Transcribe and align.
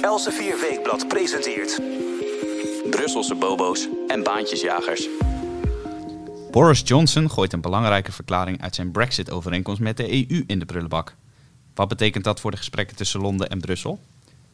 Elsevier 0.00 0.60
Weekblad 0.60 1.08
presenteert... 1.08 1.80
Brusselse 2.90 3.34
bobo's 3.34 3.88
en 4.08 4.22
baantjesjagers. 4.22 5.08
Boris 6.50 6.82
Johnson 6.84 7.30
gooit 7.30 7.52
een 7.52 7.60
belangrijke 7.60 8.12
verklaring 8.12 8.62
uit 8.62 8.74
zijn 8.74 8.90
Brexit-overeenkomst 8.90 9.80
met 9.80 9.96
de 9.96 10.12
EU 10.12 10.44
in 10.46 10.58
de 10.58 10.64
prullenbak. 10.64 11.14
Wat 11.74 11.88
betekent 11.88 12.24
dat 12.24 12.40
voor 12.40 12.50
de 12.50 12.56
gesprekken 12.56 12.96
tussen 12.96 13.20
Londen 13.20 13.48
en 13.48 13.60
Brussel? 13.60 14.00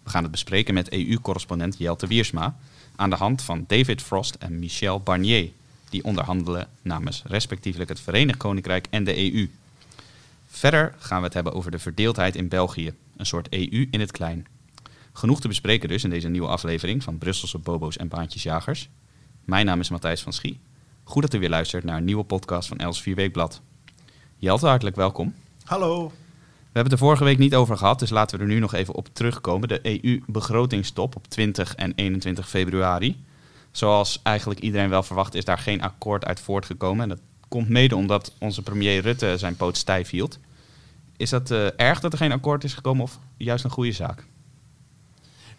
We 0.03 0.11
gaan 0.11 0.23
het 0.23 0.31
bespreken 0.31 0.75
met 0.75 0.93
EU-correspondent 0.93 1.79
Jelte 1.79 2.07
Wiersma 2.07 2.57
aan 2.97 3.11
de 3.11 3.17
hand 3.17 3.43
van 3.43 3.65
David 3.67 4.03
Frost 4.03 4.35
en 4.35 4.59
Michel 4.59 5.01
Barnier, 5.01 5.51
die 5.91 6.05
onderhandelen 6.05 6.69
namens 6.83 7.23
respectievelijk 7.27 7.89
het 7.91 8.01
Verenigd 8.01 8.39
Koninkrijk 8.39 8.87
en 8.91 9.05
de 9.05 9.33
EU. 9.33 9.51
Verder 10.49 10.95
gaan 10.99 11.19
we 11.19 11.25
het 11.25 11.35
hebben 11.35 11.53
over 11.53 11.71
de 11.71 11.79
verdeeldheid 11.79 12.37
in 12.37 12.49
België, 12.49 12.93
een 13.17 13.27
soort 13.27 13.53
EU 13.53 13.89
in 13.91 14.01
het 14.01 14.13
klein. 14.13 14.47
Genoeg 15.17 15.41
te 15.41 15.49
bespreken 15.49 15.89
dus 15.89 16.05
in 16.05 16.11
deze 16.11 16.29
nieuwe 16.29 16.49
aflevering 16.49 17.03
van 17.03 17.19
Brusselse 17.19 17.59
Bobo's 17.59 17.97
en 17.97 18.09
Baantjesjagers. 18.09 18.89
Mijn 19.45 19.67
naam 19.67 19.81
is 19.81 19.91
Matthijs 19.91 20.23
van 20.23 20.33
Schie. 20.33 20.61
Goed 21.05 21.23
dat 21.23 21.35
u 21.35 21.39
weer 21.39 21.49
luistert 21.49 21.85
naar 21.85 21.97
een 21.97 22.05
nieuwe 22.05 22.25
podcast 22.25 22.69
van 22.69 22.79
Els 22.79 23.03
4 23.03 23.15
Weekblad. 23.15 23.61
Jelte, 24.37 24.67
hartelijk 24.67 24.97
welkom. 24.97 25.35
Hallo. 25.65 26.07
We 26.07 26.13
hebben 26.63 26.83
het 26.83 26.93
er 26.93 26.99
vorige 26.99 27.25
week 27.25 27.39
niet 27.39 27.55
over 27.55 27.77
gehad, 27.77 27.99
dus 27.99 28.11
laten 28.11 28.39
we 28.39 28.45
er 28.45 28.51
nu 28.51 28.59
nog 28.59 28.75
even 28.75 28.95
op 28.95 29.09
terugkomen. 29.13 29.69
De 29.69 29.81
EU-begrotingstop 30.03 31.17
op 31.17 31.27
20 31.29 31.75
en 31.75 31.93
21 31.95 32.49
februari. 32.49 33.25
Zoals 33.71 34.21
eigenlijk 34.23 34.61
iedereen 34.61 34.89
wel 34.89 35.03
verwacht, 35.03 35.35
is 35.35 35.45
daar 35.45 35.59
geen 35.59 35.83
akkoord 35.83 36.25
uit 36.25 36.41
voortgekomen. 36.41 37.03
En 37.03 37.09
dat 37.09 37.21
komt 37.49 37.69
mede 37.69 37.97
omdat 37.97 38.35
onze 38.39 38.63
premier 38.63 39.03
Rutte 39.03 39.39
zijn 39.39 39.57
poot 39.57 39.77
stijf 39.77 40.11
hield. 40.11 40.39
Is 41.17 41.31
dat 41.31 41.51
uh, 41.51 41.67
erg 41.77 42.01
dat 42.01 42.13
er 42.13 42.19
geen 42.19 42.33
akkoord 42.33 42.65
is 42.65 42.75
gekomen 42.75 43.03
of 43.03 43.19
juist 43.37 43.65
een 43.65 43.71
goede 43.71 43.93
zaak? 43.93 44.27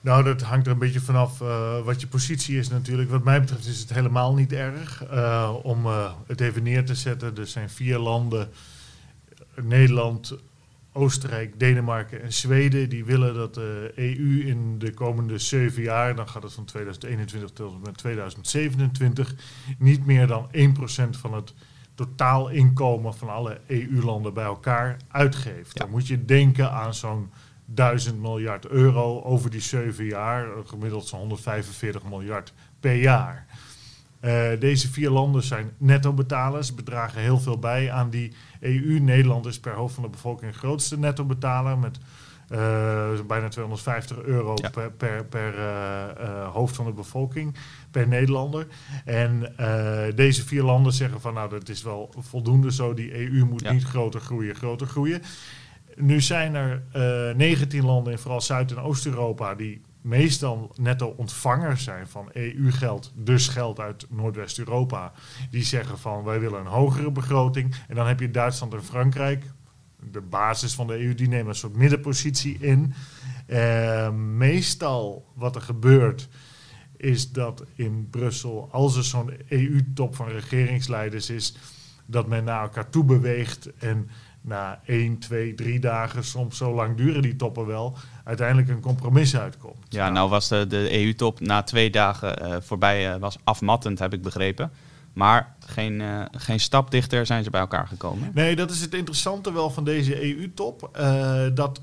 Nou, 0.01 0.23
dat 0.23 0.41
hangt 0.41 0.65
er 0.65 0.71
een 0.71 0.79
beetje 0.79 0.99
vanaf 0.99 1.41
uh, 1.41 1.83
wat 1.83 2.01
je 2.01 2.07
positie 2.07 2.57
is 2.57 2.69
natuurlijk. 2.69 3.09
Wat 3.09 3.23
mij 3.23 3.39
betreft 3.39 3.65
is 3.65 3.79
het 3.79 3.93
helemaal 3.93 4.33
niet 4.33 4.53
erg. 4.53 5.11
Uh, 5.11 5.53
om 5.63 5.85
uh, 5.85 6.11
het 6.27 6.41
even 6.41 6.63
neer 6.63 6.85
te 6.85 6.95
zetten, 6.95 7.37
er 7.37 7.47
zijn 7.47 7.69
vier 7.69 7.97
landen, 7.97 8.49
Nederland, 9.61 10.37
Oostenrijk, 10.91 11.59
Denemarken 11.59 12.21
en 12.21 12.33
Zweden, 12.33 12.89
die 12.89 13.05
willen 13.05 13.33
dat 13.33 13.53
de 13.53 13.91
EU 13.95 14.43
in 14.45 14.79
de 14.79 14.93
komende 14.93 15.37
zeven 15.37 15.83
jaar, 15.83 16.15
dan 16.15 16.29
gaat 16.29 16.43
het 16.43 16.53
van 16.53 16.65
2021 16.65 17.49
tot 17.49 17.73
en 17.73 17.81
met 17.83 17.97
2027, 17.97 19.35
niet 19.77 20.05
meer 20.05 20.27
dan 20.27 20.49
1% 20.51 21.09
van 21.09 21.33
het 21.33 21.53
totaal 21.95 22.49
inkomen 22.49 23.13
van 23.13 23.29
alle 23.29 23.59
EU-landen 23.67 24.33
bij 24.33 24.43
elkaar 24.43 24.97
uitgeeft. 25.07 25.73
Ja. 25.73 25.81
Dan 25.83 25.89
moet 25.89 26.07
je 26.07 26.25
denken 26.25 26.71
aan 26.71 26.93
zo'n 26.93 27.29
1000 27.69 28.21
miljard 28.21 28.67
euro 28.67 29.21
over 29.21 29.49
die 29.49 29.61
zeven 29.61 30.05
jaar, 30.05 30.47
gemiddeld 30.65 31.07
zo'n 31.07 31.19
145 31.19 32.03
miljard 32.03 32.53
per 32.79 32.95
jaar. 32.95 33.45
Uh, 34.21 34.59
deze 34.59 34.91
vier 34.91 35.09
landen 35.09 35.43
zijn 35.43 35.71
netto-betalers, 35.77 36.75
bedragen 36.75 37.21
heel 37.21 37.39
veel 37.39 37.59
bij 37.59 37.91
aan 37.91 38.09
die 38.09 38.33
EU. 38.59 38.99
Nederland 38.99 39.45
is 39.45 39.59
per 39.59 39.73
hoofd 39.73 39.93
van 39.93 40.03
de 40.03 40.09
bevolking 40.09 40.51
de 40.51 40.57
grootste 40.57 40.99
netto-betaler 40.99 41.77
met 41.77 41.97
uh, 42.51 43.21
bijna 43.27 43.47
250 43.47 44.21
euro 44.21 44.53
ja. 44.55 44.69
per, 44.69 44.91
per, 44.91 45.25
per 45.25 45.53
uh, 45.59 46.53
hoofd 46.53 46.75
van 46.75 46.85
de 46.85 46.91
bevolking, 46.91 47.55
per 47.91 48.07
Nederlander. 48.07 48.67
En 49.05 49.53
deze 50.15 50.45
vier 50.45 50.63
landen 50.63 50.93
zeggen 50.93 51.21
van 51.21 51.33
nou 51.33 51.49
dat 51.49 51.69
is 51.69 51.83
wel 51.83 52.13
voldoende 52.17 52.71
zo, 52.71 52.93
die 52.93 53.31
EU 53.31 53.45
moet 53.45 53.61
ja. 53.61 53.71
niet 53.71 53.83
groter 53.83 54.19
groeien, 54.19 54.55
groter 54.55 54.87
groeien. 54.87 55.21
Nu 55.99 56.21
zijn 56.21 56.55
er 56.55 56.83
uh, 57.29 57.35
19 57.35 57.85
landen 57.85 58.13
in 58.13 58.19
vooral 58.19 58.41
Zuid- 58.41 58.71
en 58.71 58.79
Oost-Europa 58.79 59.55
die 59.55 59.81
meestal 60.01 60.71
netto 60.75 61.13
ontvangers 61.17 61.83
zijn 61.83 62.07
van 62.07 62.29
EU-geld, 62.31 63.11
dus 63.15 63.47
geld 63.47 63.79
uit 63.79 64.05
Noordwest-Europa. 64.09 65.11
Die 65.51 65.63
zeggen 65.63 65.99
van 65.99 66.23
wij 66.23 66.39
willen 66.39 66.59
een 66.59 66.65
hogere 66.65 67.11
begroting. 67.11 67.75
En 67.87 67.95
dan 67.95 68.07
heb 68.07 68.19
je 68.19 68.31
Duitsland 68.31 68.73
en 68.73 68.83
Frankrijk, 68.83 69.45
de 70.11 70.21
basis 70.21 70.73
van 70.73 70.87
de 70.87 71.03
EU, 71.03 71.13
die 71.13 71.27
nemen 71.27 71.47
een 71.47 71.55
soort 71.55 71.75
middenpositie 71.75 72.57
in. 72.59 72.93
Uh, 73.47 74.09
meestal 74.11 75.25
wat 75.33 75.55
er 75.55 75.61
gebeurt 75.61 76.29
is 76.97 77.31
dat 77.31 77.63
in 77.75 78.07
Brussel, 78.09 78.69
als 78.71 78.95
er 78.95 79.03
zo'n 79.03 79.31
EU-top 79.47 80.15
van 80.15 80.27
regeringsleiders 80.27 81.29
is, 81.29 81.55
dat 82.05 82.27
men 82.27 82.43
naar 82.43 82.61
elkaar 82.61 82.89
toe 82.89 83.03
beweegt 83.03 83.69
en 83.77 84.09
na 84.47 84.79
één, 84.85 85.19
twee, 85.19 85.53
drie 85.53 85.79
dagen, 85.79 86.23
soms 86.23 86.57
zo 86.57 86.73
lang 86.73 86.97
duren 86.97 87.21
die 87.21 87.35
toppen 87.35 87.65
wel, 87.65 87.97
uiteindelijk 88.23 88.69
een 88.69 88.79
compromis 88.79 89.37
uitkomt. 89.37 89.85
Ja, 89.89 90.09
nou 90.09 90.29
was 90.29 90.47
de, 90.47 90.67
de 90.67 91.03
EU-top 91.03 91.39
na 91.39 91.63
twee 91.63 91.89
dagen 91.89 92.47
uh, 92.47 92.55
voorbij, 92.59 93.13
uh, 93.13 93.19
was 93.19 93.37
afmattend, 93.43 93.99
heb 93.99 94.13
ik 94.13 94.21
begrepen. 94.21 94.71
Maar 95.13 95.55
geen, 95.59 95.99
uh, 95.99 96.21
geen 96.31 96.59
stap 96.59 96.91
dichter 96.91 97.25
zijn 97.25 97.43
ze 97.43 97.49
bij 97.49 97.61
elkaar 97.61 97.87
gekomen. 97.87 98.31
Nee, 98.33 98.55
dat 98.55 98.71
is 98.71 98.81
het 98.81 98.93
interessante 98.93 99.53
wel 99.53 99.69
van 99.69 99.83
deze 99.83 100.23
EU-top. 100.23 100.89
dat 101.53 101.81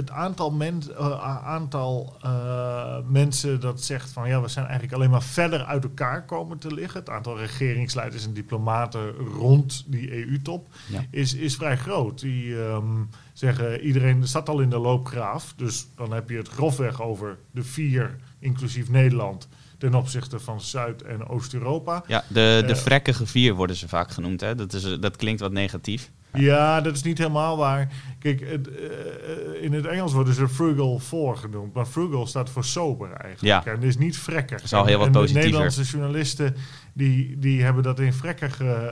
het 0.00 0.10
aantal, 0.10 0.54
uh, 0.62 1.46
aantal 1.46 2.16
uh, 2.24 2.96
mensen 3.06 3.60
dat 3.60 3.82
zegt 3.82 4.10
van 4.10 4.28
ja, 4.28 4.40
we 4.40 4.48
zijn 4.48 4.64
eigenlijk 4.64 4.94
alleen 4.94 5.10
maar 5.10 5.22
verder 5.22 5.64
uit 5.64 5.84
elkaar 5.84 6.24
komen 6.24 6.58
te 6.58 6.74
liggen. 6.74 7.00
Het 7.00 7.10
aantal 7.10 7.38
regeringsleiders 7.38 8.24
en 8.24 8.32
diplomaten 8.32 9.10
rond 9.16 9.84
die 9.86 10.26
EU-top 10.26 10.68
ja. 10.88 11.04
is, 11.10 11.34
is 11.34 11.56
vrij 11.56 11.76
groot. 11.76 12.20
Die 12.20 12.54
um, 12.54 13.08
zeggen 13.32 13.80
iedereen 13.80 14.28
staat 14.28 14.48
al 14.48 14.60
in 14.60 14.70
de 14.70 14.78
loopgraaf. 14.78 15.54
Dus 15.56 15.86
dan 15.96 16.12
heb 16.12 16.30
je 16.30 16.36
het 16.36 16.48
grofweg 16.48 17.02
over 17.02 17.38
de 17.50 17.62
vier, 17.62 18.16
inclusief 18.38 18.88
Nederland 18.88 19.48
ten 19.78 19.94
opzichte 19.94 20.38
van 20.38 20.60
Zuid- 20.60 21.02
en 21.02 21.26
Oost-Europa. 21.26 22.04
Ja, 22.06 22.24
de, 22.28 22.62
de 22.66 22.72
uh, 22.72 22.76
vrekkige 22.76 23.26
vier 23.26 23.54
worden 23.54 23.76
ze 23.76 23.88
vaak 23.88 24.10
genoemd. 24.10 24.40
Hè? 24.40 24.54
Dat, 24.54 24.72
is, 24.72 24.96
dat 25.00 25.16
klinkt 25.16 25.40
wat 25.40 25.52
negatief. 25.52 26.10
Ja, 26.32 26.80
dat 26.80 26.94
is 26.94 27.02
niet 27.02 27.18
helemaal 27.18 27.56
waar. 27.56 27.92
Kijk, 28.18 28.40
het, 28.40 28.68
uh, 28.68 29.62
in 29.62 29.72
het 29.72 29.86
Engels 29.86 30.12
worden 30.12 30.34
ze 30.34 30.48
frugal 30.48 30.98
voor 30.98 31.36
genoemd. 31.36 31.74
Maar 31.74 31.86
frugal 31.86 32.26
staat 32.26 32.50
voor 32.50 32.64
sober 32.64 33.12
eigenlijk. 33.12 33.64
Ja. 33.64 33.72
En 33.72 33.82
is 33.82 33.98
niet 33.98 34.18
vrekkig. 34.18 34.56
Dat 34.56 34.64
is 34.64 34.74
al 34.74 34.84
heel 34.84 34.98
wat 34.98 35.10
positiever. 35.10 35.40
De 35.42 35.46
Nederlandse 35.46 35.82
journalisten 35.82 36.56
die, 36.92 37.38
die 37.38 37.62
hebben 37.62 37.82
dat 37.82 38.00
in 38.00 38.12
vrekkig 38.12 38.60
uh, 38.60 38.86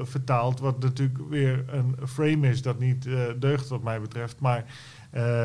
vertaald. 0.00 0.60
Wat 0.60 0.80
natuurlijk 0.80 1.18
weer 1.28 1.64
een 1.66 1.96
frame 2.06 2.48
is 2.48 2.62
dat 2.62 2.78
niet 2.78 3.06
deugt 3.38 3.68
wat 3.68 3.82
mij 3.82 4.00
betreft. 4.00 4.36
Maar 4.38 4.64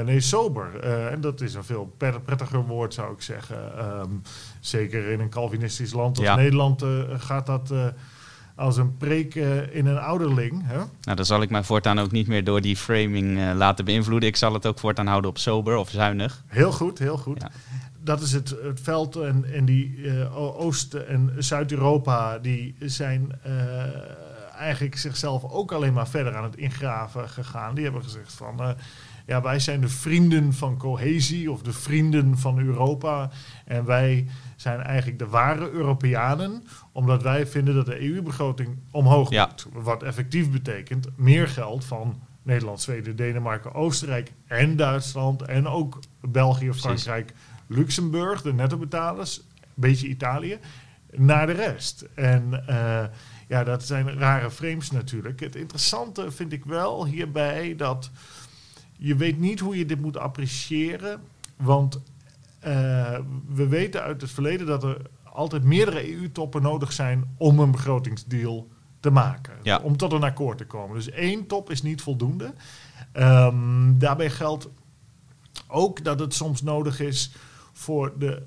nee, 0.06 0.20
sober. 0.20 0.80
en 1.10 1.22
dat 1.22 1.42
is 1.42 1.54
een 1.54 1.64
veel 1.64 1.96
prettiger 2.26 2.66
woord 2.66 2.94
zou 2.94 3.14
ik 3.14 3.22
zeggen. 3.22 3.86
Um, 4.00 4.22
zeker 4.60 5.12
in 5.12 5.20
een 5.20 5.30
Calvinistisch 5.30 5.94
land 5.94 6.18
als 6.18 6.26
Ja. 6.26 6.36
Nederland 6.36 6.86
gaat 7.18 7.46
dat 7.46 7.74
als 8.60 8.78
een 8.78 8.98
preek 8.98 9.36
uh, 9.36 9.76
in 9.76 9.86
een 9.86 10.00
ouderling. 10.00 10.62
Hè? 10.66 10.78
Nou, 10.78 11.16
dan 11.16 11.26
zal 11.26 11.42
ik 11.42 11.50
mij 11.50 11.64
voortaan 11.64 12.00
ook 12.00 12.12
niet 12.12 12.28
meer 12.28 12.44
door 12.44 12.62
die 12.62 12.76
framing 12.76 13.38
uh, 13.38 13.52
laten 13.56 13.86
beïnvloeden. 13.86 14.30
Ik 14.30 14.36
zal 14.36 14.54
het 14.54 14.66
ook 14.66 14.80
voortaan 14.80 15.08
houden 15.08 15.30
op 15.30 15.38
sober 15.38 15.78
of 15.78 15.90
zuinig. 15.90 16.44
Heel 16.48 16.72
goed, 16.72 17.00
heel 17.00 17.18
goed. 17.18 17.42
Ja. 17.42 17.52
Dat 18.04 18.22
is 18.22 18.32
het, 18.32 18.56
het 18.64 18.80
veld 18.82 19.16
en, 19.16 19.46
en 19.54 19.66
die 19.66 19.98
uh, 19.98 20.38
Oost- 20.38 20.94
en 20.94 21.34
Zuid-Europa, 21.38 22.38
die 22.38 22.76
zijn 22.80 23.32
eigenlijk 24.58 24.98
zichzelf 24.98 25.44
ook 25.44 25.72
alleen 25.72 25.94
maar 25.94 26.08
verder 26.08 26.36
aan 26.36 26.44
het 26.44 26.56
ingraven 26.56 27.30
gegaan. 27.30 27.76
Die 27.76 27.84
hebben 27.84 28.04
gezegd 28.04 28.34
van, 28.34 28.76
ja, 29.30 29.42
wij 29.42 29.60
zijn 29.60 29.82
de 29.82 29.90
vrienden 29.90 30.54
van 30.54 30.78
cohesie 30.78 31.52
of 31.52 31.62
de 31.62 31.74
vrienden 31.74 32.38
van 32.38 32.60
Europa. 32.60 33.30
En 33.66 33.86
wij 33.86 34.28
zijn 34.56 34.82
eigenlijk 34.82 35.20
de 35.20 35.28
ware 35.28 35.70
Europeanen, 35.70 36.64
omdat 36.92 37.24
wij 37.24 37.48
vinden 37.48 37.76
dat 37.76 37.86
de 37.86 38.02
EU-begroting 38.02 38.78
omhoog 38.92 39.30
Ja. 39.30 39.46
moet. 39.46 39.68
Wat 39.84 40.04
effectief 40.04 40.52
betekent 40.52 41.08
meer 41.16 41.48
geld 41.48 41.86
van 41.86 42.22
Nederland, 42.44 42.82
Zweden, 42.82 43.16
Denemarken, 43.16 43.74
Oostenrijk 43.74 44.32
en 44.48 44.76
Duitsland 44.76 45.42
en 45.42 45.68
ook 45.68 46.00
België, 46.22 46.74
Frankrijk, 46.74 47.34
Luxemburg, 47.68 48.42
de 48.42 48.54
nettobetalers, 48.54 49.38
een 49.38 49.68
beetje 49.76 50.08
Italië, 50.08 50.60
naar 51.12 51.46
de 51.46 51.54
rest. 51.54 52.06
En 52.16 52.64
uh, 52.70 53.04
ja, 53.48 53.64
dat 53.64 53.84
zijn 53.84 54.18
rare 54.20 54.52
frames 54.52 54.92
natuurlijk. 54.92 55.40
Het 55.40 55.56
interessante 55.56 56.32
vind 56.32 56.52
ik 56.54 56.66
wel 56.66 57.06
hierbij 57.06 57.76
dat 57.76 58.12
je 59.00 59.16
weet 59.16 59.40
niet 59.40 59.60
hoe 59.60 59.78
je 59.78 59.86
dit 59.86 60.02
moet 60.02 60.18
appreciëren, 60.18 61.22
want 61.56 62.02
uh, 62.68 63.20
we 63.48 63.68
weten 63.68 64.02
uit 64.02 64.22
het 64.22 64.32
verleden 64.32 64.68
dat 64.68 64.84
er 64.84 65.02
altijd 65.24 65.64
meerdere 65.64 66.14
EU-toppen 66.14 66.62
nodig 66.62 66.92
zijn 66.92 67.36
om 67.38 67.60
een 67.60 67.72
begrotingsdeal 67.72 68.68
te 69.00 69.10
maken. 69.10 69.54
Ja. 69.64 69.80
Om 69.84 69.98
tot 69.98 70.12
een 70.12 70.24
akkoord 70.24 70.58
te 70.58 70.66
komen. 70.66 70.96
Dus 70.96 71.10
één 71.10 71.48
top 71.48 71.70
is 71.70 71.82
niet 71.82 72.02
voldoende. 72.02 72.54
Um, 73.14 74.00
daarbij 74.00 74.30
geldt 74.30 74.70
ook 75.68 76.04
dat 76.04 76.20
het 76.20 76.34
soms 76.34 76.62
nodig 76.62 77.00
is 77.00 77.32
voor 77.74 78.14
de 78.18 78.44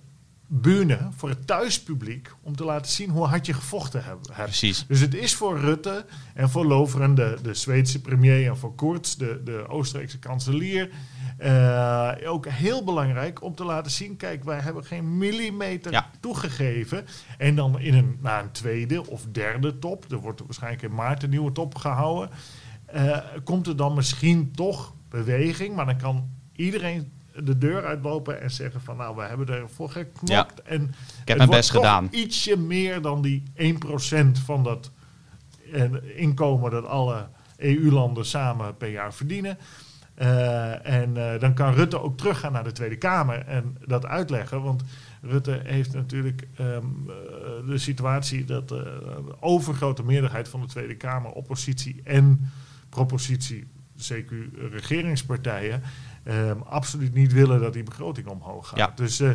bühne, 0.55 0.99
voor 1.17 1.29
het 1.29 1.47
thuispubliek, 1.47 2.31
om 2.43 2.57
te 2.57 2.65
laten 2.65 2.91
zien 2.93 3.11
hoe 3.11 3.27
hard 3.27 3.47
je 3.47 3.53
gevochten 3.53 4.05
hebt. 4.05 4.33
Precies. 4.33 4.85
Dus 4.89 5.01
het 5.01 5.15
is 5.15 5.35
voor 5.35 5.59
Rutte 5.61 6.05
en 6.35 6.51
voor 6.51 6.65
Loveren, 6.67 7.15
de, 7.15 7.37
de 7.43 7.55
Zweedse 7.55 8.01
premier, 8.01 8.47
en 8.47 8.57
voor 8.57 8.75
Kurz, 8.75 9.15
de, 9.15 9.41
de 9.45 9.65
Oostenrijkse 9.69 10.19
kanselier, 10.19 10.91
Eh, 11.39 12.11
ook 12.27 12.47
heel 12.49 12.85
belangrijk 12.85 13.43
om 13.43 13.55
te 13.55 13.65
laten 13.65 13.93
zien, 13.93 14.17
kijk, 14.17 14.45
wij 14.45 14.59
hebben 14.59 14.85
geen 14.85 15.19
millimeter 15.19 15.93
Ja. 15.93 16.11
toegegeven. 16.21 17.05
En 17.39 17.55
dan 17.55 17.79
in 17.81 17.95
een, 17.95 18.19
na 18.21 18.41
een 18.41 18.51
tweede 18.51 19.07
of 19.11 19.27
derde 19.33 19.79
top, 19.79 20.11
er 20.11 20.17
wordt 20.19 20.41
waarschijnlijk 20.41 20.83
in 20.83 20.95
maart 20.95 21.23
een 21.23 21.31
nieuwe 21.31 21.53
top 21.53 21.75
gehouden, 21.75 22.31
eh, 22.87 23.19
komt 23.45 23.67
er 23.67 23.77
dan 23.77 23.95
misschien 23.95 24.53
toch 24.55 24.95
beweging, 25.09 25.75
maar 25.75 25.87
dan 25.87 25.97
kan 25.99 26.29
iedereen 26.57 27.13
de 27.35 27.59
deur 27.59 27.85
uitlopen 27.85 28.41
en 28.41 28.51
zeggen 28.51 28.81
van 28.81 28.97
nou, 28.97 29.17
we 29.17 29.23
hebben 29.23 29.49
ervoor 29.49 29.91
geknokt. 29.91 30.63
En 30.63 30.83
Ik 30.83 30.89
heb 31.29 31.29
het 31.29 31.37
mijn 31.37 31.51
best 31.51 31.71
gedaan. 31.71 32.09
ietsje 32.11 32.57
meer 32.57 33.03
dan 33.03 33.23
die 33.23 33.43
1% 33.57 33.75
van 34.45 34.65
dat 34.65 34.91
eh, 35.73 35.85
inkomen 36.17 36.71
dat 36.71 36.87
alle 36.87 37.29
EU-landen 37.57 38.27
samen 38.27 38.77
per 38.77 38.91
jaar 38.91 39.15
verdienen. 39.15 39.59
Eh, 40.15 40.87
en 40.87 41.17
eh, 41.17 41.41
dan 41.41 41.55
kan 41.55 41.75
Rutte 41.75 42.01
ook 42.01 42.17
teruggaan 42.19 42.53
naar 42.53 42.65
de 42.65 42.73
Tweede 42.73 42.97
Kamer 42.97 43.39
en 43.47 43.77
dat 43.87 44.07
uitleggen. 44.07 44.63
Want 44.63 44.83
Rutte 45.23 45.61
heeft 45.65 45.93
natuurlijk 45.93 46.49
ehm, 46.57 46.69
eh, 46.69 47.67
de 47.67 47.79
situatie 47.79 48.45
dat 48.45 48.69
de 48.69 49.01
overgrote 49.41 50.05
meerderheid 50.05 50.49
van 50.49 50.61
de 50.61 50.67
Tweede 50.67 50.97
Kamer, 50.97 51.31
oppositie 51.31 52.01
en 52.05 52.51
propositie, 52.89 53.67
CQ 54.03 54.31
regeringspartijen, 54.73 55.83
ehm, 56.25 56.57
absoluut 56.69 57.15
niet 57.15 57.33
willen 57.33 57.61
dat 57.61 57.73
die 57.73 57.83
begroting 57.83 58.27
omhoog 58.27 58.69
gaat. 58.69 58.79
Ja. 58.79 58.93
Dus, 58.95 59.21
eh, 59.21 59.31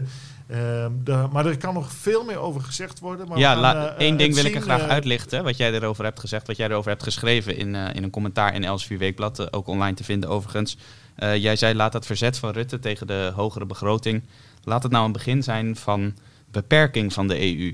ehm, 0.48 0.92
de- 1.04 1.28
maar 1.32 1.46
er 1.46 1.58
kan 1.58 1.74
nog 1.74 1.92
veel 1.92 2.24
meer 2.24 2.38
over 2.38 2.62
gezegd 2.62 3.00
worden. 3.00 3.28
Maar 3.28 3.38
ja, 3.38 3.56
la- 3.56 3.72
gaan, 3.72 3.86
eh, 3.96 4.06
één 4.06 4.18
ding 4.18 4.34
wil 4.36 4.46
ik 4.46 4.56
er 4.56 4.62
graag 4.62 4.82
eh, 4.82 4.88
uitlichten. 4.88 5.44
Wat 5.44 5.58
jij 5.58 5.74
erover 5.74 6.04
hebt 6.04 6.20
gezegd, 6.20 6.48
wat 6.48 6.58
jij 6.58 6.68
erover 6.70 6.90
hebt 6.90 7.04
geschreven 7.04 7.58
in, 7.58 7.76
in 7.76 8.04
een 8.04 8.10
commentaar 8.10 8.54
in 8.56 8.64
Elsevier 8.64 8.98
Weekblad. 8.98 9.54
ook 9.54 9.68
online 9.68 9.96
te 9.96 10.04
vinden 10.04 10.30
overigens. 10.30 10.78
Jij 11.18 11.56
zei, 11.56 11.74
laat 11.76 11.92
dat 11.92 12.06
verzet 12.06 12.38
van 12.38 12.52
Rutte 12.52 12.80
tegen 12.80 13.08
de 13.08 13.32
hogere 13.36 13.66
begroting. 13.66 14.24
Laat 14.64 14.84
het 14.84 14.92
nou 14.92 15.06
een 15.06 15.12
begin 15.12 15.44
zijn 15.44 15.76
van 15.76 16.14
beperking 16.52 17.14
van 17.14 17.28
de 17.28 17.40
EU. 17.42 17.74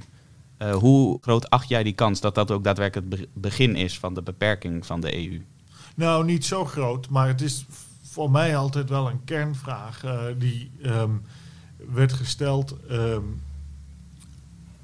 Hoe 0.74 1.18
groot 1.22 1.50
acht 1.50 1.70
jij 1.70 1.84
die 1.84 1.94
kans 1.94 2.22
dat 2.22 2.36
dat 2.36 2.52
ook 2.52 2.64
daadwerkelijk 2.64 3.12
het 3.12 3.20
be- 3.22 3.28
begin 3.34 3.76
is 3.76 4.00
van 4.00 4.14
de 4.14 4.22
beperking 4.22 4.86
van 4.86 5.02
de 5.02 5.16
EU? 5.18 5.42
Nou, 5.96 6.26
niet 6.26 6.46
zo 6.46 6.66
groot, 6.66 7.10
maar 7.10 7.28
het 7.28 7.42
is 7.42 7.66
voor 8.02 8.32
mij 8.32 8.58
altijd 8.58 8.90
wel 8.90 9.10
een 9.10 9.24
kernvraag 9.24 10.04
eh, 10.04 10.22
die 10.38 10.72
ehm, 10.82 11.12
werd 11.94 12.14
gesteld 12.14 12.78
ehm, 12.90 13.24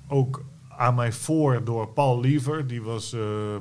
ook 0.07 0.43
aan 0.69 0.95
mij 0.95 1.11
voor 1.11 1.63
door 1.63 1.87
Paul 1.87 2.19
Liever. 2.19 2.67
Die 2.67 2.81
was 2.81 3.13
eh, 3.13 3.55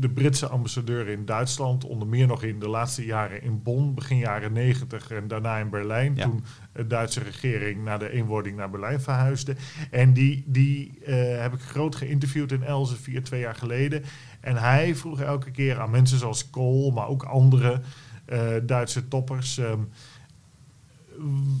de 0.00 0.08
Britse 0.08 0.46
ambassadeur 0.48 1.08
in 1.08 1.24
Duitsland, 1.24 1.84
onder 1.84 2.08
meer 2.08 2.26
nog 2.26 2.42
in 2.42 2.58
de 2.58 2.68
laatste 2.68 3.04
jaren 3.04 3.42
in 3.42 3.62
Bonn, 3.62 3.94
begin 3.94 4.18
jaren 4.18 4.52
negentig 4.52 5.10
en 5.10 5.28
daarna 5.28 5.58
in 5.58 5.70
Berlijn. 5.70 6.14
Ja. 6.16 6.24
Toen 6.24 6.44
de 6.72 6.86
Duitse 6.86 7.20
regering 7.20 7.84
na 7.84 7.98
de 7.98 8.10
eenwording 8.10 8.56
naar 8.56 8.70
Berlijn 8.70 9.00
verhuisde. 9.00 9.56
En 9.90 10.12
die, 10.12 10.44
die 10.46 10.98
eh, 11.04 11.40
heb 11.40 11.52
ik 11.52 11.60
groot 11.60 11.94
geïnterviewd 11.96 12.52
in 12.52 12.62
Elsevier 12.62 13.22
twee 13.22 13.40
jaar 13.40 13.54
geleden. 13.54 14.04
En 14.40 14.56
hij 14.56 14.94
vroeg 14.94 15.20
elke 15.20 15.50
keer 15.50 15.80
aan 15.80 15.90
mensen 15.90 16.18
zoals 16.18 16.50
Kool, 16.50 16.90
maar 16.90 17.08
ook 17.08 17.22
andere 17.22 17.80
eh, 18.24 18.40
Duitse 18.62 19.08
toppers. 19.08 19.58
ehm, 19.58 19.80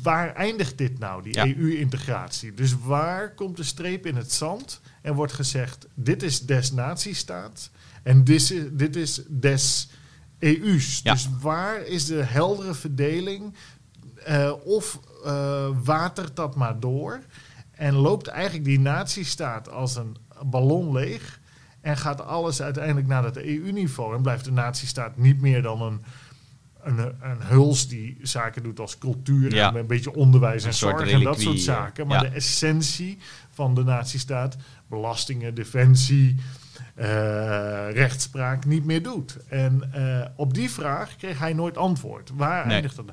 waar 0.02 0.34
eindigt 0.34 0.78
dit 0.78 0.98
nou, 0.98 1.22
die 1.22 1.34
Ja. 1.34 1.46
EU-integratie? 1.46 2.54
Dus 2.54 2.78
waar 2.78 3.34
komt 3.34 3.56
de 3.56 3.62
streep 3.62 4.06
in 4.06 4.16
het 4.16 4.32
zand 4.32 4.80
en 5.02 5.14
wordt 5.14 5.32
gezegd: 5.32 5.86
dit 5.94 6.22
is 6.22 6.40
des 6.40 6.72
natiestaat 6.72 7.70
en 8.06 8.24
dit 8.24 8.40
is, 8.40 8.54
dit 8.70 8.96
is 8.96 9.22
des 9.28 9.88
EU's. 10.38 11.00
Ja. 11.02 11.12
Dus 11.12 11.28
waar 11.40 11.82
is 11.86 12.04
de 12.04 12.22
heldere 12.22 12.74
verdeling? 12.74 13.54
Eh, 14.24 14.52
of 14.64 15.00
eh, 15.24 15.68
watert 15.84 16.36
dat 16.36 16.54
maar 16.54 16.80
door 16.80 17.20
en 17.70 17.94
loopt 17.94 18.26
eigenlijk 18.26 18.64
die 18.64 18.80
natiestaat 18.80 19.70
als 19.70 19.96
een 19.96 20.16
ballon 20.44 20.92
leeg 20.92 21.40
en 21.80 21.96
gaat 21.96 22.20
alles 22.20 22.62
uiteindelijk 22.62 23.06
naar 23.06 23.24
het 23.24 23.36
EU-niveau 23.36 24.16
en 24.16 24.22
blijft 24.22 24.44
de 24.44 24.52
natiestaat 24.52 25.16
niet 25.16 25.40
meer 25.40 25.62
dan 25.62 25.82
een, 25.82 26.00
een, 26.82 26.98
een 27.20 27.42
huls 27.42 27.88
die 27.88 28.18
zaken 28.22 28.62
doet 28.62 28.80
als 28.80 28.98
cultuur 28.98 29.54
Ja. 29.54 29.68
en 29.68 29.76
een 29.76 29.86
beetje 29.86 30.14
onderwijs 30.14 30.62
en 30.62 30.68
Een 30.68 30.74
zorg 30.74 31.10
en 31.10 31.22
dat 31.22 31.40
soort 31.40 31.60
zaken. 31.60 32.06
Maar 32.06 32.24
ja. 32.24 32.28
de 32.30 32.34
essentie 32.34 33.18
van 33.50 33.74
de 33.74 33.84
natiestaat, 33.84 34.56
belastingen, 34.88 35.54
defensie, 35.54 36.36
rechtspraak 37.90 38.64
niet 38.64 38.84
meer 38.84 39.02
doet. 39.02 39.36
En 39.48 39.92
eh, 39.92 40.26
op 40.36 40.54
die 40.54 40.70
vraag 40.70 41.16
kreeg 41.16 41.38
hij 41.38 41.52
nooit 41.52 41.76
antwoord. 41.76 42.30
Waar 42.34 42.64
Nee. 42.66 42.74
eindigt 42.74 42.96
dat? 42.96 43.04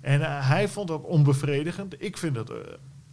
En 0.00 0.20
eh, 0.20 0.48
hij 0.48 0.68
vond 0.68 0.88
dat 0.88 1.02
onbevredigend. 1.02 1.94
Ik 2.02 2.16
vind 2.18 2.34
dat 2.34 2.50
eh, 2.50 2.56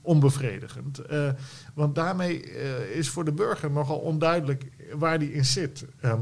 onbevredigend. 0.02 1.00
Eh, 1.00 1.30
want 1.74 1.96
daarmee 1.96 2.44
eh, 2.44 2.98
is 2.98 3.10
voor 3.10 3.26
de 3.26 3.32
burger 3.32 3.72
nogal 3.72 3.98
onduidelijk 3.98 4.66
waar 4.94 5.20
die 5.20 5.34
in 5.34 5.46
zit. 5.46 5.86
Ehm, 6.02 6.22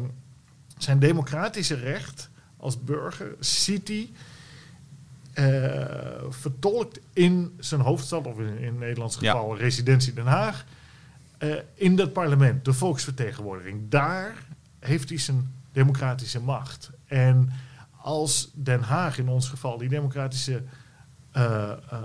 zijn 0.77 0.99
democratische 0.99 1.75
recht 1.75 2.29
als 2.57 2.83
burger 2.83 3.35
ziet 3.39 3.87
hij 3.87 4.09
eh, 5.33 6.23
vertolkt 6.29 6.99
in 7.13 7.53
zijn 7.59 7.81
hoofdstad, 7.81 8.27
of 8.27 8.39
in, 8.39 8.57
in 8.57 8.65
het 8.65 8.79
Nederlands 8.79 9.17
Ja. 9.19 9.31
geval 9.31 9.57
residentie 9.57 10.13
Den 10.13 10.25
Haag, 10.25 10.65
eh, 11.37 11.49
in 11.73 11.95
dat 11.95 12.13
parlement, 12.13 12.65
de 12.65 12.73
volksvertegenwoordiging. 12.73 13.89
Daar 13.89 14.35
heeft 14.79 15.09
hij 15.09 15.17
zijn 15.17 15.53
democratische 15.71 16.41
macht. 16.41 16.91
En 17.05 17.49
als 18.01 18.51
Den 18.53 18.81
Haag 18.81 19.17
in 19.17 19.29
ons 19.29 19.49
geval 19.49 19.77
die 19.77 19.89
democratische 19.89 20.63
eh, 21.31 21.71
eh, 21.71 21.99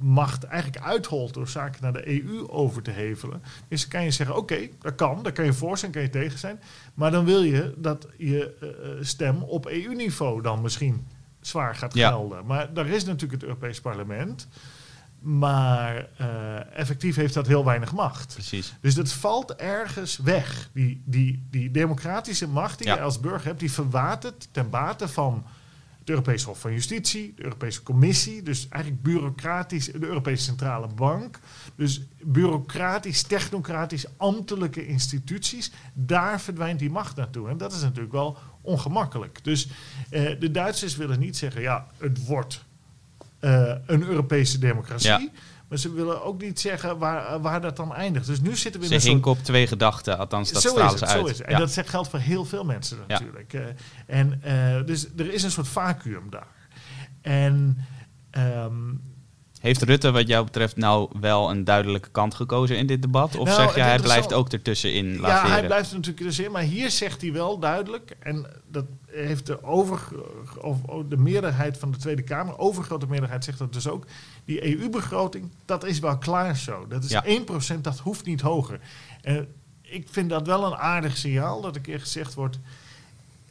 macht 0.00 0.44
eigenlijk 0.44 0.84
uitholt 0.84 1.34
door 1.34 1.48
zaken 1.48 1.82
naar 1.82 1.92
de 1.92 2.08
EU 2.08 2.48
over 2.48 2.82
te 2.82 2.90
hevelen, 2.90 3.42
dus 3.68 3.88
kan 3.88 4.04
je 4.04 4.10
zeggen: 4.10 4.36
oké, 4.36 4.68
dat 4.80 4.94
kan, 4.94 5.22
daar 5.22 5.32
kan 5.32 5.44
je 5.44 5.52
voor 5.52 5.78
zijn, 5.78 5.92
kan 5.92 6.02
je 6.02 6.10
tegen 6.10 6.38
zijn, 6.38 6.60
maar 6.94 7.10
dan 7.10 7.24
wil 7.24 7.42
je 7.42 7.74
dat 7.76 8.08
je 8.16 8.54
stem 9.00 9.42
op 9.42 9.66
EU-niveau 9.66 10.42
dan 10.42 10.62
misschien 10.62 11.06
zwaar 11.40 11.74
gaat 11.76 11.94
Ja. 11.94 12.08
gelden. 12.08 12.46
Maar 12.46 12.74
daar 12.74 12.86
is 12.86 13.04
natuurlijk 13.04 13.32
het 13.32 13.42
Europees 13.42 13.80
Parlement. 13.80 14.48
Maar 15.26 16.08
eh, 16.16 16.78
effectief 16.78 17.16
heeft 17.16 17.34
dat 17.34 17.46
heel 17.46 17.64
weinig 17.64 17.92
macht. 17.92 18.32
Precies. 18.34 18.74
Dus 18.80 18.94
dat 18.94 19.12
valt 19.12 19.54
ergens 19.54 20.16
weg. 20.16 20.70
Die, 20.72 21.02
die, 21.04 21.46
die 21.50 21.70
democratische 21.70 22.48
macht 22.48 22.78
die 22.78 22.86
Ja. 22.86 22.94
je 22.94 23.00
als 23.00 23.20
burger 23.20 23.46
hebt, 23.46 23.60
die 23.60 23.72
verwatert 23.72 24.48
ten 24.50 24.70
bate 24.70 25.08
van 25.08 25.44
het 25.98 26.08
Europees 26.08 26.42
Hof 26.42 26.60
van 26.60 26.72
Justitie, 26.72 27.32
de 27.36 27.42
Europese 27.44 27.82
Commissie, 27.82 28.42
dus 28.42 28.68
eigenlijk 28.68 29.02
bureaucratisch, 29.02 29.84
de 29.84 30.06
Europese 30.06 30.44
Centrale 30.44 30.86
Bank. 30.86 31.38
Dus 31.76 32.02
bureaucratisch, 32.22 33.22
technocratisch, 33.22 34.06
ambtelijke 34.16 34.86
instituties, 34.86 35.72
daar 35.94 36.40
verdwijnt 36.40 36.78
die 36.78 36.90
macht 36.90 37.16
naartoe. 37.16 37.48
En 37.48 37.56
dat 37.56 37.72
is 37.72 37.82
natuurlijk 37.82 38.12
wel 38.12 38.38
ongemakkelijk. 38.60 39.44
Dus 39.44 39.68
eh, 40.10 40.40
de 40.40 40.50
Duitsers 40.50 40.96
willen 40.96 41.18
niet 41.18 41.36
zeggen, 41.36 41.60
ja, 41.62 41.86
het 41.98 42.26
wordt 42.26 42.64
eh, 43.46 43.74
een 43.86 44.02
Europese 44.02 44.58
democratie. 44.58 45.08
Ja. 45.08 45.28
Maar 45.68 45.78
ze 45.78 45.92
willen 45.92 46.22
ook 46.24 46.40
niet 46.42 46.60
zeggen 46.60 46.98
waar, 46.98 47.40
waar 47.40 47.60
dat 47.60 47.76
dan 47.76 47.94
eindigt. 47.94 48.26
Dus 48.26 48.40
nu 48.40 48.56
zitten 48.56 48.80
we 48.80 48.86
in 48.86 49.00
Ze 49.00 49.08
een 49.10 49.14
soort 49.22 49.26
op 49.38 49.44
twee 49.44 49.66
gedachten, 49.66 50.18
althans 50.18 50.52
dat 50.52 50.62
zo 50.62 50.68
stralen 50.68 50.98
ze 50.98 51.06
uit. 51.06 51.18
Zo 51.20 51.26
is 51.26 51.38
het. 51.38 51.46
En 51.46 51.52
Ja. 51.52 51.58
dat 51.58 51.82
geldt 51.86 52.08
voor 52.08 52.18
heel 52.18 52.44
veel 52.44 52.64
mensen 52.64 52.96
Ja. 52.96 53.02
natuurlijk. 53.06 53.52
Eh, 53.52 53.62
en, 54.06 54.42
eh, 54.42 54.84
dus 54.86 55.06
er 55.16 55.32
is 55.32 55.42
een 55.42 55.50
soort 55.50 55.68
vacuüm 55.68 56.30
daar. 56.30 56.46
En 57.20 57.78
ehm, 58.30 58.72
Heeft 59.66 59.82
Rutte 59.82 60.10
wat 60.10 60.28
jou 60.28 60.44
betreft 60.44 60.76
nou 60.76 61.10
wel 61.20 61.50
een 61.50 61.64
duidelijke 61.64 62.08
kant 62.08 62.34
gekozen 62.34 62.76
in 62.78 62.86
dit 62.86 63.02
debat? 63.02 63.36
Of 63.36 63.46
Nou, 63.46 63.62
zeg 63.62 63.74
je 63.74 63.80
hij 63.80 63.98
blijft 63.98 64.32
ook 64.32 64.52
ertussenin 64.52 65.12
ja, 65.12 65.20
laveren? 65.20 65.52
hij 65.52 65.66
blijft 65.66 65.90
er 65.90 65.96
natuurlijk 65.96 66.26
dus 66.26 66.38
in. 66.38 66.50
Maar 66.50 66.62
hier 66.62 66.90
zegt 66.90 67.20
hij 67.20 67.32
wel 67.32 67.58
duidelijk, 67.58 68.16
en 68.18 68.46
dat 68.70 68.84
heeft 69.06 69.46
de, 69.46 69.64
over, 69.64 70.08
of, 70.60 70.78
de 71.08 71.16
meerderheid 71.16 71.78
van 71.78 71.90
de 71.90 71.96
Tweede 71.98 72.22
Kamer, 72.22 72.58
overgrote 72.58 73.06
meerderheid 73.08 73.44
zegt 73.44 73.58
dat 73.58 73.72
dus 73.72 73.88
ook. 73.88 74.06
Die 74.44 74.78
EU-begroting, 74.78 75.50
dat 75.64 75.84
is 75.84 75.98
wel 75.98 76.18
klaar 76.18 76.56
zo. 76.56 76.86
Dat 76.88 77.04
is 77.04 77.10
Ja. 77.10 77.24
1%, 77.76 77.80
dat 77.80 77.98
hoeft 77.98 78.26
niet 78.26 78.40
hoger. 78.40 78.80
En 79.22 79.48
ik 79.82 80.08
vind 80.10 80.30
dat 80.30 80.46
wel 80.46 80.66
een 80.66 80.76
aardig 80.76 81.16
signaal 81.16 81.60
dat 81.60 81.76
een 81.76 81.82
keer 81.82 82.00
gezegd 82.00 82.34
wordt. 82.34 82.58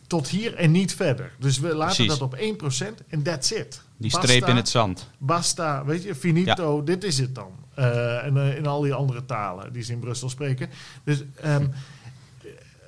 Tot 0.08 0.28
hier 0.28 0.56
en 0.56 0.72
niet 0.72 0.96
verder. 0.96 1.32
Dus 1.40 1.60
we 1.60 1.76
laten 1.76 1.96
Precies. 1.96 2.20
dat 2.20 2.22
op 2.22 2.36
1% 2.36 3.06
en 3.08 3.24
that's 3.24 3.52
it. 3.52 3.82
Die 3.98 4.12
Basta, 4.12 4.28
streep 4.28 4.48
in 4.48 4.56
het 4.56 4.70
zand. 4.70 5.10
Basta, 5.18 5.86
weet 5.86 6.04
je, 6.04 6.16
finito, 6.16 6.84
dit 6.84 7.04
is 7.04 7.18
het 7.18 7.36
dan. 7.36 7.52
Eh, 7.74 8.24
en 8.24 8.38
eh, 8.38 8.58
in 8.58 8.66
al 8.66 8.82
die 8.82 8.94
andere 8.94 9.26
talen 9.26 9.74
die 9.74 9.84
ze 9.84 9.92
in 9.92 10.00
Brussel 10.00 10.30
spreken. 10.30 10.70
Dus 11.04 11.24
ehm, 11.36 11.62
eh, 11.62 11.68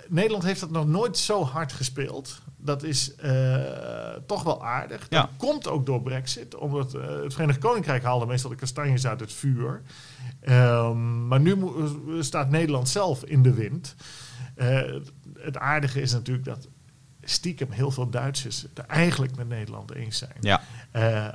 Nederland 0.07 0.43
heeft 0.43 0.59
dat 0.59 0.71
nog 0.71 0.87
nooit 0.87 1.17
zo 1.17 1.43
hard 1.43 1.73
gespeeld. 1.73 2.41
Dat 2.57 2.83
is 2.83 3.15
eh, 3.15 3.55
toch 4.25 4.43
wel 4.43 4.65
aardig. 4.65 5.05
Ja. 5.09 5.21
Dat 5.21 5.29
komt 5.37 5.67
ook 5.67 5.85
door 5.85 6.01
Brexit, 6.01 6.55
omdat 6.55 6.91
het 6.91 7.33
Verenigd 7.33 7.59
Koninkrijk 7.59 8.03
haalde 8.03 8.25
meestal 8.25 8.49
de 8.49 8.55
kastanjes 8.55 9.07
uit 9.07 9.19
het 9.19 9.33
vuur. 9.33 9.81
Ehm, 10.39 11.27
maar 11.27 11.39
nu 11.39 11.57
staat 12.19 12.49
Nederland 12.49 12.89
zelf 12.89 13.23
in 13.23 13.41
de 13.41 13.53
wind. 13.53 13.95
Het 15.37 15.57
aardige 15.57 16.01
is 16.01 16.11
natuurlijk 16.11 16.45
dat 16.45 16.67
stiekem 17.29 17.71
heel 17.71 17.91
veel 17.91 18.09
Duitsers 18.09 18.61
het 18.61 18.77
eigenlijk 18.79 19.35
met 19.35 19.47
Nederland 19.47 19.91
eens 19.93 20.17
zijn. 20.17 20.37
Ja. 20.39 20.61
Eh, 20.91 21.27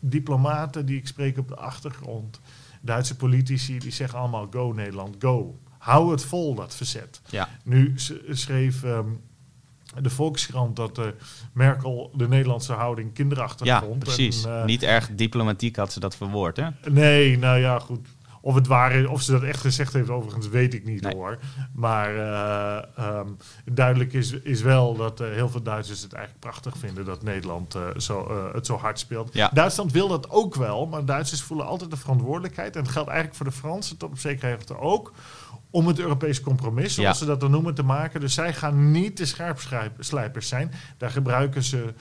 diplomaten 0.00 0.86
die 0.86 0.96
ik 0.96 1.06
spreek 1.06 1.38
op 1.38 1.48
de 1.48 1.56
achtergrond, 1.56 2.40
Duitse 2.80 3.16
politici, 3.16 3.78
die 3.78 3.92
zeggen 3.92 4.18
allemaal 4.18 4.46
go 4.50 4.72
Nederland, 4.72 5.16
go. 5.18 5.58
Hou 5.78 6.10
het 6.10 6.24
vol, 6.24 6.54
dat 6.54 6.74
verzet. 6.74 7.20
Ja. 7.30 7.48
Nu 7.64 7.94
schreef 8.30 8.82
ehm, 8.84 9.08
de 10.00 10.10
Volkskrant 10.10 10.76
dat 10.76 10.98
eh, 10.98 11.04
Merkel 11.52 12.10
de 12.14 12.28
Nederlandse 12.28 12.72
houding 12.72 13.12
kinderachtig 13.12 13.66
Ja, 13.66 13.80
vond. 13.80 13.98
precies. 13.98 14.44
En, 14.44 14.58
eh, 14.58 14.64
Niet 14.64 14.82
erg 14.82 15.10
diplomatiek 15.14 15.76
had 15.76 15.92
ze 15.92 16.00
dat 16.00 16.16
verwoord, 16.16 16.56
hè? 16.56 16.68
Nee, 16.90 17.38
nou 17.38 17.58
ja, 17.58 17.78
goed. 17.78 18.08
Of 18.44 18.54
het 18.54 18.66
waar 18.66 18.92
is, 18.92 19.06
of 19.06 19.22
ze 19.22 19.32
dat 19.32 19.42
echt 19.42 19.60
gezegd 19.60 19.92
heeft, 19.92 20.10
overigens 20.10 20.48
weet 20.48 20.74
ik 20.74 20.84
niet 20.84 21.02
Nee. 21.02 21.14
hoor. 21.14 21.38
Maar 21.72 22.16
eh, 22.16 22.82
ehm, 22.96 23.26
duidelijk 23.72 24.12
is, 24.12 24.32
is 24.32 24.62
wel 24.62 24.96
dat 24.96 25.20
eh, 25.20 25.28
heel 25.30 25.48
veel 25.48 25.62
Duitsers 25.62 26.02
het 26.02 26.12
eigenlijk 26.12 26.44
prachtig 26.44 26.76
vinden 26.76 27.04
dat 27.04 27.22
Nederland 27.22 27.74
eh, 27.74 27.82
zo, 27.96 28.50
het 28.52 28.66
zo 28.66 28.76
hard 28.76 28.98
speelt. 28.98 29.34
Ja. 29.34 29.50
Duitsland 29.52 29.92
wil 29.92 30.08
dat 30.08 30.30
ook 30.30 30.54
wel, 30.54 30.86
maar 30.86 31.04
Duitsers 31.04 31.42
voelen 31.42 31.66
altijd 31.66 31.90
de 31.90 31.96
verantwoordelijkheid. 31.96 32.76
En 32.76 32.82
het 32.82 32.90
geldt 32.90 33.08
eigenlijk 33.08 33.36
voor 33.38 33.46
de 33.50 33.52
Fransen 33.56 33.96
tot 33.96 34.10
op 34.10 34.18
zekere 34.18 34.50
hoogte 34.52 34.78
ook. 34.78 35.12
Om 35.70 35.86
het 35.86 35.98
Europees 35.98 36.40
compromis, 36.40 36.94
zoals 36.94 37.10
Ja. 37.18 37.24
ze 37.24 37.24
dat 37.30 37.40
dan 37.40 37.50
noemen, 37.50 37.74
te 37.74 37.82
maken. 37.82 38.20
Dus 38.20 38.34
zij 38.34 38.52
gaan 38.54 38.90
niet 38.90 39.16
de 39.16 39.24
scherpslijpers 39.26 40.48
zijn. 40.48 40.72
Daar 40.98 41.10
gebruiken 41.10 41.62
ze 41.62 41.94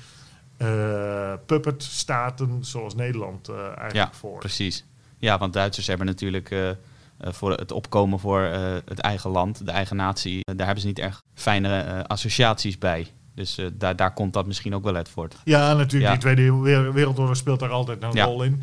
puppetstaten 1.45 2.65
zoals 2.65 2.95
Nederland 2.95 3.47
eh, 3.49 3.55
eigenlijk 3.63 3.93
Ja, 3.93 4.09
voor. 4.13 4.39
precies. 4.39 4.85
Ja, 5.21 5.37
want 5.37 5.53
Duitsers 5.53 5.87
hebben 5.87 6.05
natuurlijk 6.05 6.51
eh, 6.51 6.69
eh, 6.69 6.75
voor 7.19 7.51
het 7.51 7.71
opkomen 7.71 8.19
voor 8.19 8.41
eh, 8.43 8.59
het 8.85 8.99
eigen 8.99 9.29
land, 9.29 9.65
de 9.65 9.71
eigen 9.71 9.95
natie, 9.95 10.41
daar 10.43 10.65
hebben 10.65 10.81
ze 10.81 10.87
niet 10.87 10.99
erg 10.99 11.21
fijne 11.33 12.03
associaties 12.07 12.77
bij. 12.77 13.07
Dus 13.35 13.57
daar, 13.73 13.95
daar 13.95 14.13
komt 14.13 14.33
dat 14.33 14.45
misschien 14.45 14.75
ook 14.75 14.83
wel 14.83 14.95
uit 14.95 15.09
voort. 15.09 15.35
Ja, 15.43 15.73
natuurlijk. 15.73 16.03
Ja. 16.03 16.11
Die 16.11 16.19
Tweede 16.19 16.53
Wer- 16.55 16.93
Wereldoorlog 16.93 17.35
speelt 17.35 17.59
daar 17.59 17.69
altijd 17.69 18.03
een 18.03 18.11
Ja. 18.13 18.25
rol 18.25 18.43
in. 18.43 18.61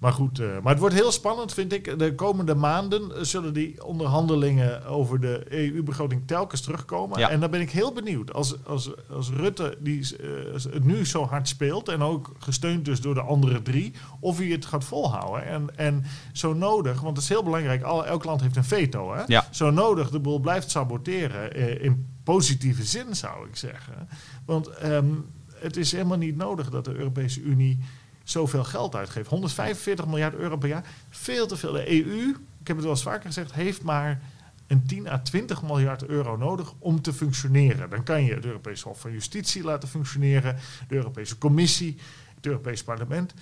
Maar 0.00 0.12
goed, 0.12 0.38
eh, 0.38 0.46
maar 0.62 0.72
het 0.72 0.80
wordt 0.80 0.94
heel 0.94 1.12
spannend, 1.12 1.54
vind 1.54 1.72
ik. 1.72 1.98
De 1.98 2.14
komende 2.14 2.54
maanden 2.54 3.16
eh, 3.16 3.22
zullen 3.22 3.52
die 3.54 3.84
onderhandelingen 3.84 4.84
over 4.86 5.20
de 5.20 5.46
EU-begroting 5.48 6.22
telkens 6.26 6.60
terugkomen. 6.60 7.18
Ja. 7.18 7.30
En 7.30 7.40
dan 7.40 7.50
ben 7.50 7.60
ik 7.60 7.70
heel 7.70 7.92
benieuwd. 7.92 8.32
Als, 8.32 8.64
als, 8.64 8.90
als 9.10 9.30
Rutte 9.30 9.76
die, 9.80 10.16
eh, 10.16 10.72
het 10.72 10.84
nu 10.84 11.06
zo 11.06 11.24
hard 11.26 11.48
speelt 11.48 11.88
en 11.88 12.02
ook 12.02 12.32
gesteund 12.38 12.84
dus 12.84 13.00
door 13.00 13.14
de 13.14 13.20
andere 13.20 13.62
drie, 13.62 13.92
of 14.20 14.38
hij 14.38 14.46
het 14.46 14.66
gaat 14.66 14.84
volhouden. 14.84 15.46
En, 15.46 15.76
en 15.76 16.04
zo 16.32 16.52
nodig, 16.52 17.00
want 17.00 17.16
het 17.16 17.24
is 17.24 17.30
heel 17.30 17.44
belangrijk, 17.44 17.82
al, 17.82 18.06
elk 18.06 18.24
land 18.24 18.40
heeft 18.40 18.56
een 18.56 18.64
veto. 18.64 19.14
Hè? 19.14 19.22
Ja. 19.26 19.46
Zo 19.50 19.70
nodig 19.70 20.10
de 20.10 20.20
boel 20.20 20.38
blijft 20.38 20.70
saboteren. 20.70 21.54
in 21.82 22.06
positieve 22.24 22.84
zin 22.84 23.16
zou 23.16 23.48
ik 23.48 23.56
zeggen. 23.56 24.08
Want 24.44 24.68
ehm, 24.68 25.06
het 25.54 25.76
is 25.76 25.92
helemaal 25.92 26.18
niet 26.18 26.36
nodig 26.36 26.70
dat 26.70 26.84
de 26.84 26.94
Europese 26.94 27.40
Unie 27.40 27.78
zoveel 28.30 28.64
geld 28.64 28.94
uitgeeft. 28.94 29.28
145 29.28 30.06
miljard 30.06 30.34
euro 30.34 30.56
per 30.56 30.68
jaar. 30.68 30.84
Veel 31.10 31.46
te 31.46 31.56
veel. 31.56 31.72
De 31.72 31.90
EU, 31.90 32.28
ik 32.60 32.66
heb 32.66 32.76
het 32.76 32.84
wel 32.84 32.94
eens 32.94 33.02
vaker 33.02 33.26
gezegd, 33.26 33.52
heeft 33.52 33.82
maar 33.82 34.20
een 34.66 34.86
10 34.86 35.08
à 35.08 35.18
20 35.18 35.62
miljard 35.62 36.04
euro 36.06 36.36
nodig 36.36 36.72
om 36.78 37.02
te 37.02 37.12
functioneren. 37.12 37.90
Dan 37.90 38.02
kan 38.02 38.24
je 38.24 38.34
het 38.34 38.44
Europese 38.44 38.88
Hof 38.88 39.00
van 39.00 39.12
Justitie 39.12 39.62
laten 39.62 39.88
functioneren, 39.88 40.56
de 40.88 40.94
Europese 40.94 41.38
Commissie, 41.38 41.96
het 42.34 42.46
Europees 42.46 42.82
Parlement. 42.82 43.34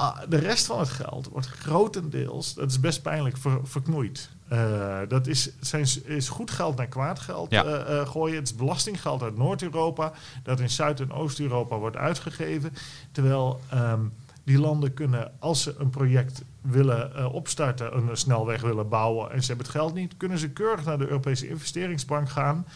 Ah, 0.00 0.18
de 0.28 0.36
rest 0.36 0.66
van 0.66 0.78
het 0.78 0.88
geld 0.88 1.28
wordt 1.28 1.46
grotendeels, 1.46 2.54
dat 2.54 2.70
is 2.70 2.80
best 2.80 3.02
pijnlijk, 3.02 3.36
ver- 3.36 3.60
verknoeid. 3.62 4.30
Eh, 4.48 4.98
dat 5.08 5.26
is, 5.26 5.50
zijn, 5.60 5.86
is 6.04 6.28
goed 6.28 6.50
geld 6.50 6.76
naar 6.76 6.86
kwaad 6.86 7.18
geld 7.18 7.50
Ja. 7.50 7.64
eh, 7.64 8.00
eh, 8.00 8.08
gooien. 8.08 8.36
Het 8.36 8.48
is 8.48 8.54
belastinggeld 8.54 9.22
uit 9.22 9.36
Noord-Europa 9.36 10.12
dat 10.42 10.60
in 10.60 10.70
Zuid- 10.70 11.00
en 11.00 11.12
Oost-Europa 11.12 11.76
wordt 11.78 11.96
uitgegeven. 11.96 12.72
Terwijl 13.12 13.60
ehm, 13.68 14.00
die 14.44 14.58
landen 14.58 14.94
kunnen, 14.94 15.32
als 15.38 15.62
ze 15.62 15.74
een 15.78 15.90
project 15.90 16.42
willen 16.60 17.30
opstarten, 17.32 17.96
een 17.96 18.16
snelweg 18.16 18.60
willen 18.60 18.88
bouwen 18.88 19.30
en 19.32 19.40
ze 19.40 19.46
hebben 19.48 19.66
het 19.66 19.74
geld 19.74 19.94
niet, 19.94 20.16
kunnen 20.16 20.38
ze 20.38 20.50
keurig 20.50 20.84
naar 20.84 20.98
de 20.98 21.06
Europese 21.08 21.48
investeringsbank 21.48 22.30
gaan 22.30 22.66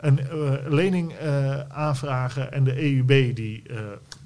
een 0.00 0.20
lening 0.68 1.12
aanvragen 1.68 2.52
en 2.52 2.64
de 2.64 2.82
EUB 2.82 3.36
die 3.36 3.62
eh, 3.68 3.76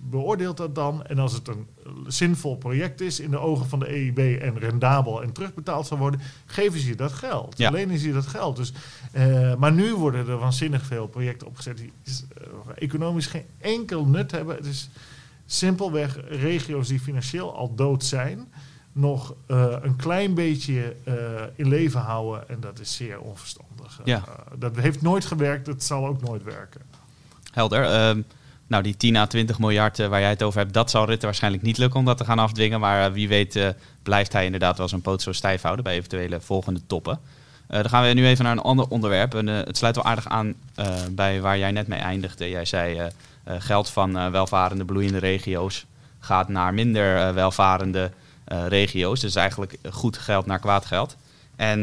beoordeelt 0.09 0.57
dat 0.57 0.75
dan. 0.75 1.07
En 1.07 1.19
als 1.19 1.33
het 1.33 1.49
een 1.49 1.67
zinvol 2.07 2.57
project 2.57 3.01
is 3.01 3.21
in 3.21 3.31
de 3.31 3.39
ogen 3.39 3.69
van 3.69 3.79
de 3.79 3.89
EUB 3.89 4.19
en 4.43 4.59
rendabel 4.59 5.23
en 5.23 5.33
terugbetaald 5.33 5.87
zal 5.87 5.99
worden, 5.99 6.21
geven 6.47 6.81
ze 6.81 6.87
je 6.87 6.95
dat 6.95 7.13
geld. 7.13 7.59
Ja. 7.59 7.71
Lenen 7.71 7.99
ze 7.99 8.07
je 8.07 8.13
dat 8.13 8.27
geld. 8.27 8.57
Dus, 8.57 8.73
eh, 9.13 9.55
maar 9.55 9.73
nu 9.73 9.95
worden 9.95 10.29
er 10.29 10.39
waanzinnig 10.39 10.83
veel 10.83 11.07
projecten 11.07 11.47
opgezet 11.47 11.77
die 11.77 11.93
is, 12.05 12.25
eh, 12.37 12.45
economisch 12.75 13.27
geen 13.27 13.45
enkel 13.59 14.05
nut 14.05 14.31
hebben. 14.31 14.57
Het 14.57 14.67
is 14.67 14.89
simpelweg 15.47 16.19
regio's 16.29 16.89
die 16.89 17.01
financieel 17.01 17.57
al 17.57 17.75
dood 17.75 18.05
zijn, 18.05 18.53
nog 18.93 19.35
eh, 19.47 19.77
een 19.81 19.97
klein 19.97 20.35
beetje 20.35 20.97
in 21.55 21.69
leven 21.69 22.01
houden. 22.01 22.49
En 22.49 22.61
dat 22.61 22.81
is 22.81 22.97
zeer 22.97 23.21
onverstandig. 23.21 24.01
Ja. 24.05 24.25
Dat 24.59 24.77
heeft 24.77 25.03
nooit 25.03 25.25
gewerkt, 25.25 25.67
het 25.67 25.85
zal 25.85 26.07
ook 26.07 26.23
nooit 26.23 26.43
werken. 26.43 26.81
Helder. 27.53 28.17
Nou, 28.71 28.83
die 28.83 28.97
10 28.97 29.17
à 29.17 29.27
20 29.27 29.59
miljard 29.59 29.99
eh, 29.99 30.07
waar 30.07 30.21
jij 30.21 30.29
het 30.29 30.43
over 30.43 30.61
hebt, 30.61 30.75
dat 30.75 30.91
zal 30.91 31.07
Rutte 31.07 31.27
waarschijnlijk 31.27 31.63
niet 31.63 31.79
lukken 31.79 31.99
om 31.99 32.05
dat 32.05 32.17
te 32.17 32.25
gaan 32.25 32.39
afdwingen. 32.39 32.81
Maar 32.81 33.07
eh, 33.07 33.13
wie 33.13 33.29
weet 33.29 33.57
eh, 33.57 33.69
blijft 34.03 34.33
hij 34.33 34.45
inderdaad 34.45 34.79
wel 34.79 34.89
zijn 34.89 35.01
poot 35.01 35.23
zo 35.23 35.33
stijf 35.33 35.63
houden 35.63 35.85
bij 35.85 35.95
eventuele 35.95 36.41
volgende 36.41 36.81
toppen. 36.87 37.19
Dan 37.67 37.89
gaan 37.89 38.07
we 38.07 38.13
nu 38.13 38.27
even 38.27 38.45
naar 38.45 38.53
een 38.53 38.63
ander 38.63 38.89
onderwerp. 38.89 39.33
Het 39.33 39.77
sluit 39.77 39.95
wel 39.95 40.05
aardig 40.05 40.29
aan 40.29 40.55
bij 41.11 41.41
waar 41.41 41.59
jij 41.59 41.71
net 41.71 41.87
mee 41.87 41.99
eindigde. 41.99 42.49
Jij 42.49 42.65
zei 42.65 43.11
geld 43.45 43.91
van 43.91 44.31
welvarende, 44.31 44.85
bloeiende 44.85 45.19
regio's 45.19 45.87
gaat 46.21 46.49
naar 46.49 46.75
minder 46.75 47.35
welvarende 47.35 48.11
regio's. 48.45 49.21
Dus 49.21 49.35
eigenlijk 49.35 49.77
goed 49.91 50.19
geld 50.19 50.47
naar 50.47 50.59
kwaad 50.59 50.85
geld. 50.85 51.17
En 51.57 51.83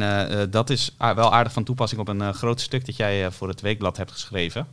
dat 0.50 0.70
is 0.70 0.96
wel 0.98 1.34
aardig 1.34 1.54
van 1.54 1.64
toepassing 1.64 2.02
op 2.02 2.08
een 2.08 2.34
groot 2.34 2.62
stuk 2.62 2.86
dat 2.86 2.96
jij 2.96 3.32
voor 3.32 3.48
het 3.48 3.62
Weekblad 3.62 3.98
hebt 3.98 4.12
geschreven. 4.12 4.68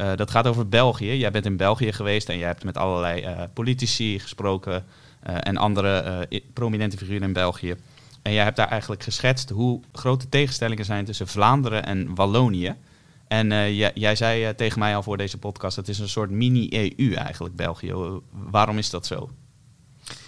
Eh, 0.00 0.16
dat 0.16 0.30
gaat 0.30 0.46
over 0.46 0.68
België. 0.68 1.18
Jij 1.18 1.30
bent 1.30 1.46
in 1.46 1.56
België 1.56 1.92
geweest 1.92 2.28
en 2.28 2.38
jij 2.38 2.46
hebt 2.46 2.64
met 2.64 2.76
allerlei 2.76 3.22
eh, 3.22 3.42
politici 3.52 4.18
gesproken 4.18 4.84
eh, 5.20 5.34
en 5.40 5.56
andere 5.56 6.28
prominente 6.52 6.96
figuren 6.96 7.22
in 7.22 7.32
België. 7.32 7.74
En 8.22 8.32
jij 8.32 8.44
hebt 8.44 8.56
daar 8.56 8.68
eigenlijk 8.68 9.02
geschetst 9.02 9.50
hoe 9.50 9.80
grote 9.92 10.28
tegenstellingen 10.28 10.84
zijn 10.84 11.04
tussen 11.04 11.26
Vlaanderen 11.26 11.84
en 11.84 12.14
Wallonië. 12.14 12.74
En 13.28 13.74
jij, 13.74 13.90
jij 13.94 14.16
zei 14.16 14.54
tegen 14.54 14.78
mij 14.78 14.96
al 14.96 15.02
voor 15.02 15.16
deze 15.16 15.38
podcast, 15.38 15.76
het 15.76 15.88
is 15.88 15.98
een 15.98 16.08
soort 16.08 16.30
mini-EU 16.30 17.14
eigenlijk, 17.14 17.56
België. 17.56 17.94
Waarom 18.30 18.78
is 18.78 18.90
dat 18.90 19.06
zo? 19.06 19.30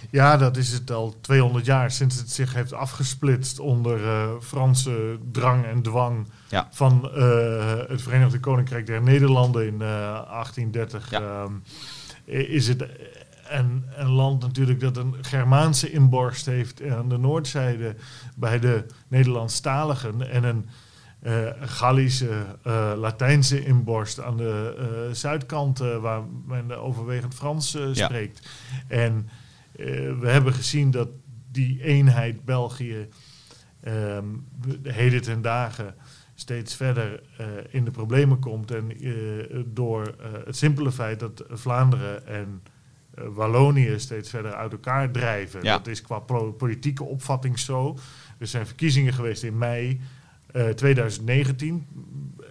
Ja, 0.09 0.37
dat 0.37 0.57
is 0.57 0.71
het 0.71 0.91
al 0.91 1.15
200 1.21 1.65
jaar 1.65 1.91
sinds 1.91 2.15
het 2.17 2.29
zich 2.31 2.53
heeft 2.53 2.73
afgesplitst 2.73 3.59
onder 3.59 4.05
eh, 4.07 4.29
Franse 4.41 5.17
drang 5.31 5.65
en 5.65 5.81
dwang 5.81 6.27
Ja. 6.49 6.67
van 6.71 7.09
eh, 7.13 7.77
het 7.87 8.01
Verenigde 8.01 8.39
Koninkrijk 8.39 8.85
der 8.85 9.01
Nederlanden 9.01 9.65
in 9.67 9.81
eh, 9.81 9.87
1830. 9.87 11.09
Ja. 11.09 11.19
ehm, 11.21 11.51
is 12.25 12.67
het 12.67 12.85
een, 13.49 13.83
een 13.95 14.09
land 14.09 14.41
natuurlijk 14.41 14.79
dat 14.79 14.97
een 14.97 15.15
Germaanse 15.21 15.91
inborst 15.91 16.45
heeft 16.45 16.81
aan 16.89 17.09
de 17.09 17.17
noordzijde 17.17 17.95
bij 18.35 18.59
de 18.59 18.85
Nederlandstaligen 19.07 20.31
en 20.31 20.43
een 20.43 20.69
eh, 21.21 21.33
Gallische, 21.61 22.45
eh, 22.63 22.91
Latijnse 22.97 23.65
inborst 23.65 24.21
aan 24.21 24.37
de 24.37 24.75
eh, 24.77 25.13
zuidkant 25.15 25.79
eh, 25.79 25.97
waar 25.97 26.21
men 26.47 26.81
overwegend 26.81 27.33
Frans 27.35 27.75
eh, 27.75 27.93
Ja. 27.93 28.05
spreekt. 28.05 28.47
En 28.87 29.29
eh, 29.29 29.33
we 30.19 30.27
hebben 30.27 30.53
gezien 30.53 30.91
dat 30.91 31.09
die 31.51 31.83
eenheid 31.83 32.45
België 32.45 33.07
de 34.81 34.93
heden 34.93 35.21
ten 35.21 35.41
dagen 35.41 35.95
steeds 36.35 36.75
verder 36.75 37.23
eh, 37.37 37.47
in 37.69 37.85
de 37.85 37.91
problemen 37.91 38.39
komt. 38.39 38.71
En 38.71 38.91
eh, 38.91 39.59
door 39.65 40.07
eh, 40.07 40.31
het 40.45 40.57
simpele 40.57 40.91
feit 40.91 41.19
dat 41.19 41.43
Vlaanderen 41.49 42.27
en 42.27 42.61
eh, 43.13 43.23
Wallonië 43.27 43.99
steeds 43.99 44.29
verder 44.29 44.53
uit 44.53 44.71
elkaar 44.71 45.11
drijven. 45.11 45.63
Ja. 45.63 45.77
Dat 45.77 45.87
is 45.87 46.01
qua 46.01 46.19
politieke 46.57 47.03
opvatting 47.03 47.59
zo. 47.59 47.97
Er 48.37 48.47
zijn 48.47 48.65
verkiezingen 48.65 49.13
geweest 49.13 49.43
in 49.43 49.57
mei 49.57 50.01
eh, 50.51 50.69
2019. 50.69 51.87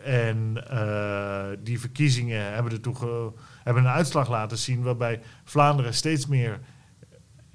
En 0.04 0.68
eh, 0.68 1.44
die 1.62 1.80
verkiezingen 1.80 2.52
hebben, 2.52 2.72
ertoe 2.72 3.32
hebben 3.64 3.84
een 3.84 3.90
uitslag 3.90 4.28
laten 4.28 4.58
zien 4.58 4.82
waarbij 4.82 5.20
Vlaanderen 5.44 5.94
steeds 5.94 6.26
meer 6.26 6.60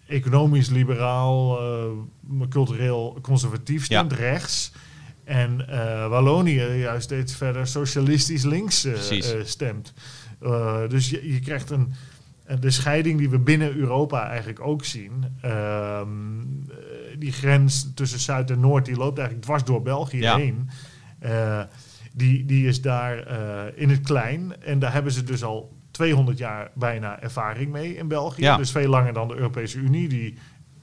economisch 0.07 0.69
liberaal, 0.69 1.59
eh, 1.59 2.47
cultureel 2.49 3.17
conservatief 3.21 3.85
stemt, 3.85 4.13
rechts. 4.13 4.71
En 5.23 5.67
eh, 5.69 6.07
Wallonië 6.07 6.61
juist 6.63 7.03
steeds 7.03 7.35
verder 7.35 7.67
socialistisch 7.67 8.43
links 8.43 8.85
eh, 8.85 8.93
stemt. 9.43 9.93
Dus 10.89 11.09
je, 11.09 11.33
je 11.33 11.39
krijgt 11.39 11.69
een, 11.69 11.93
en 12.45 12.59
de 12.59 12.69
scheiding 12.71 13.19
die 13.19 13.29
we 13.29 13.39
binnen 13.39 13.75
Europa 13.75 14.27
eigenlijk 14.27 14.59
ook 14.59 14.85
zien. 14.85 15.25
ehm, 15.41 16.07
eh, 16.69 16.75
die 17.19 17.31
grens 17.31 17.91
tussen 17.95 18.19
Zuid 18.19 18.51
en 18.51 18.59
Noord, 18.59 18.85
die 18.85 18.95
loopt 18.97 19.17
eigenlijk 19.17 19.47
dwars 19.47 19.63
door 19.63 19.81
België 19.81 20.17
Ja. 20.19 20.37
heen. 20.37 20.69
Die, 22.13 22.45
die 22.45 22.67
is 22.67 22.81
daar 22.81 23.17
in 23.75 23.89
het 23.89 24.01
klein. 24.01 24.61
En 24.61 24.79
daar 24.79 24.93
hebben 24.93 25.11
ze 25.11 25.23
dus 25.23 25.43
al 25.43 25.76
200 25.97 26.37
jaar 26.37 26.71
bijna 26.73 27.21
ervaring 27.21 27.71
mee 27.71 27.95
in 27.95 28.07
België. 28.07 28.41
Ja. 28.41 28.57
Dus 28.57 28.71
veel 28.71 28.89
langer 28.89 29.13
dan 29.13 29.27
de 29.27 29.35
Europese 29.35 29.77
Unie, 29.77 30.07
die 30.07 30.37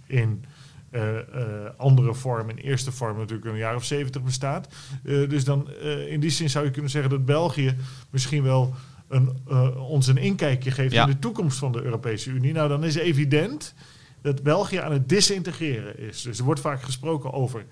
in 0.06 0.44
eh, 0.90 1.18
eh, 1.18 1.71
andere 1.76 2.14
vorm, 2.14 2.50
in 2.50 2.56
eerste 2.56 2.92
vorm 2.92 3.18
natuurlijk 3.18 3.50
een 3.50 3.56
jaar 3.56 3.75
of 3.75 3.85
70 3.85 4.23
bestaat. 4.23 4.68
Eh, 5.04 5.28
dus 5.28 5.44
dan 5.44 5.71
in 6.09 6.21
die 6.21 6.30
zin 6.30 6.50
zou 6.50 6.64
je 6.64 6.71
kunnen 6.71 6.90
zeggen 6.90 7.11
dat 7.11 7.25
België 7.25 7.76
misschien 8.11 8.42
wel 8.42 8.75
een, 9.09 9.30
ons 9.76 10.06
een 10.06 10.16
inkijkje 10.16 10.71
geeft 10.71 10.92
Ja. 10.92 11.04
in 11.04 11.11
de 11.11 11.18
toekomst 11.18 11.59
van 11.59 11.73
de 11.73 11.83
Europese 11.83 12.30
Unie. 12.30 12.52
Nou, 12.52 12.68
dan 12.68 12.85
is 12.85 12.94
evident 12.94 13.75
dat 14.21 14.42
België 14.42 14.76
aan 14.76 14.92
het 14.92 15.09
disintegreren 15.09 15.99
is. 15.99 16.23
Dus 16.23 16.38
er 16.38 16.44
wordt 16.44 16.61
vaak 16.61 16.83
gesproken 16.83 17.33
over 17.33 17.64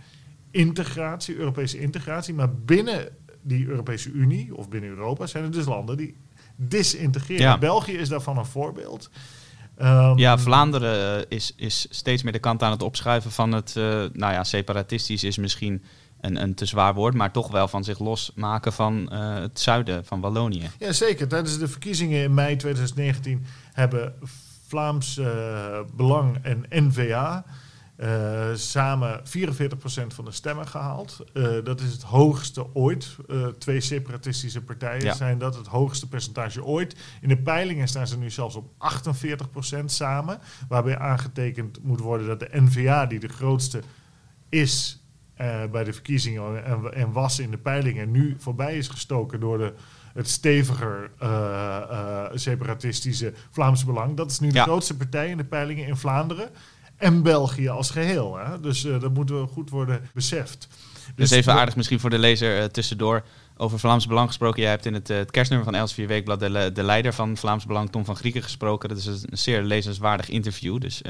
integratie, 0.51 1.37
Europese 1.37 1.79
integratie, 1.79 2.35
maar 2.35 2.55
binnen 2.55 3.09
die 3.43 3.67
Europese 3.67 4.11
Unie 4.11 4.57
of 4.57 4.69
binnen 4.69 4.91
Europa 4.91 5.27
zijn 5.27 5.45
er 5.45 5.51
dus 5.51 5.67
landen 5.67 5.97
die 5.97 6.17
disintegreren. 6.57 7.47
Ja. 7.47 7.59
België 7.59 7.93
is 7.93 8.09
daarvan 8.09 8.39
een 8.39 8.47
voorbeeld. 8.47 9.11
Ehm, 9.77 10.19
Ja, 10.19 10.39
Vlaanderen 10.39 11.19
eh, 11.19 11.37
is, 11.37 11.53
is 11.57 11.87
steeds 11.91 12.23
meer 12.23 12.33
de 12.33 12.39
kant 12.39 12.63
aan 12.63 12.71
het 12.71 12.83
opschuiven 12.83 13.31
van 13.31 13.53
het, 13.53 13.77
eh, 13.77 13.85
nou 14.13 14.33
ja, 14.33 14.45
separatistisch 14.45 15.25
is 15.25 15.37
misschien 15.37 15.83
een, 16.21 16.43
een 16.43 16.55
te 16.55 16.67
zwaar 16.67 16.95
woord, 16.95 17.15
maar 17.15 17.33
toch 17.33 17.51
wel 17.51 17.69
van 17.69 17.85
zich 17.85 17.99
losmaken 17.99 18.73
van 18.73 19.11
eh, 19.11 19.35
het 19.35 19.61
zuiden 19.61 20.05
van 20.05 20.21
Wallonië. 20.21 20.71
Ja, 20.79 20.93
zeker. 20.93 21.29
Tijdens 21.29 21.59
de 21.59 21.69
verkiezingen 21.69 22.23
in 22.23 22.35
mei 22.35 22.57
2019 22.57 23.47
hebben 23.73 24.15
Vlaams 24.67 25.21
Belang 25.95 26.39
en 26.43 26.65
N-VA 26.69 27.45
eh, 27.97 28.55
samen 28.55 29.21
44% 29.25 30.15
van 30.15 30.25
de 30.25 30.33
stemmen 30.33 30.69
gehaald. 30.69 31.25
Eh, 31.33 31.53
dat 31.65 31.81
is 31.81 31.93
het 31.93 32.03
hoogste 32.03 32.75
ooit. 32.75 33.17
Eh, 33.29 33.47
twee 33.47 33.81
separatistische 33.81 34.63
partijen 34.63 35.05
Ja. 35.05 35.15
zijn 35.15 35.39
dat 35.39 35.57
het 35.57 35.67
hoogste 35.67 36.09
percentage 36.09 36.65
ooit. 36.65 36.97
In 37.21 37.29
de 37.29 37.37
peilingen 37.37 37.89
staan 37.89 38.07
ze 38.07 38.19
nu 38.19 38.31
zelfs 38.31 38.55
op 38.55 38.73
48% 38.79 39.93
samen. 39.93 40.39
Waarbij 40.69 40.99
aangetekend 40.99 41.83
moet 41.83 42.01
worden 42.01 42.27
dat 42.27 42.41
de 42.41 42.49
N-VA, 42.53 43.07
die 43.07 43.21
de 43.21 43.29
grootste 43.29 43.83
is 44.49 44.97
bij 45.71 45.85
de 45.85 45.93
verkiezingen 45.93 46.65
en, 46.65 46.95
en 46.95 47.13
was 47.13 47.39
in 47.39 47.51
de 47.51 47.59
peilingen, 47.59 48.11
nu 48.11 48.37
voorbij 48.39 48.77
is 48.77 48.89
gestoken 48.89 49.41
door 49.41 49.59
de, 49.59 49.75
het 50.15 50.29
steviger 50.29 51.11
separatistische 52.35 53.33
Vlaamse 53.51 53.87
Belang. 53.87 54.17
Dat 54.17 54.31
is 54.31 54.41
nu 54.41 54.51
de 54.51 54.61
grootste 54.61 54.97
partij 54.97 55.29
in 55.29 55.37
de 55.37 55.45
peilingen 55.45 55.87
in 55.87 55.97
Vlaanderen. 55.97 56.51
En 57.03 57.23
België 57.23 57.69
als 57.69 57.91
geheel. 57.91 58.37
Hè? 58.39 58.61
Dus 58.61 58.85
eh, 58.85 59.01
dat 59.01 59.15
moet 59.15 59.33
goed 59.53 59.71
worden 59.71 60.01
beseft. 60.15 60.69
Dus 61.15 61.31
even 61.31 61.53
de- 61.55 61.59
aardig 61.61 61.77
misschien 61.77 62.01
voor 62.01 62.11
de 62.11 62.19
lezer 62.19 62.59
eh, 62.59 62.65
tussendoor. 62.65 63.23
Over 63.57 63.79
Vlaams 63.79 64.07
Belang 64.07 64.27
gesproken. 64.29 64.63
Jij 64.63 64.71
hebt 64.71 64.87
in 64.87 64.95
het, 64.95 65.11
eh, 65.11 65.17
het 65.17 65.31
kerstnummer 65.31 65.69
van 65.71 65.79
Elsevier 65.79 66.07
Weekblad 66.07 66.41
de, 66.41 66.51
le- 66.51 66.73
de 66.73 66.83
leider 66.83 67.13
van 67.13 67.37
Vlaams 67.37 67.67
Belang, 67.67 67.91
Tom 67.91 68.05
van 68.05 68.17
Grieken, 68.17 68.43
gesproken. 68.43 68.89
Dat 68.89 68.99
is 68.99 69.07
een 69.07 69.25
zeer 69.33 69.63
lezenswaardig 69.63 70.29
interview. 70.29 70.81
Dus 70.81 71.03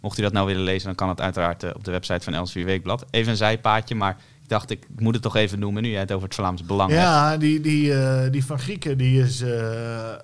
mocht 0.00 0.18
u 0.18 0.22
dat 0.22 0.32
nou 0.32 0.46
willen 0.46 0.62
lezen, 0.62 0.86
dan 0.86 0.94
kan 0.94 1.08
het 1.08 1.20
uiteraard 1.20 1.74
op 1.74 1.84
de 1.84 1.90
website 1.90 2.24
van 2.24 2.34
Elsevier 2.34 2.64
Weekblad. 2.64 3.04
Even 3.10 3.30
een 3.30 3.36
zijpaadje, 3.36 3.94
maar 3.94 4.16
dacht, 4.46 4.70
ik 4.70 4.86
moet 4.98 5.14
het 5.14 5.22
toch 5.22 5.36
even 5.36 5.58
noemen 5.58 5.82
nu 5.82 5.88
jij 5.88 6.00
het 6.00 6.12
over 6.12 6.24
het 6.24 6.34
Vlaams 6.34 6.64
Belang 6.64 6.90
hebt. 6.90 7.02
Ja, 7.02 7.36
die, 7.36 7.60
die, 7.60 7.94
eh, 7.94 8.30
die 8.30 8.44
van 8.44 8.58
Grieken, 8.58 8.98
die 8.98 9.22
is 9.22 9.40
eh, 9.40 10.12
eh, 10.12 10.18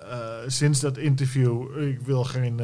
sinds 0.47 0.79
dat 0.79 0.97
interview, 0.97 1.81
ik 1.87 2.01
wil 2.01 2.23
geen 2.23 2.61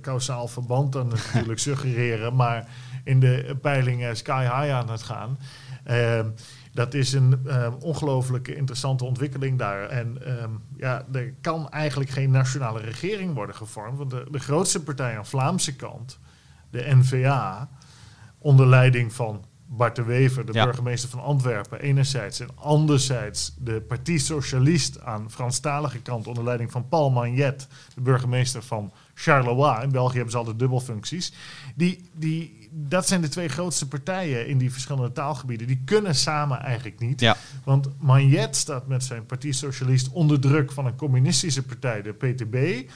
kausaal 0.00 0.48
verband 0.48 0.92
dan 0.92 1.08
natuurlijk 1.32 1.58
suggereren, 1.58 2.34
maar 2.34 2.68
in 3.04 3.20
de 3.20 3.56
peilingen 3.60 4.16
sky 4.16 4.42
high 4.42 4.72
aan 4.72 4.90
het 4.90 5.02
gaan. 5.02 5.38
Ehm, 5.84 6.28
dat 6.72 6.94
is 6.94 7.12
een 7.12 7.40
ehm, 7.46 7.72
ongelooflijke 7.80 8.54
interessante 8.54 9.04
ontwikkeling 9.04 9.58
daar. 9.58 9.88
En 9.88 10.26
ehm, 10.26 10.50
ja, 10.76 11.06
er 11.12 11.34
kan 11.40 11.68
eigenlijk 11.68 12.10
geen 12.10 12.30
nationale 12.30 12.80
regering 12.80 13.34
worden 13.34 13.54
gevormd, 13.54 13.98
want 13.98 14.10
de, 14.10 14.26
de 14.30 14.38
grootste 14.38 14.82
partij 14.82 15.16
aan 15.16 15.22
de 15.22 15.28
Vlaamse 15.28 15.76
kant, 15.76 16.18
de 16.70 16.94
N-VA, 16.94 17.68
onder 18.38 18.66
leiding 18.66 19.12
van 19.12 19.44
Bart 19.76 19.96
de 19.96 20.02
Wever, 20.02 20.46
de 20.46 20.52
Ja. 20.52 20.64
burgemeester 20.64 21.08
van 21.08 21.22
Antwerpen, 21.22 21.80
enerzijds. 21.80 22.40
En 22.40 22.48
anderzijds 22.54 23.54
de 23.58 23.80
Partie 23.80 24.18
Socialist 24.18 25.00
aan 25.00 25.30
Franstalige 25.30 25.98
kant 25.98 26.26
onder 26.26 26.44
leiding 26.44 26.70
van 26.72 26.88
Paul 26.88 27.10
Magnet, 27.10 27.68
de 27.94 28.00
burgemeester 28.00 28.62
van 28.62 28.92
Charleroi. 29.14 29.82
In 29.82 29.90
België 29.92 30.14
hebben 30.14 30.32
ze 30.32 30.38
altijd 30.38 30.58
dubbelfuncties. 30.58 31.32
Die, 31.74 32.08
die, 32.12 32.68
dat 32.72 33.08
zijn 33.08 33.20
de 33.20 33.28
twee 33.28 33.48
grootste 33.48 33.88
partijen 33.88 34.46
in 34.46 34.58
die 34.58 34.72
verschillende 34.72 35.12
taalgebieden. 35.12 35.66
Die 35.66 35.82
kunnen 35.84 36.14
samen 36.14 36.60
eigenlijk 36.60 36.98
niet. 36.98 37.20
Ja. 37.20 37.36
Want 37.64 37.88
Magnet 37.98 38.56
staat 38.56 38.86
met 38.86 39.04
zijn 39.04 39.26
Partie 39.26 39.52
Socialist 39.52 40.08
onder 40.10 40.40
druk 40.40 40.72
van 40.72 40.86
een 40.86 40.96
communistische 40.96 41.62
partij, 41.62 42.02
de 42.02 42.12
PTB. 42.12 42.88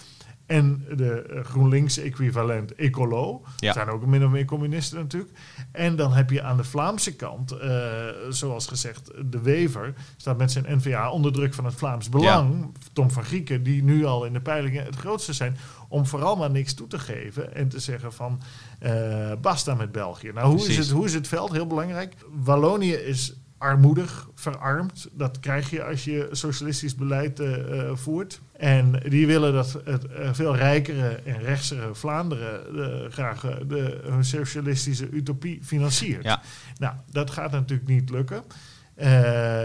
En 0.48 0.84
de 0.96 1.22
eh, 1.22 1.44
GroenLinks-equivalent 1.44 2.74
Ecolo. 2.74 3.42
Ja. 3.56 3.72
zijn 3.72 3.88
ook 3.88 4.06
min 4.06 4.24
of 4.24 4.30
meer 4.30 4.44
communisten 4.44 4.98
natuurlijk. 4.98 5.32
En 5.72 5.96
dan 5.96 6.12
heb 6.12 6.30
je 6.30 6.42
aan 6.42 6.56
de 6.56 6.64
Vlaamse 6.64 7.16
kant, 7.16 7.52
eh, 7.52 8.06
zoals 8.28 8.66
gezegd, 8.66 9.10
de 9.24 9.40
Wever 9.40 9.94
staat 10.16 10.38
met 10.38 10.52
zijn 10.52 10.64
NVA 10.68 11.10
onder 11.10 11.32
druk 11.32 11.54
van 11.54 11.64
het 11.64 11.74
Vlaams 11.74 12.08
Belang. 12.08 12.76
Tom 12.92 13.10
van 13.10 13.24
Grieken, 13.24 13.62
die 13.62 13.82
nu 13.82 14.04
al 14.04 14.24
in 14.24 14.32
de 14.32 14.40
peilingen 14.40 14.84
het 14.84 14.96
grootste 14.96 15.32
zijn. 15.32 15.56
Om 15.88 16.06
vooral 16.06 16.36
maar 16.36 16.50
niks 16.50 16.74
toe 16.74 16.86
te 16.86 16.98
geven 16.98 17.54
en 17.54 17.68
te 17.68 17.78
zeggen 17.78 18.12
van 18.12 18.40
eh, 18.78 19.32
basta 19.40 19.74
met 19.74 19.92
België. 19.92 20.30
Nou, 20.34 20.46
hoe 20.46 20.68
is, 20.68 20.76
het, 20.76 20.90
hoe 20.90 21.04
is 21.04 21.14
het 21.14 21.28
veld? 21.28 21.52
Heel 21.52 21.66
belangrijk. 21.66 22.14
Wallonië 22.30 22.92
is 22.92 23.34
armoedig, 23.58 24.28
verarmd. 24.34 25.08
Dat 25.12 25.40
krijg 25.40 25.70
je 25.70 25.84
als 25.84 26.04
je 26.04 26.28
socialistisch 26.30 26.94
beleid 26.94 27.40
eh, 27.40 27.80
eh, 27.80 27.96
voert. 27.96 28.40
En 28.52 29.02
die 29.08 29.26
willen 29.26 29.52
dat 29.52 29.80
het 29.84 30.06
eh, 30.06 30.28
veel 30.32 30.56
rijkere 30.56 31.08
en 31.08 31.38
rechtsere 31.38 31.94
Vlaanderen 31.94 33.12
graag 33.12 33.40
de, 33.40 34.00
hun 34.02 34.24
socialistische 34.24 35.08
utopie 35.10 35.60
financiert. 35.62 36.24
Ja. 36.24 36.42
Nou, 36.78 36.94
dat 37.10 37.30
gaat 37.30 37.50
natuurlijk 37.50 37.88
niet 37.88 38.10
lukken. 38.10 38.42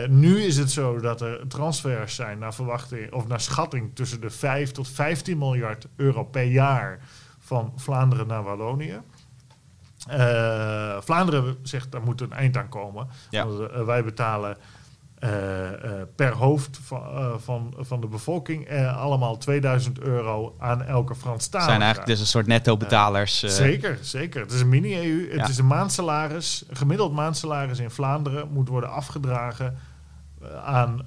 Nu 0.09 0.41
is 0.41 0.57
het 0.57 0.71
zo 0.71 0.99
dat 0.99 1.21
er 1.21 1.47
transfers 1.47 2.15
zijn 2.15 2.39
naar 2.39 2.53
verwachting 2.53 3.11
of 3.11 3.27
naar 3.27 3.41
schatting 3.41 3.95
tussen 3.95 4.21
de 4.21 4.29
5 4.29 4.71
tot 4.71 4.89
15 4.89 5.37
miljard 5.37 5.87
euro 5.95 6.23
per 6.23 6.43
jaar 6.43 6.99
van 7.39 7.73
Vlaanderen 7.75 8.27
naar 8.27 8.43
Wallonië. 8.43 8.99
Eh, 10.07 10.97
Vlaanderen 11.01 11.57
zegt 11.61 11.91
daar 11.91 12.01
moet 12.01 12.21
een 12.21 12.33
eind 12.33 12.57
aan 12.57 12.69
komen. 12.69 13.07
Ja. 13.29 13.45
Want, 13.47 13.71
eh, 13.71 13.83
wij 13.83 14.03
betalen 14.03 14.57
eh, 15.19 15.29
per 16.15 16.33
hoofd 16.33 16.79
van, 16.83 17.01
van, 17.43 17.73
van 17.77 18.01
de 18.01 18.07
bevolking 18.07 18.81
allemaal 18.95 19.37
2000 19.37 19.99
euro 19.99 20.55
aan 20.59 20.83
elke 20.83 21.15
Franstalige. 21.15 21.69
zijn 21.69 21.81
eigenlijk 21.81 22.11
dus 22.11 22.19
een 22.19 22.27
soort 22.27 22.47
netto-betalers. 22.47 23.39
Zeker, 23.39 23.97
zeker. 24.01 24.41
Het 24.41 24.51
is 24.51 24.61
een 24.61 24.69
mini-EU. 24.69 25.27
Het 25.29 25.39
Ja. 25.39 25.47
is 25.47 25.57
een 25.57 25.67
maandsalaris. 25.67 26.63
Een 26.69 26.75
gemiddeld 26.75 27.13
maandsalaris 27.13 27.79
in 27.79 27.89
Vlaanderen 27.89 28.49
moet 28.51 28.67
worden 28.67 28.89
afgedragen 28.89 29.77
aan 30.63 30.97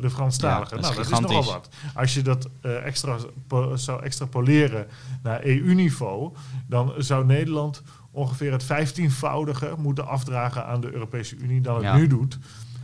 de 0.00 0.10
Franstaligen. 0.10 0.76
Ja, 0.76 0.82
dat 0.82 0.90
is 0.90 0.96
nou, 1.08 1.22
dat 1.22 1.30
is 1.30 1.36
nogal 1.36 1.52
wat. 1.52 1.68
Als 1.94 2.14
je 2.14 2.22
dat 2.22 2.48
extra 2.62 3.16
zou 3.74 4.02
extrapoleren 4.02 4.86
naar 5.22 5.44
EU-niveau, 5.44 6.32
dan 6.66 6.92
zou 6.98 7.24
Nederland 7.26 7.82
ongeveer 8.10 8.52
het 8.52 8.64
vijftienvoudige 8.64 9.74
moeten 9.78 10.06
afdragen 10.06 10.66
aan 10.66 10.80
de 10.80 10.92
Europese 10.92 11.36
Unie 11.36 11.60
dan 11.60 11.74
het 11.74 11.84
Ja. 11.84 11.96
nu 11.96 12.06
doet. 12.06 12.38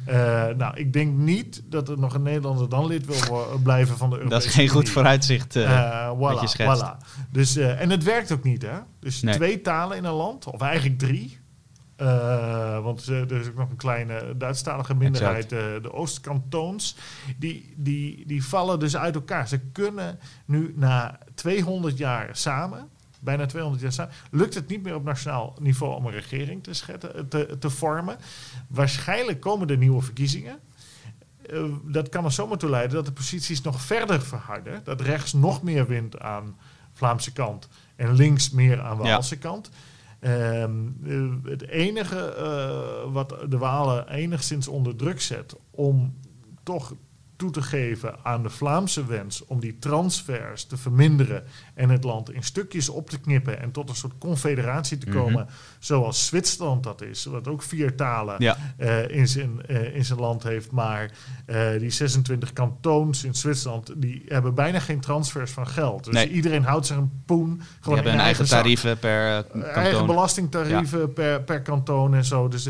Eh, 0.05 0.47
nou, 0.57 0.77
ik 0.77 0.93
denk 0.93 1.17
niet 1.17 1.63
dat 1.67 1.89
er 1.89 1.99
nog 1.99 2.15
een 2.15 2.23
Nederlander 2.23 2.69
dan 2.69 2.87
lid 2.87 3.07
wil 3.07 3.61
blijven 3.63 3.97
van 3.97 4.11
de 4.11 4.17
Europese 4.17 4.41
dat 4.41 4.49
is 4.49 4.55
geen 4.55 4.69
goed 4.69 4.89
vooruitzicht. 4.89 5.57
Eh, 5.57 6.11
voilà. 6.59 6.97
Dus, 7.31 7.57
en 7.57 7.91
het 7.91 8.03
werkt 8.05 8.33
ook 8.33 8.43
niet, 8.45 8.63
hè? 8.63 8.79
Dus 9.01 9.23
Nee. 9.23 9.35
twee 9.35 9.61
talen 9.61 9.97
in 9.97 10.05
een 10.05 10.13
land, 10.13 10.47
of 10.47 10.61
eigenlijk 10.61 10.99
drie. 10.99 11.39
Want 12.83 13.07
er 13.07 13.33
is 13.33 13.49
ook 13.49 13.57
nog 13.57 13.71
een 13.71 13.77
kleine 13.77 14.35
Duitsstalige 14.37 14.95
minderheid, 14.95 15.49
de 15.49 15.93
Oostkantoons. 15.93 16.97
Die, 17.39 17.75
die, 17.77 18.27
die 18.27 18.45
vallen 18.45 18.79
dus 18.79 18.97
uit 18.97 19.15
elkaar. 19.15 19.49
Ze 19.49 19.59
kunnen 19.59 20.19
nu 20.45 20.73
na 20.77 21.19
200 21.35 21.99
jaar 21.99 22.29
samen, 22.33 22.89
bijna 23.25 23.47
200 23.47 23.83
jaar 23.83 23.93
samen, 23.93 24.15
lukt 24.31 24.55
het 24.55 24.69
niet 24.69 24.83
meer 24.83 24.95
op 24.95 25.05
nationaal 25.05 25.57
niveau 25.61 25.95
om 25.95 26.07
een 26.07 26.13
regering 26.13 26.63
te, 26.63 26.75
schetten, 26.75 27.29
te, 27.29 27.57
te 27.59 27.71
vormen. 27.71 28.17
Waarschijnlijk 28.69 29.41
komen 29.41 29.69
er 29.69 29.77
nieuwe 29.77 30.03
verkiezingen. 30.03 30.59
Eh, 31.47 31.65
dat 31.85 32.09
kan 32.09 32.25
er 32.25 32.33
zomaar 32.33 32.59
toe 32.59 32.71
leiden 32.71 32.97
dat 32.97 33.07
de 33.07 33.13
posities 33.13 33.61
nog 33.61 33.81
verder 33.81 34.23
verharden. 34.23 34.81
Dat 34.85 35.01
rechts 35.01 35.33
nog 35.33 35.63
meer 35.63 35.87
wint 35.87 36.21
aan 36.21 36.57
Vlaamse 36.93 37.33
kant 37.33 37.69
en 37.97 38.13
links 38.13 38.51
meer 38.51 38.81
aan 38.81 38.97
Waalse 38.97 39.39
kant. 39.39 39.71
Ehm, 40.21 40.71
eh, 41.05 41.51
het 41.51 41.69
enige 41.69 42.35
eh, 42.35 43.13
wat 43.13 43.37
de 43.49 43.59
Walen 43.59 44.09
enigszins 44.09 44.69
onder 44.69 44.97
druk 44.97 45.21
zet 45.21 45.57
om 45.71 46.15
toch 46.63 46.95
toe 47.37 47.51
te 47.51 47.63
geven 47.63 48.15
aan 48.23 48.43
de 48.43 48.51
Vlaamse 48.51 49.07
wens 49.07 49.45
om 49.45 49.61
die 49.61 49.79
transfers 49.79 50.65
te 50.65 50.77
verminderen 50.77 51.45
en 51.75 51.89
het 51.91 52.05
land 52.05 52.31
in 52.33 52.43
stukjes 52.43 52.89
op 52.89 53.11
te 53.11 53.19
knippen 53.21 53.61
en 53.61 53.71
tot 53.71 53.89
een 53.89 53.95
soort 53.95 54.19
confederatie 54.19 54.99
te 54.99 55.07
Mhm. 55.09 55.17
komen, 55.19 55.47
zoals 55.79 56.27
Zwitserland 56.27 56.83
dat 56.83 57.03
is, 57.03 57.25
wat 57.25 57.49
ook 57.49 57.63
vier 57.63 57.97
talen 57.97 58.35
Ja. 58.39 58.57
eh, 58.77 59.09
in, 59.09 59.29
zijn, 59.29 59.67
eh, 59.67 59.95
in 59.97 60.05
zijn 60.05 60.19
land 60.21 60.43
heeft, 60.43 60.71
maar 60.71 61.11
eh, 61.47 61.69
die 61.79 61.91
26 61.91 62.53
kantoons 62.53 63.25
in 63.25 63.35
Zwitserland, 63.35 63.93
die 63.97 64.23
hebben 64.29 64.55
bijna 64.55 64.79
geen 64.79 65.01
transfers 65.01 65.51
van 65.51 65.67
geld. 65.69 66.05
Dus 66.05 66.15
Nee. 66.15 66.29
iedereen 66.31 66.65
houdt 66.65 66.87
zich 66.87 66.97
een 66.97 67.23
poen 67.27 67.55
Die 67.57 67.67
gewoon 67.81 67.95
hebben 67.95 68.13
in 68.13 68.19
hun 68.19 68.27
eigen 68.27 68.47
tarieven 68.47 68.99
per 68.99 69.45
eh, 69.53 69.63
Eigen 69.77 70.07
belastingtarieven 70.07 71.13
per, 71.13 71.43
per 71.43 71.63
kantoon 71.63 72.15
en 72.15 72.25
zo. 72.25 72.49
Dus 72.49 72.69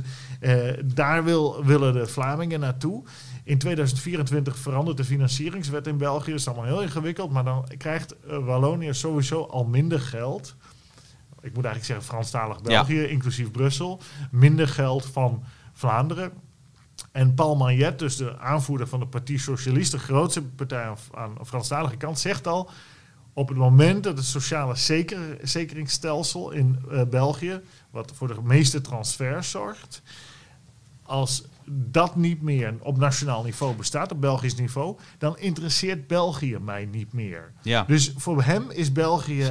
daar 0.84 1.24
wil, 1.24 1.64
willen 1.64 1.92
de 1.92 2.06
Vlamingen 2.06 2.60
naartoe. 2.60 3.02
In 3.44 3.58
2024 3.58 4.58
verandert 4.58 4.96
de 4.96 5.04
financieringswet 5.04 5.86
in 5.86 5.96
België. 5.96 6.30
Dat 6.30 6.40
is 6.40 6.46
allemaal 6.46 6.64
heel 6.64 6.82
ingewikkeld. 6.82 7.30
Maar 7.30 7.44
dan 7.44 7.68
krijgt 7.78 8.16
eh, 8.20 8.44
Wallonië 8.44 8.94
sowieso 8.94 9.42
al 9.42 9.64
minder 9.64 10.00
geld. 10.00 10.56
Ik 11.40 11.54
moet 11.54 11.64
eigenlijk 11.64 11.84
zeggen 11.84 12.04
Franstalig 12.04 12.62
België, 12.62 13.02
inclusief 13.02 13.50
Brussel. 13.50 14.00
Minder 14.30 14.68
geld 14.68 15.06
van 15.06 15.44
Vlaanderen. 15.72 16.32
En 17.12 17.34
Paul 17.34 17.56
Magnet, 17.56 17.98
dus 17.98 18.16
de 18.16 18.38
aanvoerder 18.38 18.86
van 18.86 19.00
de 19.00 19.06
Partie 19.06 19.38
Socialist, 19.38 19.90
de 19.90 19.98
grootste 19.98 20.42
partij 20.42 20.84
aan, 20.84 20.96
aan 21.14 21.34
de 21.38 21.44
Franstalige 21.44 21.96
kant, 21.96 22.18
zegt 22.18 22.46
al... 22.46 22.70
op 23.32 23.48
het 23.48 23.56
moment 23.56 24.04
dat 24.04 24.16
het 24.16 24.26
sociale 24.26 24.76
zeker, 24.76 25.18
zekeringsstelsel 25.42 26.50
in 26.50 26.78
eh, 26.90 27.02
België... 27.02 27.60
wat 27.90 28.12
voor 28.14 28.28
de 28.28 28.42
meeste 28.42 28.80
transfers 28.80 29.50
zorgt... 29.50 30.02
als 31.02 31.44
dat 31.66 32.16
niet 32.16 32.42
meer 32.42 32.74
op 32.80 32.98
nationaal 32.98 33.42
niveau 33.42 33.74
bestaat, 33.76 34.12
op 34.12 34.20
Belgisch 34.20 34.54
niveau... 34.54 34.98
dan 35.18 35.38
interesseert 35.38 36.06
België 36.06 36.58
mij 36.58 36.84
niet 36.84 37.12
meer. 37.12 37.52
Ja, 37.62 37.84
Dus 37.86 38.12
voor 38.16 38.42
hem 38.42 38.70
is 38.70 38.92
België 38.92 39.42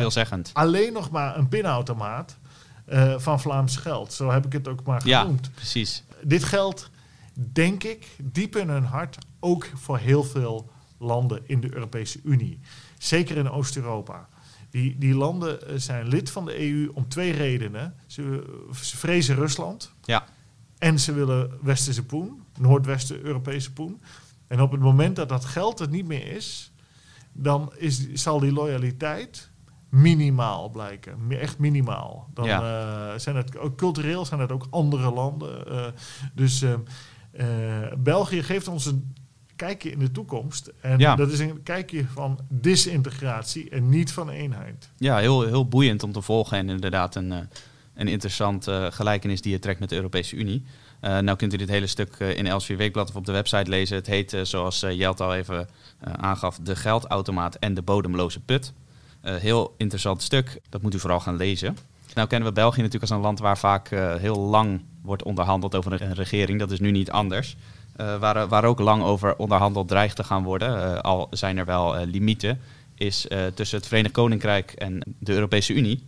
alleen 0.54 0.94
nog 0.94 1.12
maar 1.12 1.38
een 1.38 1.48
pinautomaat... 1.48 2.38
eh, 2.86 3.14
van 3.18 3.40
Vlaams 3.40 3.76
geld. 3.78 4.14
Zo 4.14 4.32
heb 4.32 4.46
ik 4.46 4.54
het 4.54 4.68
ook 4.68 4.84
maar 4.84 5.08
Ja, 5.08 5.22
genoemd 5.22 5.52
precies. 5.56 6.04
dit 6.24 6.44
geldt, 6.44 6.90
denk 7.34 7.84
ik, 7.84 8.08
diep 8.24 8.56
in 8.56 8.70
hun 8.70 8.84
hart 8.86 9.18
ook 9.40 9.68
voor 9.74 9.98
heel 9.98 10.24
veel 10.24 10.72
landen 10.98 11.42
in 11.46 11.60
de 11.62 11.74
Europese 11.74 12.20
Unie. 12.24 12.60
Zeker 12.98 13.38
in 13.38 13.50
Oost-Europa. 13.50 14.28
Die, 14.70 14.98
die 14.98 15.14
landen 15.16 15.68
eh, 15.68 15.74
zijn 15.78 16.08
lid 16.08 16.30
van 16.32 16.46
de 16.46 16.60
EU 16.60 16.90
om 16.94 17.08
twee 17.08 17.32
redenen. 17.32 17.96
Ze, 18.08 18.44
ze 18.82 18.98
vrezen 18.98 19.36
Rusland 19.36 19.94
Ja, 20.04 20.26
en 20.84 21.00
ze 21.00 21.14
willen 21.14 21.52
Westerse 21.62 22.04
poen, 22.06 22.44
Noordwesten 22.60 23.22
Europese 23.24 23.74
poen. 23.74 24.02
En 24.48 24.62
op 24.62 24.72
het 24.72 24.82
moment 24.82 25.16
dat 25.16 25.30
dat 25.30 25.46
geld 25.46 25.80
er 25.80 25.90
niet 25.90 26.06
meer 26.08 26.28
is, 26.28 26.72
dan 27.34 27.74
is, 27.78 28.14
zal 28.14 28.40
die 28.40 28.52
loyaliteit 28.52 29.50
minimaal 29.90 30.70
blijken. 30.70 31.18
Echt 31.30 31.58
minimaal. 31.60 32.30
Dan 32.34 32.48
eh, 32.48 33.14
zijn 33.18 33.36
het 33.36 33.58
ook 33.58 33.76
cultureel 33.78 34.26
zijn 34.26 34.40
het 34.40 34.52
ook 34.52 34.68
andere 34.70 35.12
landen. 35.12 35.68
eh, 35.68 35.86
dus 36.34 36.62
eh, 36.62 36.74
eh, 37.32 37.92
België 37.98 38.44
geeft 38.44 38.68
ons 38.68 38.86
een 38.86 39.14
kijkje 39.56 39.92
in 39.92 40.00
de 40.00 40.12
toekomst. 40.12 40.72
En 40.82 41.00
Ja. 41.00 41.16
dat 41.16 41.32
is 41.32 41.40
een 41.40 41.64
kijkje 41.64 42.06
van 42.08 42.40
disintegratie 42.50 43.70
en 43.70 43.90
niet 43.90 44.12
van 44.12 44.30
eenheid. 44.30 44.90
ja 44.98 45.18
heel, 45.18 45.42
heel 45.42 45.68
boeiend 45.68 46.04
om 46.04 46.12
te 46.12 46.22
volgen 46.22 46.58
en 46.58 46.70
inderdaad 46.70 47.16
een, 47.16 47.50
een 47.96 48.08
interessant 48.08 48.68
eh, 48.68 48.86
gelijkenis 48.90 49.42
die 49.42 49.52
je 49.52 49.60
trekt 49.60 49.80
met 49.80 49.90
de 49.90 49.96
Europese 49.96 50.36
Unie. 50.36 50.64
Eh, 51.00 51.18
nou 51.18 51.38
kunt 51.38 51.54
u 51.54 51.58
dit 51.58 51.70
hele 51.70 51.88
stuk 51.88 52.16
eh, 52.18 52.38
in 52.38 52.48
Elsevier 52.48 52.78
Weekblad 52.78 53.10
of 53.10 53.16
op 53.16 53.26
de 53.26 53.32
website 53.32 53.70
lezen. 53.70 53.96
Het 53.96 54.08
heet, 54.08 54.38
zoals 54.44 54.80
Jelt 54.80 55.22
al 55.22 55.36
even 55.36 55.68
aangaf, 56.00 56.60
De 56.62 56.76
geldautomaat 56.76 57.56
en 57.56 57.74
de 57.74 57.82
bodemloze 57.82 58.40
put. 58.40 58.74
Heel 59.22 59.74
interessant 59.78 60.22
stuk, 60.22 60.60
dat 60.70 60.82
moet 60.82 60.94
u 60.94 61.00
vooral 61.00 61.20
gaan 61.20 61.36
lezen. 61.36 61.78
Nou 62.14 62.28
kennen 62.28 62.48
we 62.48 62.54
België 62.54 62.82
natuurlijk 62.82 63.12
als 63.12 63.20
een 63.20 63.26
land 63.26 63.40
waar 63.40 63.58
vaak 63.58 63.90
heel 64.20 64.40
lang 64.40 64.82
wordt 65.02 65.24
onderhandeld 65.24 65.76
over 65.76 66.02
een 66.02 66.14
regering. 66.14 66.60
Dat 66.60 66.72
is 66.72 66.80
nu 66.80 66.92
niet 66.92 67.12
anders. 67.12 67.56
Waar, 67.96 68.48
waar 68.48 68.64
ook 68.64 68.80
lang 68.80 69.04
over 69.04 69.36
onderhandeld 69.36 69.88
dreigt 69.88 70.16
te 70.16 70.24
gaan 70.24 70.44
worden, 70.44 71.02
al 71.02 71.28
zijn 71.32 71.58
er 71.58 71.66
wel 71.66 72.06
limieten, 72.06 72.60
is 72.96 73.28
tussen 73.54 73.78
het 73.78 73.88
Verenigd 73.88 74.14
Koninkrijk 74.14 74.72
en 74.72 75.16
de 75.20 75.34
Europese 75.34 75.74
Unie. 75.74 76.04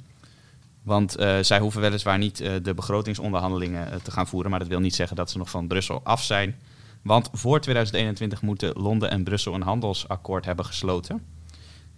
Want 0.85 1.15
eh, 1.15 1.37
zij 1.41 1.59
hoeven 1.59 1.81
weliswaar 1.81 2.17
niet 2.17 2.41
eh, 2.41 2.53
de 2.61 2.73
begrotingsonderhandelingen 2.73 3.91
eh, 3.91 3.97
te 3.97 4.11
gaan 4.11 4.27
voeren, 4.27 4.49
maar 4.49 4.59
dat 4.59 4.67
wil 4.67 4.79
niet 4.79 4.95
zeggen 4.95 5.15
dat 5.15 5.31
ze 5.31 5.37
nog 5.37 5.49
van 5.49 5.67
Brussel 5.67 6.01
af 6.03 6.23
zijn. 6.23 6.55
Want 7.01 7.29
voor 7.33 7.59
2021 7.59 8.41
moeten 8.41 8.73
Londen 8.73 9.09
en 9.09 9.23
Brussel 9.23 9.53
een 9.53 9.61
handelsakkoord 9.61 10.45
hebben 10.45 10.65
gesloten. 10.65 11.21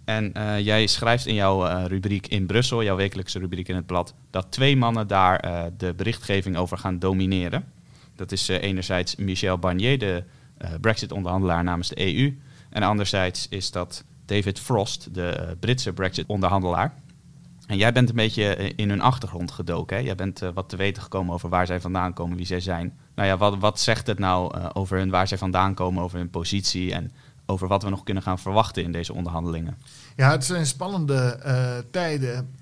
En 0.04 0.32
jij 0.62 0.86
schrijft 0.86 1.26
in 1.26 1.34
jouw 1.34 1.86
rubriek 1.86 2.26
in 2.26 2.46
Brussel, 2.46 2.82
jouw 2.82 2.96
wekelijkse 2.96 3.38
rubriek 3.38 3.68
in 3.68 3.76
het 3.76 3.86
blad, 3.86 4.14
dat 4.30 4.46
twee 4.50 4.76
mannen 4.76 5.06
daar 5.06 5.70
de 5.76 5.94
berichtgeving 5.94 6.56
over 6.56 6.78
gaan 6.78 6.98
domineren. 6.98 7.72
Dat 8.16 8.32
is 8.32 8.48
enerzijds 8.48 9.16
Michel 9.16 9.58
Barnier, 9.58 9.98
de 9.98 10.24
Brexit-onderhandelaar 10.80 11.64
namens 11.64 11.88
de 11.88 12.14
EU. 12.14 12.38
En 12.70 12.82
anderzijds 12.82 13.48
is 13.48 13.70
dat 13.70 14.04
David 14.24 14.58
Frost, 14.58 15.14
de 15.14 15.56
Britse 15.60 15.92
Brexit-onderhandelaar. 15.92 16.94
En 17.68 17.76
jij 17.76 17.92
bent 17.92 18.08
een 18.08 18.14
beetje 18.14 18.54
eh, 18.54 18.72
in 18.76 18.88
hun 18.88 19.00
achtergrond 19.00 19.50
gedoken. 19.50 19.96
Hè? 19.96 20.02
Jij 20.02 20.14
bent 20.14 20.42
eh, 20.42 20.48
wat 20.54 20.68
te 20.68 20.76
weten 20.76 21.02
gekomen 21.02 21.34
over 21.34 21.48
waar 21.48 21.66
zij 21.66 21.80
vandaan 21.80 22.12
komen, 22.12 22.36
wie 22.36 22.46
zij 22.46 22.60
zijn. 22.60 22.98
Nou 23.14 23.28
ja, 23.28 23.36
wat, 23.36 23.58
wat 23.58 23.80
zegt 23.80 24.06
het 24.06 24.18
nou 24.18 24.58
eh, 24.58 24.66
over 24.72 24.98
hun, 24.98 25.10
waar 25.10 25.28
zij 25.28 25.38
vandaan 25.38 25.74
komen, 25.74 26.02
over 26.02 26.18
hun 26.18 26.30
positie 26.30 26.92
en 26.92 27.12
over 27.46 27.68
wat 27.68 27.82
we 27.82 27.88
nog 27.88 28.02
kunnen 28.02 28.22
gaan 28.22 28.38
verwachten 28.38 28.82
in 28.82 28.92
deze 28.92 29.14
onderhandelingen? 29.14 29.78
Ja, 30.16 30.30
het 30.30 30.44
zijn 30.44 30.66
spannende 30.66 31.86
tijden. 31.90 32.54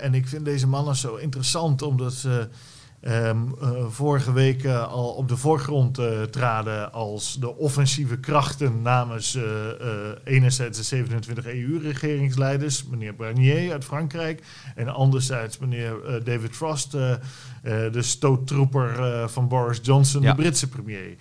en 0.00 0.14
ik 0.14 0.28
vind 0.28 0.44
deze 0.44 0.66
mannen 0.66 0.96
zo 0.96 1.14
interessant 1.14 1.82
omdat 1.82 2.12
ze 2.12 2.48
ehm, 3.04 3.38
eh, 3.60 3.86
vorige 3.88 4.32
week 4.32 4.64
eh, 4.64 4.88
al 4.88 5.08
op 5.08 5.28
de 5.28 5.36
voorgrond 5.36 5.98
eh, 5.98 6.22
traden 6.22 6.92
als 6.92 7.36
de 7.40 7.56
offensieve 7.56 8.18
krachten 8.20 8.82
namens 8.82 9.38
enerzijds 10.24 10.78
de 10.78 10.84
27 10.84 11.46
EU-regeringsleiders, 11.46 12.84
meneer 12.84 13.14
Barnier 13.16 13.72
uit 13.72 13.84
Frankrijk, 13.84 14.42
en 14.74 14.88
anderzijds 14.88 15.58
meneer 15.58 16.20
David 16.24 16.56
Frost, 16.56 16.90
de 17.62 18.02
stoottroeper 18.02 19.28
van 19.28 19.48
Boris 19.48 19.78
Johnson, 19.82 20.22
Ja. 20.22 20.30
de 20.34 20.42
Britse 20.42 20.68
premier. 20.68 21.16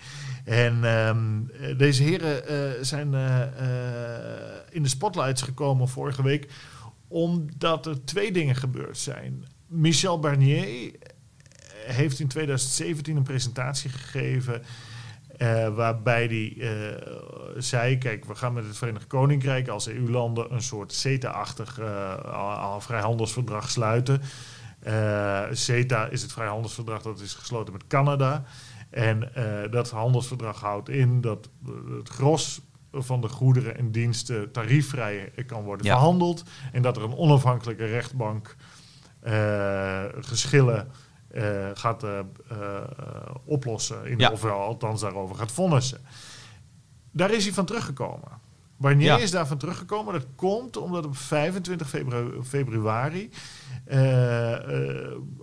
En 0.46 0.84
ehm, 0.84 1.18
eh, 1.62 1.78
deze 1.78 2.04
heren 2.04 2.86
zijn 2.86 3.14
in 4.70 4.84
de 4.84 4.90
spotlights 4.90 5.42
gekomen 5.42 5.88
vorige 5.88 6.24
week 6.24 6.48
omdat 7.08 7.86
er 7.86 8.06
twee 8.06 8.32
dingen 8.32 8.56
gebeurd 8.56 8.98
zijn. 8.98 9.46
Michel 9.68 10.20
Barnier 10.20 10.92
heeft 11.86 12.20
in 12.20 12.28
2017 12.28 13.16
een 13.16 13.24
presentatie 13.24 13.90
gegeven 13.90 14.62
eh, 15.38 15.76
waarbij 15.76 16.26
hij 16.26 16.56
eh, 16.60 17.08
zei, 17.58 17.98
kijk, 17.98 18.26
we 18.26 18.36
gaan 18.36 18.54
met 18.54 18.66
het 18.66 18.78
Verenigd 18.78 19.08
Koninkrijk 19.08 19.68
als 19.68 19.88
EU-landen 19.88 20.54
een 20.54 20.62
soort 20.62 20.94
CETA-achtig 20.94 21.80
al 22.32 22.82
vrijhandelsverdrag 22.82 23.70
sluiten. 23.70 24.22
CETA 25.52 26.08
is 26.08 26.22
het 26.22 26.34
vrijhandelsverdrag 26.34 27.02
dat 27.02 27.20
is 27.20 27.34
gesloten 27.34 27.74
met 27.74 27.88
Canada. 27.88 28.44
En 28.90 29.32
dat 29.72 29.90
handelsverdrag 29.90 30.60
houdt 30.60 30.90
in 30.90 31.22
dat 31.22 31.50
het 31.98 32.10
gros 32.10 32.62
van 32.92 33.22
de 33.22 33.28
goederen 33.28 33.78
en 33.78 33.92
diensten 33.92 34.52
tariefvrij 34.52 35.32
kan 35.46 35.64
worden 35.64 35.86
Ja. 35.86 35.94
verhandeld. 35.94 36.44
En 36.72 36.82
dat 36.82 36.98
er 36.98 37.04
een 37.04 37.18
onafhankelijke 37.18 37.86
rechtbank 37.86 38.56
geschillen 40.20 40.88
eh, 41.34 41.70
gaat 41.74 42.04
eh, 42.04 42.20
eh, 42.50 42.56
oplossen. 43.46 44.06
In, 44.06 44.18
Ja. 44.20 44.30
Of 44.32 44.42
wel, 44.42 44.60
althans 44.60 45.02
daarover 45.02 45.36
gaat 45.36 45.52
vonnissen. 45.52 46.02
Daar 47.12 47.32
is 47.32 47.44
hij 47.44 47.54
van 47.54 47.66
teruggekomen. 47.66 48.42
Barnier 48.78 49.06
Ja. 49.06 49.18
is 49.18 49.32
daarvan 49.32 49.58
teruggekomen. 49.58 50.14
Dat 50.14 50.26
komt 50.36 50.78
omdat 50.78 51.06
op 51.06 51.18
25 51.18 51.90
febru- 51.90 52.44
februari 52.44 53.30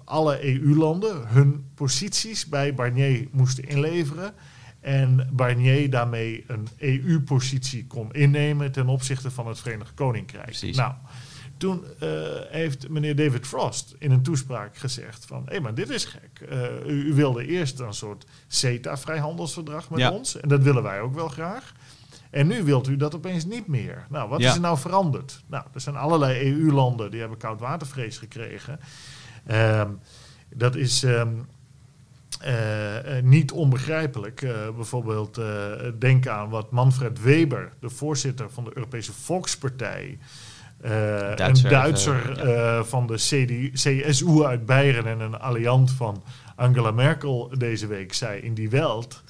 alle 0.04 0.44
EU-landen 0.44 1.28
hun 1.28 1.70
posities 1.74 2.46
bij 2.46 2.74
Barnier 2.74 3.28
moesten 3.30 3.64
inleveren. 3.64 4.32
En 4.80 5.28
Barnier 5.32 5.90
daarmee 5.90 6.44
een 6.46 6.68
EU-positie 6.78 7.86
kon 7.86 8.12
innemen 8.12 8.72
ten 8.72 8.88
opzichte 8.88 9.30
van 9.30 9.46
het 9.46 9.60
Verenigd 9.60 9.94
Koninkrijk. 9.94 10.44
Precies. 10.44 10.76
Nou, 10.76 10.92
toen 11.60 11.84
eh, 11.98 12.08
heeft 12.48 12.88
meneer 12.88 13.16
David 13.16 13.46
Frost 13.46 13.94
in 13.98 14.10
een 14.10 14.22
toespraak 14.22 14.76
gezegd 14.76 15.26
van... 15.26 15.42
hé, 15.48 15.60
maar 15.60 15.74
dit 15.74 15.88
is 15.90 16.04
gek. 16.04 16.48
Eh, 16.48 16.62
u, 16.86 17.04
u 17.08 17.14
wilde 17.14 17.46
eerst 17.46 17.78
een 17.80 17.94
soort 17.94 18.24
CETA-vrijhandelsverdrag 18.48 19.90
met 19.90 19.98
Ja. 19.98 20.10
ons. 20.10 20.40
En 20.40 20.48
dat 20.48 20.62
willen 20.62 20.82
wij 20.82 21.00
ook 21.00 21.14
wel 21.14 21.28
graag. 21.28 21.72
En 22.30 22.46
nu 22.46 22.62
wilt 22.64 22.88
u 22.88 22.96
dat 22.96 23.14
opeens 23.14 23.44
niet 23.44 23.66
meer. 23.66 24.06
Nou, 24.10 24.28
wat 24.28 24.40
Ja. 24.40 24.48
is 24.48 24.54
er 24.54 24.60
nou 24.60 24.78
veranderd? 24.78 25.42
Nou, 25.46 25.64
er 25.74 25.80
zijn 25.80 25.96
allerlei 25.96 26.50
EU-landen 26.52 27.10
die 27.10 27.20
hebben 27.20 27.38
koudwatervrees 27.38 28.18
gekregen. 28.18 28.80
Ehm, 29.46 29.90
dat 30.54 30.74
is... 30.76 31.02
ehm, 31.02 31.28
eh, 32.40 33.22
niet 33.22 33.52
onbegrijpelijk. 33.52 34.40
Bijvoorbeeld 34.76 35.40
denk 35.98 36.26
aan 36.26 36.48
wat 36.48 36.70
Manfred 36.70 37.20
Weber, 37.22 37.72
de 37.80 37.90
voorzitter 37.90 38.50
van 38.50 38.64
de 38.64 38.70
Europese 38.74 39.12
Volkspartij, 39.12 40.18
Duitser, 40.82 41.64
een 41.64 41.70
Duitser 41.70 42.38
eh, 42.38 42.44
ja. 42.46 42.78
eh, 42.78 42.84
van 42.84 43.06
de 43.06 43.14
CSU 43.72 44.44
uit 44.44 44.66
Beieren 44.66 45.06
en 45.06 45.20
een 45.20 45.38
alliant 45.38 45.90
van 45.90 46.22
Angela 46.56 46.90
Merkel 46.90 47.52
deze 47.58 47.86
week 47.86 48.12
zei 48.12 48.40
in 48.40 48.54
die 48.54 48.70
Welt. 48.70 49.22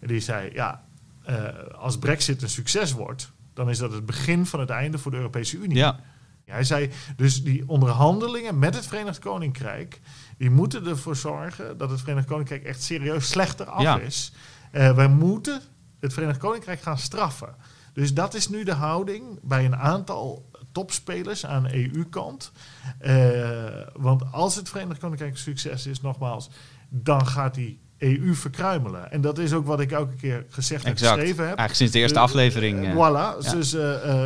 Die 0.00 0.20
zei, 0.20 0.50
ja, 0.52 0.84
eh, 1.24 1.36
als 1.78 1.98
Brexit 1.98 2.42
een 2.42 2.48
succes 2.48 2.92
wordt, 2.92 3.32
dan 3.54 3.70
is 3.70 3.78
dat 3.78 3.92
het 3.92 4.06
begin 4.06 4.46
van 4.46 4.60
het 4.60 4.70
einde 4.70 4.98
voor 4.98 5.10
de 5.10 5.16
Europese 5.16 5.56
Unie. 5.56 5.76
Ja, 5.76 6.00
Hij 6.44 6.64
zei 6.64 6.90
dus 7.16 7.42
die 7.42 7.64
onderhandelingen 7.66 8.58
met 8.58 8.74
het 8.74 8.86
Verenigd 8.86 9.18
Koninkrijk, 9.18 10.00
die 10.38 10.50
moeten 10.50 10.86
ervoor 10.86 11.16
zorgen 11.16 11.78
dat 11.78 11.90
het 11.90 12.00
Verenigd 12.00 12.26
Koninkrijk 12.26 12.64
echt 12.64 12.82
serieus 12.82 13.28
slechter 13.28 13.66
af 13.66 13.82
Ja. 13.82 13.98
is. 13.98 14.32
Eh, 14.70 14.94
wij 14.94 15.08
moeten 15.08 15.60
het 16.00 16.12
Verenigd 16.12 16.38
Koninkrijk 16.38 16.80
gaan 16.82 16.98
straffen. 16.98 17.54
Dus 17.92 18.14
dat 18.14 18.34
is 18.34 18.48
nu 18.48 18.64
de 18.64 18.72
houding 18.74 19.22
bij 19.42 19.64
een 19.64 19.76
aantal 19.76 20.50
topspelers 20.78 21.46
aan 21.46 21.62
de 21.62 21.74
EU-kant. 21.94 22.52
Eh, 22.98 23.14
want 23.94 24.22
als 24.32 24.56
het 24.56 24.68
Verenigd 24.68 25.00
Koninkrijk 25.00 25.30
een 25.32 25.38
succes 25.38 25.86
is, 25.86 26.00
nogmaals, 26.00 26.50
dan 26.88 27.26
gaat 27.26 27.54
die 27.54 27.78
EU 27.98 28.34
verkruimelen. 28.34 29.10
En 29.12 29.20
dat 29.20 29.38
is 29.38 29.52
ook 29.52 29.66
wat 29.66 29.80
ik 29.80 29.92
elke 29.92 30.14
keer 30.14 30.46
gezegd 30.48 30.84
en 30.84 30.96
geschreven 30.96 31.26
heb. 31.26 31.36
Eigenlijk 31.58 31.74
sinds 31.74 31.92
de 31.92 31.98
eerste 31.98 32.16
Eh, 32.18 32.22
aflevering. 32.24 32.84
eh, 32.84 32.92
voilà. 32.92 33.44
ja. 33.44 33.52
Dus 33.52 33.76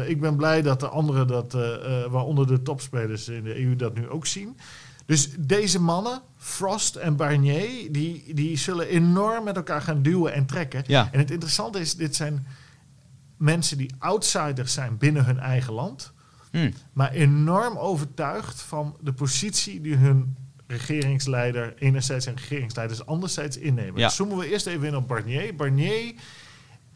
ik 0.06 0.20
ben 0.20 0.36
blij 0.36 0.62
dat 0.62 0.80
de 0.80 0.88
anderen 0.88 1.26
dat, 1.26 1.52
waaronder 2.10 2.46
de 2.46 2.62
topspelers 2.62 3.28
in 3.28 3.44
de 3.44 3.60
EU, 3.60 3.76
dat 3.76 3.94
nu 3.94 4.08
ook 4.08 4.26
zien. 4.26 4.56
Dus 5.06 5.28
deze 5.38 5.80
mannen, 5.80 6.20
Frost 6.36 6.96
en 6.96 7.16
Barnier, 7.16 7.92
die, 7.92 8.34
die 8.34 8.56
zullen 8.56 8.86
enorm 8.88 9.44
met 9.44 9.56
elkaar 9.56 9.82
gaan 9.82 10.02
duwen 10.02 10.32
en 10.32 10.46
trekken. 10.46 10.84
Ja. 10.86 11.08
En 11.12 11.18
het 11.18 11.30
interessante 11.30 11.80
is, 11.80 11.94
dit 11.96 12.16
zijn 12.16 12.46
mensen 13.36 13.76
die 13.76 13.90
outsiders 13.98 14.72
zijn 14.72 14.98
binnen 14.98 15.24
hun 15.24 15.38
eigen 15.38 15.72
land, 15.72 16.12
hm, 16.52 16.70
maar 16.92 17.12
enorm 17.12 17.76
overtuigd 17.76 18.62
van 18.62 18.96
de 19.00 19.12
positie 19.12 19.80
die 19.80 19.96
hun 19.96 20.36
regeringsleider 20.66 21.74
enerzijds 21.78 22.26
en 22.26 22.36
regeringsleiders 22.36 23.06
anderzijds 23.06 23.56
innemen. 23.56 24.00
Ja. 24.00 24.06
Dus 24.06 24.16
zoomen 24.16 24.38
we 24.38 24.50
eerst 24.50 24.66
even 24.66 24.86
in 24.86 24.96
op 24.96 25.08
Barnier. 25.08 25.56
Barnier 25.56 26.14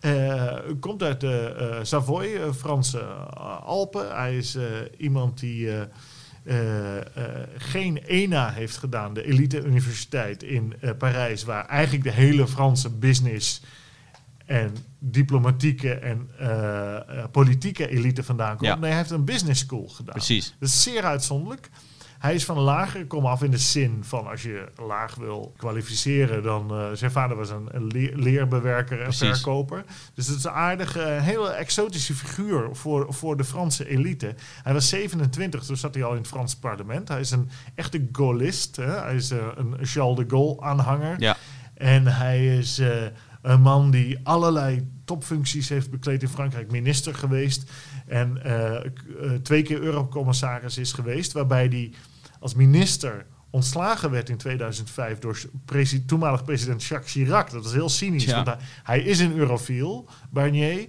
eh, 0.00 0.58
komt 0.80 1.02
uit 1.02 1.20
de 1.20 1.54
eh, 1.58 1.78
Savoy, 1.82 2.34
eh, 2.34 2.52
Franse 2.52 3.00
Alpen. 3.64 4.16
Hij 4.16 4.36
is 4.36 4.58
iemand 4.96 5.38
die 5.38 5.68
geen 7.56 8.02
ENA 8.06 8.50
heeft 8.50 8.76
gedaan, 8.76 9.14
de 9.14 9.24
elite 9.24 9.62
universiteit 9.62 10.42
in 10.42 10.74
Parijs, 10.98 11.44
waar 11.44 11.66
eigenlijk 11.66 12.04
de 12.04 12.12
hele 12.12 12.46
Franse 12.46 12.90
business 12.90 13.62
en 14.46 14.76
diplomatieke 14.98 15.94
en 15.94 16.30
eh, 16.38 16.96
eh, 16.96 17.24
politieke 17.30 17.88
elite 17.88 18.22
vandaan 18.22 18.56
komt. 18.56 18.68
Ja. 18.68 18.74
Nee, 18.74 18.88
hij 18.90 18.98
heeft 18.98 19.10
een 19.10 19.24
business 19.24 19.60
school 19.60 19.88
gedaan. 19.88 20.14
precies. 20.14 20.54
Dat 20.58 20.68
is 20.68 20.82
zeer 20.82 21.02
uitzonderlijk. 21.02 21.70
Hij 22.18 22.34
is 22.34 22.44
van 22.44 22.56
een 22.56 22.62
lagere 22.62 23.06
kom 23.06 23.26
af 23.26 23.42
in 23.42 23.50
de 23.50 23.58
zin 23.58 23.98
van 24.04 24.26
als 24.26 24.42
je 24.42 24.68
laag 24.86 25.14
wil 25.14 25.54
kwalificeren, 25.56 26.42
dan 26.42 26.72
uh, 26.72 26.86
zijn 26.92 27.10
vader 27.10 27.36
was 27.36 27.50
een, 27.50 27.68
een 27.70 27.86
leer, 27.86 28.16
leerbewerker 28.16 28.98
en 28.98 29.04
Precies. 29.04 29.28
verkoper. 29.28 29.84
Dus 30.14 30.26
het 30.26 30.36
is 30.36 30.44
een 30.44 30.50
aardige, 30.50 31.02
een 31.02 31.22
hele 31.22 31.48
exotische 31.48 32.14
figuur 32.14 32.68
voor, 32.72 33.14
voor 33.14 33.36
de 33.36 33.44
Franse 33.44 33.88
elite. 33.88 34.34
Hij 34.62 34.72
was 34.72 34.88
27, 34.88 35.64
toen 35.64 35.76
zat 35.76 35.94
hij 35.94 36.04
al 36.04 36.12
in 36.12 36.18
het 36.18 36.26
Franse 36.26 36.58
parlement. 36.58 37.08
Hij 37.08 37.20
is 37.20 37.30
een 37.30 37.50
echte 37.74 38.08
Gaullist. 38.12 38.76
Hè? 38.76 39.00
Hij 39.00 39.14
is 39.14 39.32
uh, 39.32 39.38
een 39.54 39.76
Charles 39.80 40.16
de 40.16 40.24
Gaulle 40.28 40.60
aanhanger. 40.60 41.20
Ja. 41.20 41.36
En 41.74 42.06
hij 42.06 42.58
is 42.58 42.78
uh, 42.78 42.88
een 43.46 43.60
man 43.60 43.90
die 43.90 44.18
allerlei 44.22 44.88
topfuncties 45.04 45.68
heeft 45.68 45.90
bekleed 45.90 46.22
in 46.22 46.28
Frankrijk. 46.28 46.70
Minister 46.70 47.14
geweest 47.14 47.70
en 48.06 48.40
uh, 48.46 48.80
twee 49.42 49.62
keer 49.62 49.80
eurocommissaris 49.80 50.78
is 50.78 50.92
geweest. 50.92 51.32
Waarbij 51.32 51.66
hij 51.66 51.92
als 52.40 52.54
minister 52.54 53.26
ontslagen 53.50 54.10
werd 54.10 54.28
in 54.28 54.36
2005 54.36 55.18
door 55.18 55.38
presi 55.64 56.04
toenmalig 56.04 56.44
president 56.44 56.84
Jacques 56.84 57.12
Chirac. 57.12 57.50
Dat 57.50 57.64
is 57.64 57.72
heel 57.72 57.88
cynisch, 57.88 58.24
Ja. 58.24 58.34
want 58.34 58.46
hij, 58.46 58.58
hij, 58.82 59.00
is 59.00 59.18
een 59.18 59.36
eurofiel, 59.36 60.08
Barnier. 60.30 60.88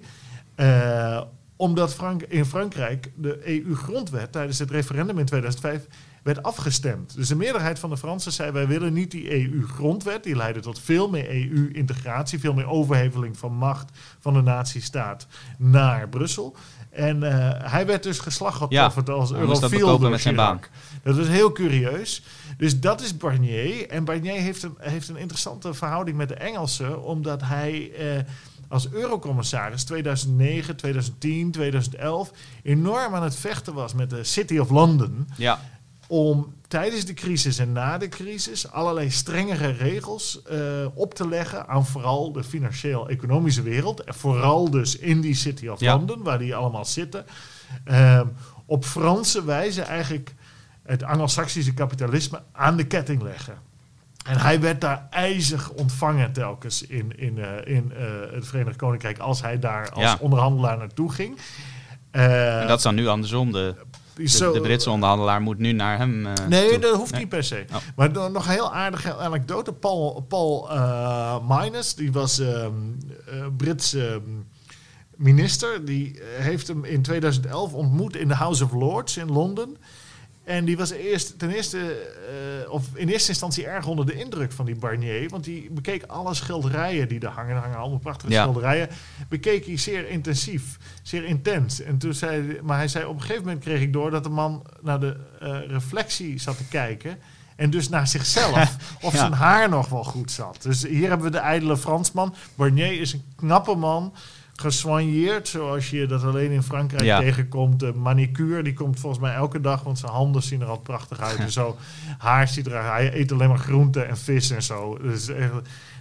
Uh, 0.55 1.21
omdat 1.55 1.93
Frank 1.93 2.23
in 2.23 2.45
Frankrijk 2.45 3.11
de 3.15 3.41
EU-grondwet 3.47 4.31
tijdens 4.31 4.59
het 4.59 4.71
referendum 4.71 5.19
in 5.19 5.25
2005 5.25 5.87
werd 6.27 6.43
afgestemd. 6.43 7.15
Dus 7.15 7.27
de 7.27 7.35
meerderheid 7.35 7.79
van 7.79 7.89
de 7.89 7.97
Fransen 7.97 8.31
zei: 8.31 8.51
wij 8.51 8.67
willen 8.67 8.93
niet 8.93 9.11
die 9.11 9.31
EU-grondwet. 9.31 10.23
Die 10.23 10.35
leidde 10.35 10.59
tot 10.59 10.79
veel 10.79 11.09
meer 11.09 11.29
EU-integratie, 11.29 12.39
veel 12.39 12.53
meer 12.53 12.67
overheveling 12.67 13.37
van 13.37 13.53
macht 13.53 13.91
van 14.19 14.33
de 14.33 14.41
nazistaat 14.41 15.27
naar 15.57 16.09
Brussel. 16.09 16.55
En 16.89 17.23
uh, 17.23 17.49
hij 17.57 17.85
werd 17.85 18.03
dus 18.03 18.19
geslachtofferd 18.19 19.07
ja, 19.07 19.13
als 19.13 19.31
eurofiel 19.31 19.87
dat 19.87 19.99
door 20.01 20.09
met 20.09 20.21
zijn 20.21 20.35
baan. 20.35 20.59
Dat 21.03 21.17
is 21.17 21.27
heel 21.27 21.51
curieus. 21.51 22.23
Dus 22.57 22.79
dat 22.79 23.01
is 23.01 23.17
Barnier. 23.17 23.89
En 23.89 24.03
Barnier 24.03 24.41
heeft 24.41 24.63
een, 24.63 24.75
heeft 24.79 25.07
een 25.07 25.17
interessante 25.17 25.73
verhouding 25.73 26.17
met 26.17 26.29
de 26.29 26.35
Engelsen, 26.35 27.03
omdat 27.03 27.41
hij 27.41 27.91
uh, 27.99 28.23
als 28.67 28.91
eurocommissaris 28.91 29.83
2009, 29.83 30.75
2010, 30.75 31.51
2011 31.51 32.31
enorm 32.63 33.15
aan 33.15 33.23
het 33.23 33.35
vechten 33.35 33.73
was 33.73 33.93
met 33.93 34.09
de 34.09 34.23
City 34.23 34.57
of 34.57 34.69
London. 34.69 35.27
Ja. 35.35 35.59
Om 36.07 36.53
tijdens 36.67 37.05
de 37.05 37.13
crisis 37.13 37.57
en 37.59 37.71
na 37.71 37.97
de 37.97 38.09
crisis 38.09 38.71
allerlei 38.71 39.09
strengere 39.09 39.67
regels 39.69 40.41
uh, 40.51 40.59
op 40.93 41.13
te 41.13 41.27
leggen 41.27 41.67
aan 41.67 41.85
vooral 41.85 42.31
de 42.31 42.43
financieel-economische 42.43 43.61
wereld. 43.61 44.03
En 44.03 44.13
vooral 44.13 44.69
dus 44.71 44.97
in 44.97 45.21
die 45.21 45.35
City 45.35 45.67
of 45.67 45.79
Ja. 45.79 45.93
London, 45.93 46.23
waar 46.23 46.39
die 46.39 46.55
allemaal 46.55 46.85
zitten. 46.85 47.25
Uh, 47.85 48.21
op 48.65 48.85
Franse 48.85 49.45
wijze 49.45 49.81
eigenlijk 49.81 50.33
het 50.83 51.03
Anglo-Saxische 51.03 51.73
kapitalisme 51.73 52.41
aan 52.51 52.77
de 52.77 52.87
ketting 52.87 53.21
leggen. 53.21 53.57
En 54.25 54.37
hij 54.39 54.59
werd 54.59 54.81
daar 54.81 55.07
ijzig 55.09 55.69
ontvangen 55.69 56.31
telkens 56.31 56.81
in, 56.81 57.17
in, 57.17 57.37
uh, 57.37 57.45
in 57.63 57.93
uh, 57.97 58.05
het 58.33 58.47
Verenigd 58.47 58.77
Koninkrijk 58.77 59.17
als 59.19 59.41
hij 59.41 59.59
daar 59.59 59.89
als 59.89 60.03
Ja. 60.03 60.17
onderhandelaar 60.19 60.77
naartoe 60.77 61.11
ging. 61.11 61.37
En 62.11 62.67
dat 62.67 62.77
is 62.77 62.83
dan 62.83 62.95
nu 62.95 63.07
andersom. 63.07 63.51
De, 63.51 63.75
de, 64.17 64.59
Britse 64.61 64.89
onderhandelaar 64.89 65.41
moet 65.41 65.57
nu 65.57 65.71
naar 65.71 65.97
hem. 65.97 66.25
Uh, 66.25 66.33
nee, 66.49 66.69
toe. 66.69 66.79
dat 66.79 66.95
hoeft 66.95 67.11
nee. 67.11 67.19
niet 67.19 67.29
per 67.29 67.43
se. 67.43 67.65
Oh. 67.69 67.75
Maar 67.95 68.11
nog 68.11 68.45
een 68.45 68.51
heel 68.51 68.73
aardige 68.73 69.15
anekdote. 69.15 69.73
Paul, 69.73 70.25
Paul 70.27 70.71
uh, 70.71 71.37
Minus, 71.47 71.95
die 71.95 72.11
was 72.11 72.39
um, 72.39 72.97
Brits 73.57 73.93
um, 73.93 74.47
minister. 75.15 75.85
Die 75.85 76.19
heeft 76.23 76.67
hem 76.67 76.83
in 76.85 77.01
2011 77.01 77.73
ontmoet 77.73 78.15
in 78.15 78.27
de 78.27 78.35
House 78.35 78.63
of 78.63 78.71
Lords 78.71 79.17
in 79.17 79.31
Londen. 79.31 79.77
En 80.47 80.65
die 80.65 80.77
was 80.77 80.89
eerst, 80.91 81.39
ten 81.39 81.49
eerste, 81.51 82.07
uh, 82.63 82.71
of 82.71 82.85
in 82.93 83.07
eerste 83.09 83.29
instantie 83.29 83.65
erg 83.65 83.87
onder 83.87 84.05
de 84.05 84.13
indruk 84.13 84.51
van 84.51 84.65
die 84.65 84.75
Barnier. 84.75 85.29
Want 85.29 85.43
die 85.43 85.69
bekeek 85.71 86.03
alle 86.03 86.33
schilderijen 86.33 87.07
die 87.07 87.19
er 87.19 87.29
hangen. 87.29 87.55
Er 87.55 87.61
hangen 87.61 87.77
allemaal 87.77 87.99
prachtige 87.99 88.31
Ja. 88.31 88.41
schilderijen. 88.43 88.89
Bekeek 89.29 89.65
hij 89.65 89.77
zeer 89.77 90.09
intensief, 90.09 90.77
zeer 91.03 91.23
intens. 91.23 91.81
En 91.81 91.97
toen 91.97 92.13
zei, 92.13 92.59
maar 92.63 92.77
hij 92.77 92.87
zei, 92.87 93.05
op 93.05 93.13
een 93.15 93.21
gegeven 93.21 93.43
moment 93.43 93.63
kreeg 93.63 93.81
ik 93.81 93.93
door 93.93 94.11
dat 94.11 94.23
de 94.23 94.29
man 94.29 94.65
naar 94.81 94.99
de 94.99 95.17
uh, 95.43 95.57
reflectie 95.67 96.39
zat 96.39 96.57
te 96.57 96.67
kijken. 96.67 97.17
En 97.55 97.69
dus 97.69 97.89
naar 97.89 98.07
zichzelf, 98.07 98.75
of 99.01 99.13
Ja. 99.13 99.19
zijn 99.19 99.33
haar 99.33 99.69
nog 99.69 99.89
wel 99.89 100.03
goed 100.03 100.31
zat. 100.31 100.57
Dus 100.61 100.83
hier 100.83 101.07
hebben 101.09 101.25
we 101.25 101.31
de 101.31 101.37
ijdele 101.37 101.77
Fransman. 101.77 102.35
Barnier 102.55 102.99
is 103.01 103.13
een 103.13 103.23
knappe 103.35 103.75
man 103.75 104.13
gesoigneerd, 104.61 105.47
zoals 105.47 105.89
je 105.89 106.05
dat 106.05 106.23
alleen 106.23 106.51
in 106.51 106.63
Frankrijk 106.63 107.03
Ja. 107.03 107.19
tegenkomt. 107.19 107.79
De 107.79 107.93
manicure, 107.93 108.63
die 108.63 108.73
komt 108.73 108.99
volgens 108.99 109.21
mij 109.21 109.33
elke 109.33 109.61
dag, 109.61 109.83
want 109.83 109.99
zijn 109.99 110.11
handen 110.11 110.43
zien 110.43 110.61
er 110.61 110.67
al 110.67 110.79
prachtig 110.79 111.19
uit 111.19 111.37
en 111.45 111.51
zo. 111.51 111.77
Haar 112.17 112.47
ziet 112.47 112.67
er 112.67 112.83
hij 112.83 113.13
eet 113.15 113.31
alleen 113.31 113.49
maar 113.49 113.57
groente 113.57 114.01
en 114.01 114.17
vis 114.17 114.49
en 114.49 114.63
zo. 114.63 114.97
Dus 115.01 115.27
echt, 115.27 115.51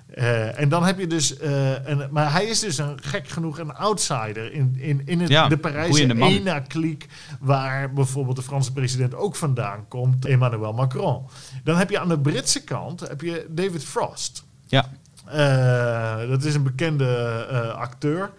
eh, 0.06 0.60
en 0.60 0.68
dan 0.68 0.84
heb 0.84 0.98
je 0.98 1.06
dus, 1.06 1.36
eh, 1.36 1.70
een, 1.86 2.08
maar 2.10 2.32
hij 2.32 2.44
is 2.44 2.60
dus 2.60 2.78
een 2.78 2.98
gek 3.02 3.28
genoeg 3.28 3.58
een 3.58 3.74
outsider 3.74 4.52
in, 4.52 4.76
in, 4.78 5.02
in 5.04 5.20
het, 5.20 5.28
Ja, 5.28 5.48
de 5.48 5.56
Parijse. 5.56 6.06
ENA-kliek, 6.14 7.06
waar 7.40 7.92
bijvoorbeeld 7.92 8.36
de 8.36 8.42
Franse 8.42 8.72
president 8.72 9.14
ook 9.14 9.36
vandaan 9.36 9.88
komt, 9.88 10.24
Emmanuel 10.24 10.72
Macron. 10.72 11.26
Dan 11.64 11.76
heb 11.76 11.90
je 11.90 11.98
aan 11.98 12.08
de 12.08 12.18
Britse 12.18 12.64
kant 12.64 13.00
heb 13.00 13.20
je 13.20 13.46
David 13.50 13.84
Frost. 13.84 14.44
Ja. 14.66 14.90
Uh, 15.34 16.28
dat 16.28 16.44
is 16.44 16.54
een 16.54 16.62
bekende 16.62 17.46
uh, 17.50 17.68
acteur. 17.74 18.30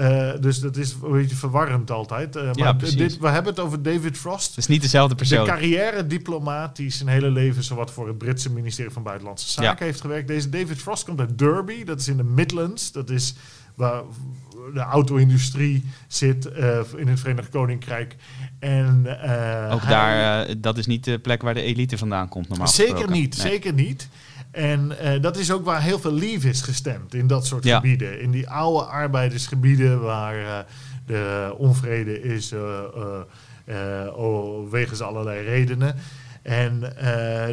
Uh, 0.00 0.30
dus 0.40 0.60
dat 0.60 0.76
is 0.76 0.96
een 1.02 1.12
beetje 1.12 1.36
verwarrend 1.36 1.90
altijd. 1.90 2.34
maar 2.34 2.58
Ja, 2.58 2.72
precies. 2.72 2.96
dit, 2.96 3.18
we 3.18 3.28
hebben 3.28 3.52
het 3.52 3.60
over 3.62 3.82
David 3.82 4.18
Frost. 4.18 4.48
Het 4.48 4.56
is 4.58 4.66
niet 4.66 4.82
dezelfde 4.82 5.14
persoon. 5.14 5.44
De 5.44 5.50
carrière 5.50 6.06
diplomaat 6.06 6.76
die 6.76 6.90
zijn 6.90 7.08
hele 7.08 7.30
leven 7.30 7.64
zowat 7.64 7.90
voor 7.90 8.06
het 8.08 8.18
Britse 8.18 8.50
ministerie 8.52 8.92
van 8.92 9.02
Buitenlandse 9.02 9.48
Zaken 9.50 9.76
Ja. 9.78 9.84
heeft 9.84 10.00
gewerkt. 10.00 10.28
Deze 10.28 10.48
David 10.48 10.78
Frost 10.78 11.04
komt 11.04 11.20
uit 11.20 11.38
Derby, 11.38 11.84
dat 11.84 12.00
is 12.00 12.08
in 12.08 12.16
de 12.16 12.24
Midlands. 12.24 12.92
Dat 12.92 13.10
is 13.10 13.34
waar 13.74 14.02
de 14.74 14.80
auto-industrie 14.80 15.84
zit 16.08 16.46
uh, 16.46 16.78
in 16.96 17.08
het 17.08 17.20
Verenigd 17.20 17.48
Koninkrijk. 17.48 18.16
En, 18.58 18.98
Ook 19.70 19.82
hij- 19.82 19.90
daar, 19.90 20.46
dat 20.60 20.78
is 20.78 20.86
niet 20.86 21.04
de 21.04 21.18
plek 21.18 21.42
waar 21.42 21.54
de 21.54 21.62
elite 21.62 21.98
vandaan 21.98 22.28
komt 22.28 22.48
normaal 22.48 22.68
Zeker 22.68 22.92
gesproken. 22.92 23.20
niet, 23.20 23.36
Nee. 23.36 23.46
zeker 23.52 23.72
niet. 23.72 24.08
En 24.54 24.98
eh, 24.98 25.22
dat 25.22 25.36
is 25.36 25.52
ook 25.52 25.64
waar 25.64 25.82
heel 25.82 25.98
veel 25.98 26.12
lief 26.12 26.44
is 26.44 26.60
gestemd 26.60 27.14
in 27.14 27.26
dat 27.26 27.46
soort 27.46 27.64
Ja. 27.64 27.76
gebieden. 27.76 28.20
In 28.20 28.30
die 28.30 28.48
oude 28.48 28.84
arbeidersgebieden 28.84 30.00
waar 30.00 30.38
eh, 30.38 30.58
de 31.06 31.54
onvrede 31.58 32.22
is 32.22 32.52
oh, 34.16 34.70
wegens 34.70 35.00
allerlei 35.00 35.44
redenen. 35.44 35.94
En 36.42 36.94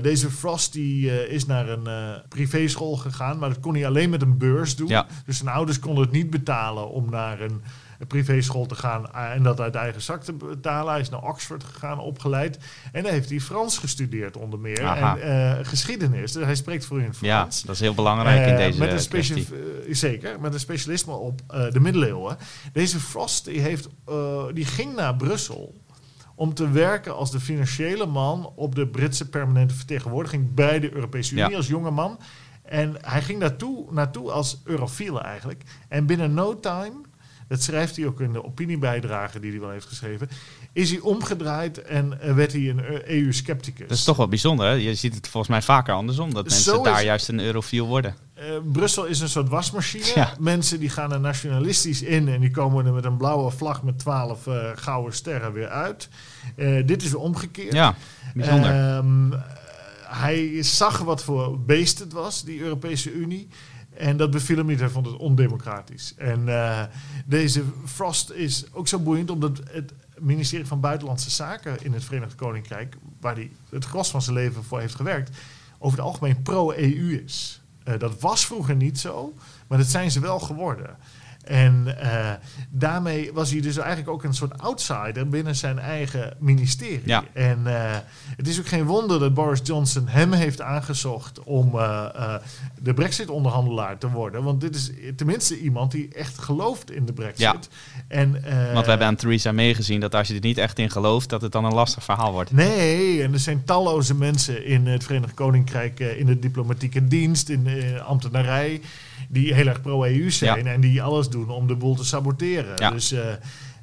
deze 0.01 0.31
Frost 0.31 0.73
die, 0.73 1.29
is 1.29 1.45
naar 1.45 1.69
een 1.69 1.87
privéschool 2.29 2.95
gegaan, 2.95 3.37
maar 3.37 3.49
dat 3.49 3.59
kon 3.59 3.73
hij 3.73 3.87
alleen 3.87 4.09
met 4.09 4.21
een 4.21 4.37
beurs 4.37 4.75
doen. 4.75 4.87
Ja. 4.87 5.07
Dus 5.25 5.37
zijn 5.37 5.49
ouders 5.49 5.79
konden 5.79 6.03
het 6.03 6.13
niet 6.13 6.29
betalen 6.29 6.89
om 6.89 7.09
naar 7.09 7.41
een, 7.41 7.61
een 8.01 8.07
privéschool 8.07 8.65
te 8.65 8.75
gaan 8.75 9.11
eh, 9.13 9.31
en 9.31 9.43
dat 9.43 9.59
uit 9.59 9.75
eigen 9.75 10.01
zak 10.01 10.23
te 10.23 10.33
betalen. 10.33 10.91
Hij 10.91 11.01
is 11.01 11.09
naar 11.09 11.23
Oxford 11.23 11.63
gegaan, 11.63 11.99
opgeleid. 11.99 12.59
En 12.91 13.03
daar 13.03 13.11
heeft 13.11 13.29
hij 13.29 13.39
Frans 13.39 13.77
gestudeerd 13.77 14.37
onder 14.37 14.59
meer. 14.59 14.83
Aha. 14.85 15.17
En 15.17 15.57
eh, 15.59 15.65
geschiedenis. 15.65 16.31
Dus 16.31 16.43
hij 16.45 16.55
spreekt 16.55 16.85
voor 16.85 16.99
in 17.01 17.13
Ja, 17.19 17.37
Frans. 17.39 17.61
dat 17.61 17.75
is 17.75 17.81
heel 17.81 17.93
belangrijk 17.93 18.45
in 18.47 18.51
Eh, 18.53 18.57
deze 18.57 18.79
met 18.79 18.91
een 18.91 19.07
kwestie. 19.09 19.47
zeker, 19.89 20.39
met 20.39 20.53
een 20.53 20.59
specialisme 20.59 21.13
op 21.13 21.41
de 21.71 21.79
middeleeuwen. 21.79 22.37
Deze 22.73 22.99
Frost 22.99 23.45
die 23.45 23.59
heeft, 23.59 23.87
die 24.53 24.65
ging 24.65 24.95
naar 24.95 25.15
Brussel 25.15 25.75
om 26.35 26.53
te 26.53 26.69
werken 26.69 27.15
als 27.15 27.31
de 27.31 27.39
financiële 27.39 28.05
man 28.05 28.51
op 28.55 28.75
de 28.75 28.87
Britse 28.87 29.29
permanente 29.29 29.73
vertegenwoordiging 29.75 30.53
bij 30.53 30.79
de 30.79 30.93
Europese 30.93 31.33
Unie 31.35 31.49
Ja. 31.49 31.55
als 31.57 31.67
jonge 31.67 31.91
man. 31.91 32.19
En 32.63 32.95
hij 33.01 33.21
ging 33.21 33.39
daartoe, 33.39 33.93
naartoe 33.93 34.31
als 34.31 34.61
eurofiele 34.63 35.19
eigenlijk. 35.19 35.63
En 35.87 36.05
binnen 36.05 36.33
no 36.33 36.59
time, 36.59 36.91
dat 37.51 37.61
schrijft 37.61 37.95
hij 37.95 38.05
ook 38.05 38.21
in 38.21 38.33
de 38.33 38.43
opiniebijdrage 38.43 39.39
die 39.39 39.51
hij 39.51 39.59
wel 39.59 39.69
heeft 39.69 39.87
geschreven, 39.87 40.29
is 40.73 40.91
hij 40.91 40.99
omgedraaid 40.99 41.81
en 41.81 42.21
eh, 42.21 42.33
werd 42.33 42.51
hij 42.51 42.69
een 42.69 42.83
EU-scepticus. 43.05 43.87
Dat 43.87 43.97
is 43.97 44.03
toch 44.03 44.17
wel 44.17 44.27
bijzonder, 44.27 44.65
hè? 44.65 44.73
Je 44.73 44.95
ziet 44.95 45.15
het 45.15 45.27
volgens 45.27 45.51
mij 45.51 45.61
vaker 45.61 45.93
andersom, 45.93 46.33
dat 46.33 46.43
mensen 46.43 46.73
Zo 46.73 46.83
daar 46.83 47.03
juist 47.03 47.27
een 47.27 47.39
eurofiel 47.39 47.87
worden. 47.87 48.15
Eh, 48.41 48.45
Brussel 48.71 49.05
is 49.05 49.19
een 49.19 49.29
soort 49.29 49.49
wasmachine. 49.49 50.11
Ja. 50.15 50.33
Mensen 50.39 50.79
die 50.79 50.89
gaan 50.89 51.13
er 51.13 51.19
nationalistisch 51.19 52.01
in 52.01 52.27
en 52.27 52.39
die 52.39 52.51
komen 52.51 52.85
er 52.85 52.93
met 52.93 53.05
een 53.05 53.17
blauwe 53.17 53.51
vlag 53.51 53.83
met 53.83 53.99
twaalf 53.99 54.47
eh, 54.47 54.69
gouden 54.75 55.13
sterren 55.13 55.53
weer 55.53 55.69
uit. 55.69 56.09
Eh, 56.55 56.85
dit 56.85 57.03
is 57.03 57.13
omgekeerd. 57.13 57.73
Ja, 57.73 57.95
bijzonder. 58.33 58.71
Ehm, 58.71 59.33
eh, 59.33 59.39
hij 60.03 60.63
zag 60.63 60.99
wat 60.99 61.23
voor 61.23 61.59
beest 61.59 61.99
het 61.99 62.13
was, 62.13 62.43
die 62.43 62.59
Europese 62.59 63.11
Unie. 63.11 63.47
En 64.01 64.17
dat 64.17 64.31
beviel 64.31 64.57
hem 64.57 64.65
niet, 64.65 64.79
hij 64.79 64.89
vond 64.89 65.05
het 65.05 65.17
ondemocratisch. 65.17 66.13
En 66.17 66.47
eh, 66.47 66.83
deze 67.25 67.63
Frost 67.85 68.31
is 68.31 68.65
ook 68.73 68.87
zo 68.87 68.99
boeiend 68.99 69.29
omdat 69.29 69.61
het 69.71 69.93
ministerie 70.19 70.65
van 70.65 70.79
Buitenlandse 70.79 71.29
Zaken 71.29 71.83
in 71.83 71.93
het 71.93 72.03
Verenigd 72.03 72.35
Koninkrijk, 72.35 72.97
waar 73.19 73.35
hij 73.35 73.51
het 73.69 73.85
gros 73.85 74.09
van 74.09 74.21
zijn 74.21 74.35
leven 74.35 74.63
voor 74.63 74.79
heeft 74.79 74.95
gewerkt, 74.95 75.37
over 75.79 75.97
het 75.97 76.07
algemeen 76.07 76.41
pro-EU 76.41 77.21
is. 77.23 77.61
Eh, 77.83 77.99
dat 77.99 78.19
was 78.19 78.45
vroeger 78.45 78.75
niet 78.75 78.99
zo, 78.99 79.33
maar 79.67 79.77
dat 79.77 79.87
zijn 79.87 80.11
ze 80.11 80.19
wel 80.19 80.39
geworden. 80.39 80.97
En 81.43 81.99
eh, 81.99 82.31
daarmee 82.69 83.33
was 83.33 83.51
hij 83.51 83.61
dus 83.61 83.77
eigenlijk 83.77 84.09
ook 84.09 84.23
een 84.23 84.33
soort 84.33 84.61
outsider 84.61 85.29
binnen 85.29 85.55
zijn 85.55 85.79
eigen 85.79 86.33
ministerie. 86.39 87.01
Ja. 87.05 87.23
En 87.33 87.59
eh, 87.65 87.97
het 88.35 88.47
is 88.47 88.59
ook 88.59 88.67
geen 88.67 88.85
wonder 88.85 89.19
dat 89.19 89.33
Boris 89.33 89.59
Johnson 89.63 90.07
hem 90.07 90.31
heeft 90.31 90.61
aangezocht 90.61 91.43
om 91.43 91.79
eh, 91.79 92.35
de 92.81 92.93
Brexit-onderhandelaar 92.93 93.97
te 93.97 94.09
worden. 94.09 94.43
Want 94.43 94.61
dit 94.61 94.75
is 94.75 94.91
tenminste 95.15 95.59
iemand 95.59 95.91
die 95.91 96.13
echt 96.13 96.37
gelooft 96.37 96.91
in 96.91 97.05
de 97.05 97.13
Brexit. 97.13 97.39
Ja. 97.39 97.59
En, 98.07 98.31
Want 98.73 98.83
we 98.83 98.89
hebben 98.89 99.07
aan 99.07 99.15
Theresa 99.15 99.51
May 99.51 99.73
gezien 99.73 99.99
dat 99.99 100.15
als 100.15 100.27
je 100.27 100.33
er 100.33 100.41
niet 100.41 100.57
echt 100.57 100.79
in 100.79 100.89
gelooft, 100.89 101.29
dat 101.29 101.41
het 101.41 101.51
dan 101.51 101.65
een 101.65 101.73
lastig 101.73 102.03
verhaal 102.03 102.31
wordt. 102.31 102.51
Nee, 102.51 103.23
en 103.23 103.33
er 103.33 103.39
zijn 103.39 103.63
talloze 103.63 104.15
mensen 104.15 104.65
in 104.65 104.87
het 104.87 105.03
Verenigd 105.03 105.33
Koninkrijk, 105.33 105.99
in 105.99 106.25
de 106.25 106.39
diplomatieke 106.39 107.07
dienst, 107.07 107.49
in 107.49 107.63
de 107.63 108.01
ambtenarij, 108.01 108.81
die 109.31 109.53
heel 109.53 109.67
erg 109.67 109.81
pro-EU 109.81 110.31
zijn 110.31 110.67
en 110.67 110.81
die 110.81 111.01
alles 111.01 111.29
doen 111.31 111.49
om 111.49 111.67
de 111.67 111.75
boel 111.75 111.95
te 111.95 112.05
saboteren. 112.05 112.73
Ja. 112.75 112.89
Dus, 112.91 113.11
eh, 113.11 113.31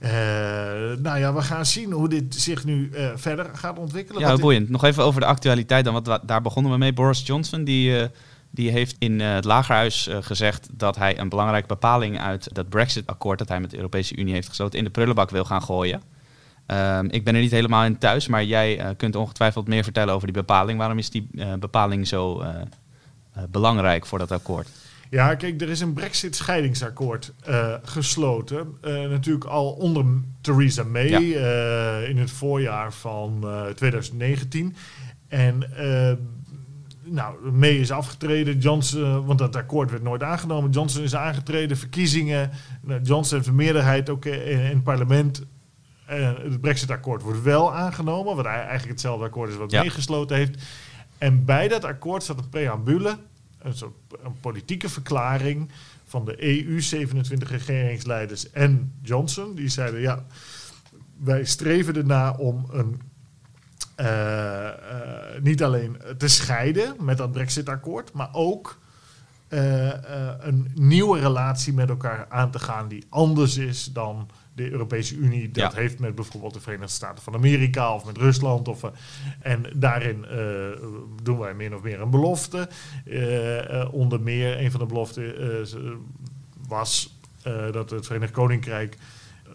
eh, 0.01 0.99
nou 0.99 1.19
ja, 1.19 1.35
we 1.35 1.43
gaan 1.43 1.67
zien 1.67 1.93
hoe 1.93 2.09
dit 2.09 2.35
zich 2.35 2.65
nu 2.65 2.91
eh, 2.91 3.09
verder 3.15 3.51
gaat 3.55 3.79
ontwikkelen. 3.79 4.21
Ja, 4.21 4.37
boeiend. 4.37 4.69
Nog 4.69 4.85
even 4.85 5.05
over 5.05 5.21
de 5.21 5.27
actualiteit 5.27 5.85
dan, 5.85 5.93
want 5.93 6.07
wa- 6.07 6.21
daar 6.27 6.43
begonnen 6.43 6.73
we 6.73 6.79
mee. 6.79 6.93
Boris 6.93 7.27
Johnson, 7.27 7.65
die, 7.65 8.09
die 8.51 8.71
heeft 8.71 8.97
in 8.99 9.21
het 9.21 9.45
Lagerhuis 9.45 10.09
gezegd 10.21 10.69
dat 10.73 10.97
hij 10.97 11.19
een 11.19 11.29
belangrijke 11.29 11.67
bepaling 11.67 12.21
uit 12.21 12.55
dat 12.55 12.69
Brexit-akkoord 12.69 13.39
dat 13.39 13.49
hij 13.49 13.61
met 13.61 13.71
de 13.71 13.77
Europese 13.77 14.17
Unie 14.17 14.35
heeft 14.35 14.49
gesloten 14.49 14.79
in 14.79 14.85
de 14.85 14.91
prullenbak 14.91 15.31
wil 15.31 15.45
gaan 15.45 15.63
gooien. 15.63 16.03
Ehm, 16.67 17.07
ik 17.11 17.25
ben 17.25 17.35
er 17.35 17.41
niet 17.41 17.51
helemaal 17.51 17.85
in 17.85 17.99
thuis, 17.99 18.27
maar 18.27 18.45
jij 18.45 18.95
kunt 18.97 19.17
ongetwijfeld 19.17 19.69
meer 19.69 19.83
vertellen 19.85 20.15
over 20.15 20.27
die 20.27 20.37
bepaling. 20.37 20.79
Waarom 20.79 20.99
is 20.99 21.11
die 21.11 21.29
bepaling 21.59 22.09
zo 22.09 22.43
belangrijk 23.51 24.07
voor 24.07 24.19
dat 24.19 24.31
akkoord? 24.33 24.69
Ja, 25.11 25.35
kijk, 25.35 25.61
er 25.61 25.69
is 25.69 25.81
een 25.81 25.93
Brexit-scheidingsakkoord 25.93 27.33
eh, 27.45 27.75
gesloten. 27.83 28.79
Eh, 28.83 28.93
natuurlijk 28.93 29.45
al 29.45 29.71
onder 29.71 30.05
Theresa 30.41 30.83
May 30.85 31.09
Ja. 31.09 31.19
eh, 31.21 32.09
in 32.09 32.19
het 32.19 32.31
voorjaar 32.31 32.93
van 32.93 33.39
eh, 33.43 33.67
2019. 33.67 34.77
En 35.29 35.65
nou, 37.05 37.51
May 37.51 37.71
is 37.77 37.91
afgetreden. 37.91 38.59
Johnson, 38.59 39.25
want 39.27 39.39
dat 39.39 39.57
akkoord 39.57 39.91
werd 39.91 40.03
nooit 40.03 40.23
aangenomen. 40.23 40.71
Johnson 40.71 41.03
is 41.03 41.15
aangetreden, 41.17 41.77
verkiezingen. 41.77 42.51
Nou, 42.83 43.01
Johnson 43.03 43.37
heeft 43.37 43.49
een 43.49 43.55
meerderheid 43.55 44.11
ook 44.11 44.25
in, 44.25 44.59
het 44.59 44.83
parlement. 44.83 45.43
Het 46.05 46.61
Brexit-akkoord 46.61 47.23
wordt 47.23 47.43
wel 47.43 47.75
aangenomen, 47.75 48.37
wat 48.37 48.45
eigenlijk 48.45 48.89
hetzelfde 48.89 49.25
akkoord 49.25 49.51
is 49.51 49.57
wat 49.57 49.71
Ja. 49.71 49.83
meegesloten 49.83 50.37
heeft. 50.37 50.63
En 51.19 51.45
bij 51.45 51.69
dat 51.69 51.85
akkoord 51.85 52.23
staat 52.23 52.39
een 52.39 52.49
preambule, 52.49 53.17
een 53.59 53.75
soort 53.75 53.95
een 54.23 54.41
politieke 54.41 54.89
verklaring 54.89 55.71
van 56.05 56.25
de 56.25 56.45
EU, 56.45 56.81
27 56.81 57.51
regeringsleiders 57.51 58.51
en 58.51 58.93
Johnson. 59.03 59.55
Die 59.55 59.69
zeiden, 59.69 60.01
ja, 60.01 60.25
wij 61.17 61.45
streven 61.45 61.97
erna 61.97 62.33
om 62.33 62.67
een, 62.71 63.01
eh, 63.95 64.69
eh, 64.69 65.43
niet 65.43 65.63
alleen 65.63 65.97
te 66.19 66.29
scheiden 66.29 66.95
met 67.01 67.17
dat 67.17 67.33
Brexit-akkoord, 67.33 68.13
maar 68.13 68.29
ook 68.33 68.79
eh, 69.49 69.93
een 70.39 70.71
nieuwe 70.75 71.19
relatie 71.19 71.73
met 71.73 71.89
elkaar 71.89 72.27
aan 72.29 72.51
te 72.51 72.59
gaan 72.59 72.89
die 72.89 73.07
anders 73.09 73.57
is 73.57 73.85
dan 73.85 74.29
de 74.59 74.71
Europese 74.71 75.17
Unie 75.17 75.51
dat 75.51 75.73
Ja. 75.73 75.79
heeft 75.81 75.99
met 75.99 76.15
bijvoorbeeld 76.15 76.55
de 76.55 76.61
Verenigde 76.61 76.93
Staten 76.93 77.23
van 77.23 77.35
Amerika 77.35 77.95
of 77.95 78.05
met 78.05 78.17
Rusland. 78.17 78.69
Of, 78.69 78.83
eh, 78.85 78.91
en 79.41 79.65
daarin 79.75 80.25
eh, 80.25 80.39
doen 81.23 81.39
wij 81.39 81.55
min 81.55 81.75
of 81.75 81.83
meer 81.83 82.01
een 82.01 82.11
belofte. 82.11 82.69
Eh, 83.05 83.89
onder 83.93 84.21
meer, 84.21 84.61
een 84.61 84.71
van 84.71 84.81
de 84.81 84.87
beloften 84.87 85.35
was 86.69 87.17
dat 87.73 87.91
het 87.91 88.07
Verenigd 88.07 88.33
Koninkrijk 88.33 88.97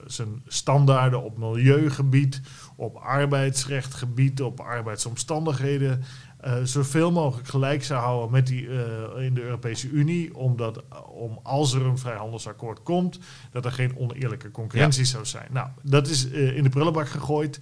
zijn 0.06 0.42
standaarden 0.48 1.24
op 1.24 1.38
milieugebied, 1.38 2.42
op 2.76 2.96
arbeidsrechtgebied, 2.96 4.42
op 4.42 4.60
arbeidsomstandigheden 4.60 6.04
eh, 6.44 6.54
zoveel 6.64 7.12
mogelijk 7.12 7.48
gelijk 7.48 7.84
zou 7.84 8.02
houden 8.02 8.32
met 8.32 8.48
die 8.48 8.68
eh, 8.68 9.26
in 9.26 9.34
de 9.34 9.42
Europese 9.42 9.90
Unie, 9.90 10.36
omdat 10.36 10.78
eh, 10.78 11.10
om 11.10 11.40
als 11.44 11.74
er 11.74 11.86
een 11.86 11.98
vrijhandelsakkoord 11.98 12.84
komt, 12.84 13.20
dat 13.52 13.66
er 13.66 13.72
geen 13.72 13.98
oneerlijke 13.98 14.52
concurrentie 14.52 15.06
zou 15.06 15.26
zijn. 15.26 15.48
Nou, 15.52 15.68
dat 15.82 16.08
is 16.08 16.26
in 16.26 16.64
de 16.64 16.70
prullenbak 16.70 17.08
gegooid. 17.10 17.60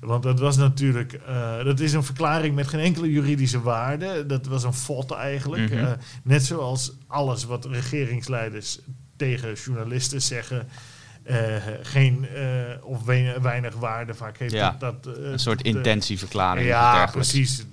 Want 0.00 0.22
dat 0.22 0.38
was 0.38 0.56
natuurlijk, 0.56 1.20
dat 1.64 1.80
is 1.80 1.92
een 1.92 2.04
verklaring 2.04 2.54
met 2.54 2.66
geen 2.66 2.80
enkele 2.80 3.10
juridische 3.10 3.60
waarde. 3.60 4.26
Dat 4.26 4.46
was 4.46 4.64
een 4.64 4.74
fot 4.74 5.10
eigenlijk. 5.10 5.70
Mhm. 5.70 5.94
Net 6.22 6.44
zoals 6.44 6.92
alles 7.06 7.44
wat 7.44 7.64
regeringsleiders 7.64 8.80
tegen 9.16 9.54
journalisten 9.54 10.22
zeggen, 10.22 10.68
eh, 11.24 11.36
geen 11.82 12.26
eh, 12.28 12.42
of 12.82 13.04
we- 13.04 13.38
weinig 13.42 13.74
waarde 13.74 14.14
vaak 14.14 14.38
heeft. 14.38 14.52
Ja, 14.52 14.76
dat, 14.78 15.04
dat, 15.04 15.16
eh, 15.18 15.30
Een 15.30 15.38
soort 15.38 15.62
intentieverklaring. 15.62 16.66
ja, 16.66 17.06
precies. 17.12 17.64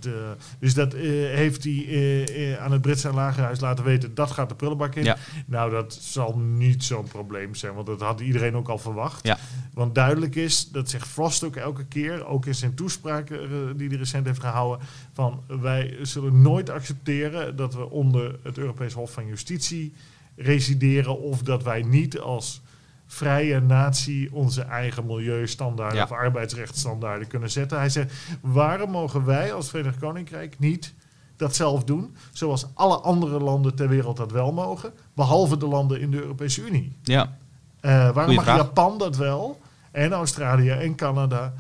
Dus 0.60 0.74
dat 0.74 0.94
heeft 0.94 1.64
hij 1.64 2.58
aan 2.60 2.72
het 2.72 2.82
Britse 2.82 3.14
lagerhuis 3.14 3.60
laten 3.60 3.84
weten. 3.84 4.14
Dat 4.16 4.32
gaat 4.32 4.50
de 4.50 4.56
prullenbak 4.56 4.96
in. 4.96 5.04
Ja. 5.04 5.18
Nou, 5.46 5.72
dat 5.72 5.98
zal 6.02 6.38
niet 6.38 6.84
zo'n 6.84 7.08
probleem 7.08 7.56
zijn. 7.56 7.74
Want 7.74 7.88
dat 7.88 8.02
had 8.02 8.20
iedereen 8.20 8.56
ook 8.56 8.68
al 8.70 8.78
verwacht. 8.78 9.26
Ja. 9.28 9.38
Want 9.74 9.96
duidelijk 9.96 10.36
is, 10.36 10.70
dat 10.72 10.90
zegt 10.90 11.08
Frost 11.08 11.44
ook 11.44 11.56
elke 11.56 11.86
keer. 11.86 12.26
Ook 12.26 12.46
in 12.46 12.56
zijn 12.56 12.74
toespraak 12.76 13.28
die 13.76 13.88
hij 13.88 13.98
recent 13.98 14.26
heeft 14.26 14.40
gehouden. 14.40 14.88
Van 15.14 15.44
wij 15.48 15.98
zullen 16.02 16.42
nooit 16.42 16.70
accepteren 16.70 17.56
dat 17.56 17.74
we 17.74 17.90
onder 17.90 18.36
het 18.44 18.58
Europees 18.58 18.94
Hof 18.94 19.12
van 19.12 19.28
Justitie 19.28 19.94
resideren. 20.36 21.20
Of 21.20 21.42
dat 21.42 21.64
wij 21.64 21.82
niet 21.82 22.20
als 22.20 22.62
vrije 23.14 23.60
natie 23.60 24.34
onze 24.34 24.62
eigen 24.62 25.06
milieustandaarden 25.06 25.98
Ja. 25.98 26.04
of 26.04 26.12
arbeidsrechtsstandaarden 26.12 27.28
kunnen 27.28 27.52
zetten. 27.52 27.78
Hij 27.78 27.90
zegt, 27.90 28.14
waarom 28.42 28.92
mogen 28.92 29.26
wij 29.26 29.54
als 29.54 29.70
Verenigd 29.70 30.00
Koninkrijk 30.00 30.60
niet 30.60 30.94
dat 31.36 31.56
zelf 31.56 31.84
doen, 31.84 32.16
zoals 32.32 32.68
alle 32.74 32.98
andere 32.98 33.40
landen 33.40 33.76
ter 33.76 33.88
wereld 33.90 34.18
dat 34.18 34.32
wel 34.32 34.52
mogen, 34.52 34.94
behalve 35.16 35.58
de 35.58 35.68
landen 35.68 36.02
in 36.02 36.12
de 36.12 36.22
Europese 36.22 36.62
Unie? 36.66 36.98
Ja, 37.04 37.38
Eh, 37.80 37.92
waarom 37.92 38.14
Goeie 38.14 38.36
mag 38.36 38.44
vraag. 38.44 38.58
Japan 38.58 38.98
dat 38.98 39.18
wel, 39.18 39.62
en 39.92 40.12
Australië 40.14 40.70
en 40.70 40.96
Canada, 40.96 41.54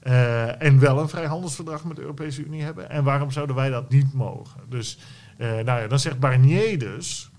eh, 0.00 0.62
en 0.62 0.78
wel 0.78 0.98
een 0.98 1.08
vrijhandelsverdrag 1.08 1.84
met 1.84 1.96
de 1.96 2.02
Europese 2.02 2.44
Unie 2.44 2.62
hebben. 2.62 2.90
En 2.90 3.04
waarom 3.04 3.30
zouden 3.30 3.56
wij 3.56 3.70
dat 3.70 3.90
niet 3.90 4.12
mogen? 4.14 4.60
Dus 4.68 4.98
eh, 5.36 5.48
nou 5.50 5.80
ja, 5.80 5.86
dan 5.86 5.98
zegt 5.98 6.18
Barnier 6.18 6.78
dus, 6.78 7.30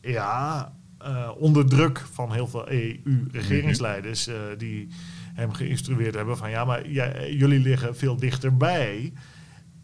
ja, 0.00 0.72
eh, 1.06 1.30
onder 1.38 1.68
druk 1.68 2.04
van 2.12 2.32
heel 2.32 2.46
veel 2.46 2.70
EU-regeringsleiders 2.70 4.28
die 4.58 4.88
hem 5.34 5.52
geïnstrueerd 5.52 6.14
hebben 6.14 6.36
van 6.36 6.50
ja, 6.50 6.64
maar 6.64 6.88
jullie 7.30 7.60
liggen 7.60 7.96
veel 7.96 8.16
dichterbij. 8.16 9.12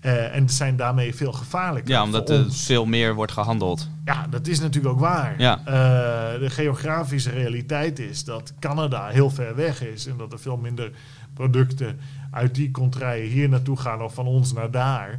Uh, 0.05 0.35
en 0.35 0.49
zijn 0.49 0.77
daarmee 0.77 1.15
veel 1.15 1.33
gevaarlijker. 1.33 1.93
Ja, 1.93 2.03
omdat 2.03 2.31
er 2.31 2.53
veel 2.53 2.85
meer 2.85 3.15
wordt 3.15 3.33
gehandeld. 3.33 3.89
Ja, 4.05 4.27
dat 4.31 4.47
is 4.47 4.61
natuurlijk 4.61 4.95
ook 4.95 5.01
waar. 5.01 5.35
Ja. 5.39 5.59
Uh, 5.59 5.65
de 6.41 6.51
geografische 6.51 7.31
realiteit 7.31 7.99
is 7.99 8.25
dat 8.25 8.53
Canada 8.59 9.09
heel 9.09 9.31
ver 9.31 9.57
weg 9.57 9.83
is 9.83 10.07
en 10.07 10.17
dat 10.17 10.33
er 10.33 10.39
veel 10.39 10.57
minder 10.57 10.91
producten 11.35 12.01
uit 12.31 12.55
die 12.55 12.71
contraien 12.71 13.31
hier 13.31 13.49
naartoe 13.49 13.77
gaan 13.77 14.03
of 14.03 14.15
van 14.15 14.27
ons 14.27 14.53
naar 14.53 14.71
daar. 14.71 15.19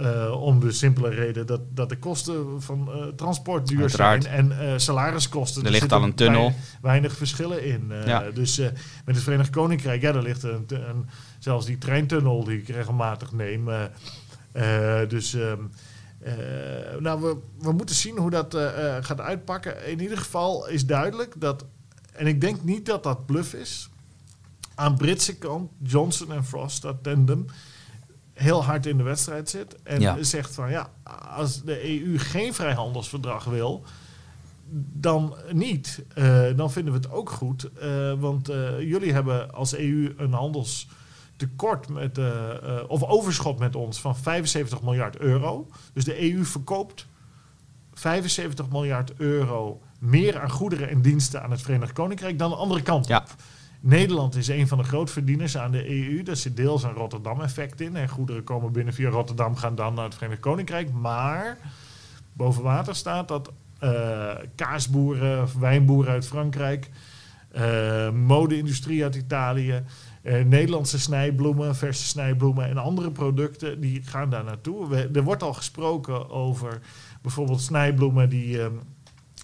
Uh, 0.00 0.42
om 0.42 0.60
de 0.60 0.72
simpele 0.72 1.08
reden 1.08 1.46
dat, 1.46 1.60
dat 1.74 1.88
de 1.88 1.98
kosten 1.98 2.62
van 2.62 2.88
uh, 2.88 3.06
transport 3.06 3.66
duur 3.66 3.80
Uiteraard. 3.80 4.22
zijn 4.22 4.50
en 4.50 4.66
uh, 4.66 4.72
salariskosten. 4.76 5.64
Er 5.64 5.70
ligt 5.70 5.92
al 5.92 6.02
een 6.02 6.14
tunnel. 6.14 6.52
Weinig, 6.82 7.16
verschillen 7.16 7.64
in. 7.64 7.92
Ja. 8.06 8.30
Dus 8.30 8.58
met 9.04 9.14
het 9.14 9.22
Verenigd 9.22 9.50
Koninkrijk, 9.50 10.02
ja, 10.02 10.12
daar 10.12 10.22
ligt 10.22 10.42
een, 10.42 10.64
een, 10.68 11.08
zelfs 11.38 11.66
die 11.66 11.78
treintunnel 11.78 12.44
die 12.44 12.58
ik 12.58 12.68
regelmatig 12.68 13.32
neem. 13.32 13.68
dus 15.08 15.32
um, 15.32 15.70
nou, 16.98 17.20
we, 17.20 17.36
we 17.58 17.72
moeten 17.72 17.94
zien 17.94 18.18
hoe 18.18 18.30
dat 18.30 18.56
gaat 19.00 19.20
uitpakken. 19.20 19.86
In 19.86 20.00
ieder 20.00 20.18
geval 20.18 20.68
is 20.68 20.86
duidelijk 20.86 21.34
dat, 21.36 21.64
en 22.12 22.26
ik 22.26 22.40
denk 22.40 22.62
niet 22.62 22.86
dat 22.86 23.02
dat 23.02 23.26
bluff 23.26 23.54
is. 23.54 23.90
Aan 24.74 24.96
Britse 24.96 25.36
kant, 25.36 25.70
Johnson 25.82 26.32
en 26.32 26.44
Frost, 26.44 26.82
dat 26.82 27.02
tandem 27.02 27.46
heel 28.38 28.64
hard 28.64 28.86
in 28.86 28.96
de 28.96 29.02
wedstrijd 29.02 29.50
zit. 29.50 29.82
En 29.82 30.00
Ja. 30.00 30.22
zegt 30.22 30.54
van 30.54 30.70
ja, 30.70 30.90
als 31.36 31.62
de 31.62 32.02
EU 32.02 32.18
geen 32.18 32.54
vrijhandelsverdrag 32.54 33.44
wil, 33.44 33.84
dan 34.92 35.34
niet. 35.52 36.02
Eh, 36.14 36.44
dan 36.56 36.72
vinden 36.72 36.92
we 36.92 36.98
het 36.98 37.10
ook 37.10 37.30
goed. 37.30 37.70
eh, 37.72 38.12
want 38.18 38.48
eh, 38.48 38.80
jullie 38.80 39.12
hebben 39.12 39.52
als 39.54 39.74
EU 39.76 40.14
een 40.16 40.32
handelstekort 40.32 41.88
met, 41.88 42.18
of 42.88 43.02
overschot 43.02 43.58
met 43.58 43.76
ons 43.76 44.00
van 44.00 44.16
75 44.16 44.82
miljard 44.82 45.16
euro. 45.18 45.68
Dus 45.92 46.04
de 46.04 46.32
EU 46.32 46.44
verkoopt 46.44 47.06
75 47.94 48.68
miljard 48.70 49.12
euro 49.16 49.80
meer 49.98 50.40
aan 50.40 50.50
goederen 50.50 50.88
en 50.88 51.02
diensten 51.02 51.42
aan 51.42 51.50
het 51.50 51.62
Verenigd 51.62 51.92
Koninkrijk 51.92 52.38
dan 52.38 52.50
de 52.50 52.56
andere 52.56 52.82
kant 52.82 53.06
Ja. 53.06 53.24
Nederland 53.80 54.36
is 54.36 54.48
een 54.48 54.68
van 54.68 54.78
de 54.78 54.84
grootverdieners 54.84 55.58
aan 55.58 55.70
de 55.70 55.88
EU. 55.90 56.22
Daar 56.22 56.36
zit 56.36 56.56
deels 56.56 56.82
een 56.82 56.92
Rotterdam-effect 56.92 57.80
in. 57.80 57.96
En 57.96 58.08
goederen 58.08 58.44
komen 58.44 58.72
binnen 58.72 58.94
via 58.94 59.10
Rotterdam, 59.10 59.56
gaan 59.56 59.74
dan 59.74 59.94
naar 59.94 60.04
het 60.04 60.14
Verenigd 60.14 60.40
Koninkrijk. 60.40 60.92
Maar 60.92 61.58
boven 62.32 62.62
water 62.62 62.94
staat 62.94 63.28
dat 63.28 63.52
eh, 63.78 64.30
kaasboeren, 64.54 65.48
wijnboeren 65.60 66.12
uit 66.12 66.26
Frankrijk, 66.26 66.90
eh 67.52 68.10
mode-industrie 68.10 69.02
uit 69.02 69.14
Italië, 69.14 69.82
eh, 70.22 70.44
Nederlandse 70.44 70.98
snijbloemen, 70.98 71.76
verse 71.76 72.04
snijbloemen 72.04 72.68
en 72.68 72.76
andere 72.76 73.10
producten, 73.10 73.80
die 73.80 74.02
gaan 74.02 74.30
daar 74.30 74.44
naartoe. 74.44 75.08
Er 75.12 75.22
wordt 75.22 75.42
al 75.42 75.52
gesproken 75.52 76.30
over 76.30 76.80
bijvoorbeeld 77.22 77.60
snijbloemen 77.60 78.28
die 78.28 78.62
eh, 78.62 78.66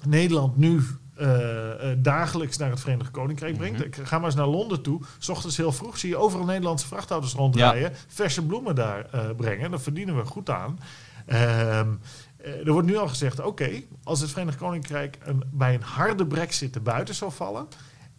Nederland 0.07 0.57
nu 0.57 0.83
eh, 1.15 1.91
eh, 1.91 1.99
dagelijks 1.99 2.57
naar 2.57 2.71
het 2.71 2.81
Verenigd 2.81 3.11
Koninkrijk 3.11 3.57
brengt. 3.57 3.79
Mhm. 3.79 3.87
Ik 3.87 3.95
ga 3.95 4.17
maar 4.17 4.27
eens 4.27 4.35
naar 4.35 4.47
Londen 4.47 4.83
toe. 4.83 5.01
S 5.19 5.29
ochtends 5.29 5.57
heel 5.57 5.73
vroeg 5.73 5.99
zie 5.99 6.09
je 6.09 6.17
overal 6.17 6.47
Nederlandse 6.47 6.87
vrachtauto's 6.87 7.33
rondrijden. 7.33 7.93
Verse 8.07 8.47
bloemen 8.47 8.75
daar 8.75 9.07
eh, 9.11 9.21
brengen. 9.37 9.71
Daar 9.71 9.81
verdienen 9.81 10.17
we 10.17 10.25
goed 10.25 10.51
aan. 10.51 10.79
Ehm, 11.27 11.89
eh, 12.37 12.67
er 12.67 12.73
wordt 12.73 12.89
nu 12.89 12.97
al 12.97 13.09
gezegd, 13.09 13.41
oké, 13.41 13.83
als 14.03 14.21
het 14.21 14.31
Verenigd 14.31 14.59
Koninkrijk 14.59 15.19
een, 15.23 15.43
bij 15.51 15.75
een 15.75 15.83
harde 15.83 16.27
brexit 16.27 16.75
er 16.75 16.83
buiten 16.83 17.15
zou 17.15 17.33
vallen... 17.33 17.67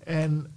en 0.04 0.54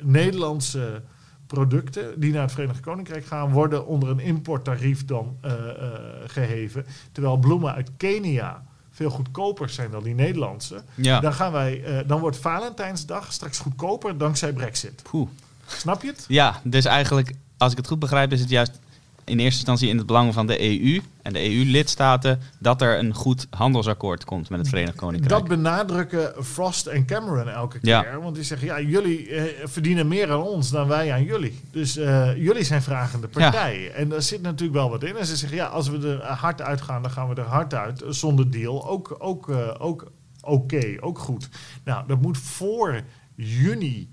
Nederlandse 0.00 1.02
producten 1.50 2.20
die 2.20 2.32
naar 2.32 2.42
het 2.42 2.52
Verenigd 2.52 2.80
Koninkrijk 2.80 3.24
gaan... 3.24 3.52
worden 3.52 3.86
onder 3.86 4.08
een 4.08 4.20
importtarief 4.20 5.04
dan 5.04 5.36
eh, 5.40 5.52
eh, 5.52 5.92
geheven. 6.26 6.86
Terwijl 7.12 7.36
bloemen 7.36 7.74
uit 7.74 7.90
Kenia 7.96 8.64
veel 9.00 9.10
goedkoper 9.10 9.68
zijn 9.68 9.90
dan 9.90 10.02
die 10.02 10.14
Nederlandse... 10.14 10.82
Ja. 10.94 11.20
Dan, 11.20 11.32
gaan 11.32 11.52
wij, 11.52 11.84
eh, 11.84 12.08
dan 12.08 12.20
wordt 12.20 12.36
Valentijnsdag 12.36 13.32
straks 13.32 13.58
goedkoper 13.58 14.18
dankzij 14.18 14.52
Brexit. 14.52 15.02
Poeh. 15.02 15.28
Snap 15.66 16.02
je 16.02 16.08
het? 16.08 16.24
Ja, 16.28 16.60
dus 16.64 16.84
eigenlijk, 16.84 17.34
als 17.56 17.72
ik 17.72 17.78
het 17.78 17.86
goed 17.86 17.98
begrijp, 17.98 18.32
is 18.32 18.40
het 18.40 18.48
juist 18.48 18.78
in 19.30 19.38
eerste 19.38 19.58
instantie 19.58 19.88
in 19.88 19.96
het 19.96 20.06
belang 20.06 20.34
van 20.34 20.46
de 20.46 20.60
EU 20.84 21.00
en 21.22 21.32
de 21.32 21.50
EU-lidstaten 21.50 22.40
dat 22.58 22.82
er 22.82 22.98
een 22.98 23.14
goed 23.14 23.46
handelsakkoord 23.50 24.24
komt 24.24 24.50
met 24.50 24.58
het 24.58 24.68
Verenigd 24.68 24.96
Koninkrijk. 24.96 25.40
Dat 25.40 25.48
benadrukken 25.48 26.44
Frost 26.44 26.86
en 26.86 27.06
Cameron 27.06 27.48
elke 27.48 27.78
Ja. 27.82 28.02
keer. 28.02 28.20
Want 28.22 28.34
die 28.34 28.44
zeggen, 28.44 28.66
ja, 28.66 28.80
jullie 28.80 29.28
eh, 29.28 29.42
verdienen 29.64 30.08
meer 30.08 30.30
aan 30.30 30.42
ons 30.42 30.70
dan 30.70 30.88
wij 30.88 31.12
aan 31.12 31.24
jullie. 31.24 31.60
Dus 31.70 31.96
eh, 31.96 32.36
jullie 32.36 32.64
zijn 32.64 32.82
vragende 32.82 33.28
partij. 33.28 33.92
En 33.92 34.08
daar 34.08 34.22
zit 34.22 34.42
natuurlijk 34.42 34.78
wel 34.78 34.90
wat 34.90 35.02
in. 35.02 35.16
En 35.16 35.26
ze 35.26 35.36
zeggen, 35.36 35.58
ja, 35.58 35.66
als 35.66 35.88
we 35.88 36.08
er 36.08 36.24
hard 36.24 36.62
uitgaan, 36.62 37.02
dan 37.02 37.10
gaan 37.10 37.28
we 37.28 37.34
er 37.34 37.46
hard 37.46 37.74
uit. 37.74 38.02
Zonder 38.08 38.50
deal. 38.50 38.88
Ook 38.88 39.16
ook, 39.18 39.48
eh, 39.50 39.74
ook 39.78 40.10
oké, 40.40 40.96
ook 41.00 41.18
goed. 41.18 41.48
Nou, 41.84 42.06
dat 42.06 42.20
moet 42.20 42.38
voor 42.38 43.00
juni 43.34 44.08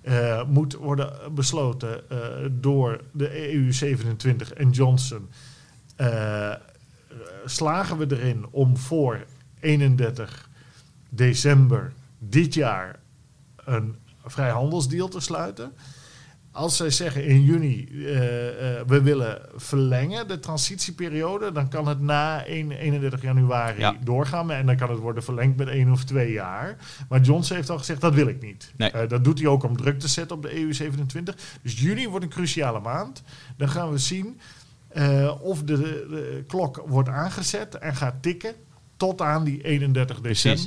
eh, 0.00 0.44
moet 0.46 0.74
worden 0.74 1.34
besloten 1.34 2.10
eh, 2.10 2.18
door 2.50 3.00
de 3.12 3.28
EU27 3.28 4.56
en 4.56 4.70
Johnson. 4.70 5.28
Eh, 5.96 6.54
slagen 7.44 7.98
we 7.98 8.16
erin 8.16 8.46
om 8.50 8.76
voor 8.76 9.24
31 9.60 10.48
december 11.08 11.92
dit 12.18 12.54
jaar 12.54 12.98
een 13.56 13.96
vrijhandelsdeal 14.24 15.08
te 15.08 15.20
sluiten? 15.20 15.72
Als 16.52 16.76
zij 16.76 16.90
zeggen 16.90 17.24
in 17.24 17.42
juni, 17.42 17.88
eh, 17.92 18.78
eh, 18.78 18.86
we 18.86 19.02
willen 19.02 19.40
verlengen 19.54 20.28
de 20.28 20.38
transitieperiode, 20.38 21.52
dan 21.52 21.68
kan 21.68 21.88
het 21.88 22.00
na 22.00 22.46
1 22.46 22.70
31 22.70 23.22
januari 23.22 23.78
Ja. 23.78 23.96
doorgaan. 24.04 24.50
En 24.50 24.66
dan 24.66 24.76
kan 24.76 24.90
het 24.90 24.98
worden 24.98 25.22
verlengd 25.22 25.56
met 25.56 25.68
één 25.68 25.90
of 25.92 26.04
twee 26.04 26.32
jaar. 26.32 26.76
Maar 27.08 27.20
Johnson 27.20 27.56
heeft 27.56 27.70
al 27.70 27.78
gezegd, 27.78 28.00
dat 28.00 28.14
wil 28.14 28.26
ik 28.26 28.42
niet. 28.42 28.72
Nee. 28.76 28.90
Eh, 28.90 29.08
dat 29.08 29.24
doet 29.24 29.38
hij 29.38 29.48
ook 29.48 29.62
om 29.62 29.76
druk 29.76 29.98
te 29.98 30.08
zetten 30.08 30.36
op 30.36 30.42
de 30.42 30.56
EU27. 30.58 31.36
Dus 31.62 31.80
juni 31.80 32.08
wordt 32.08 32.24
een 32.24 32.30
cruciale 32.30 32.80
maand. 32.80 33.22
Dan 33.56 33.68
gaan 33.68 33.90
we 33.90 33.98
zien 33.98 34.40
of 35.40 35.62
de, 35.62 35.76
de 35.76 36.44
klok 36.46 36.82
wordt 36.86 37.08
aangezet 37.08 37.74
en 37.74 37.96
gaat 37.96 38.22
tikken 38.22 38.54
tot 38.96 39.20
aan 39.20 39.44
die 39.44 39.62
31 39.62 40.20
Precies. 40.20 40.66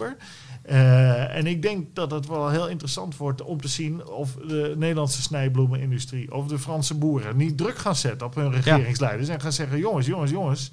Eh, 0.64 1.36
en 1.36 1.48
ik 1.48 1.62
denk 1.62 1.96
dat 1.96 2.12
het 2.12 2.28
wel 2.28 2.50
heel 2.50 2.70
interessant 2.70 3.18
wordt 3.18 3.42
om 3.42 3.62
te 3.62 3.68
zien 3.68 4.08
of 4.08 4.34
de 4.34 4.74
Nederlandse 4.78 5.22
snijbloemenindustrie 5.22 6.34
of 6.34 6.48
de 6.48 6.60
Franse 6.60 6.94
boeren 6.98 7.38
niet 7.38 7.58
druk 7.58 7.78
gaan 7.78 7.96
zetten 7.96 8.28
op 8.28 8.36
hun 8.36 8.52
regeringsleiders 8.52 9.30
en 9.30 9.42
gaan 9.42 9.52
zeggen: 9.52 9.80
jongens, 9.80 10.06
jongens, 10.08 10.32
jongens. 10.32 10.72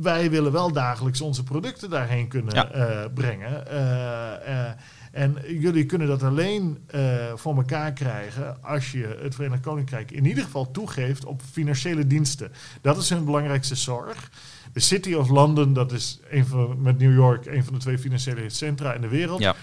Wij 0.00 0.30
willen 0.30 0.52
wel 0.52 0.72
dagelijks 0.72 1.20
onze 1.20 1.42
producten 1.42 1.90
daarheen 1.90 2.28
kunnen 2.28 2.54
Ja. 2.54 2.70
eh, 2.70 3.04
brengen. 3.14 3.68
Eh, 3.70 4.68
en 5.12 5.36
jullie 5.48 5.86
kunnen 5.86 6.08
dat 6.08 6.22
alleen 6.22 6.78
voor 7.34 7.56
elkaar 7.56 7.92
krijgen 7.92 8.62
als 8.62 8.92
je 8.92 9.18
het 9.22 9.34
Verenigd 9.34 9.62
Koninkrijk 9.62 10.10
in 10.10 10.24
ieder 10.26 10.44
geval 10.44 10.70
toegeeft 10.70 11.24
op 11.24 11.40
financiële 11.52 12.06
diensten. 12.06 12.52
Dat 12.80 12.96
is 12.96 13.08
hun 13.10 13.24
belangrijkste 13.24 13.74
zorg. 13.74 14.30
De 14.74 14.80
City 14.80 15.14
of 15.14 15.28
London, 15.28 15.72
dat 15.72 15.92
is 15.92 16.20
een 16.30 16.46
van, 16.46 16.82
met 16.82 16.98
New 16.98 17.14
York 17.14 17.46
een 17.46 17.64
van 17.64 17.72
de 17.72 17.78
twee 17.78 17.98
financiële 17.98 18.48
centra 18.48 18.92
in 18.92 19.00
de 19.00 19.08
wereld. 19.08 19.40
Ja. 19.40 19.54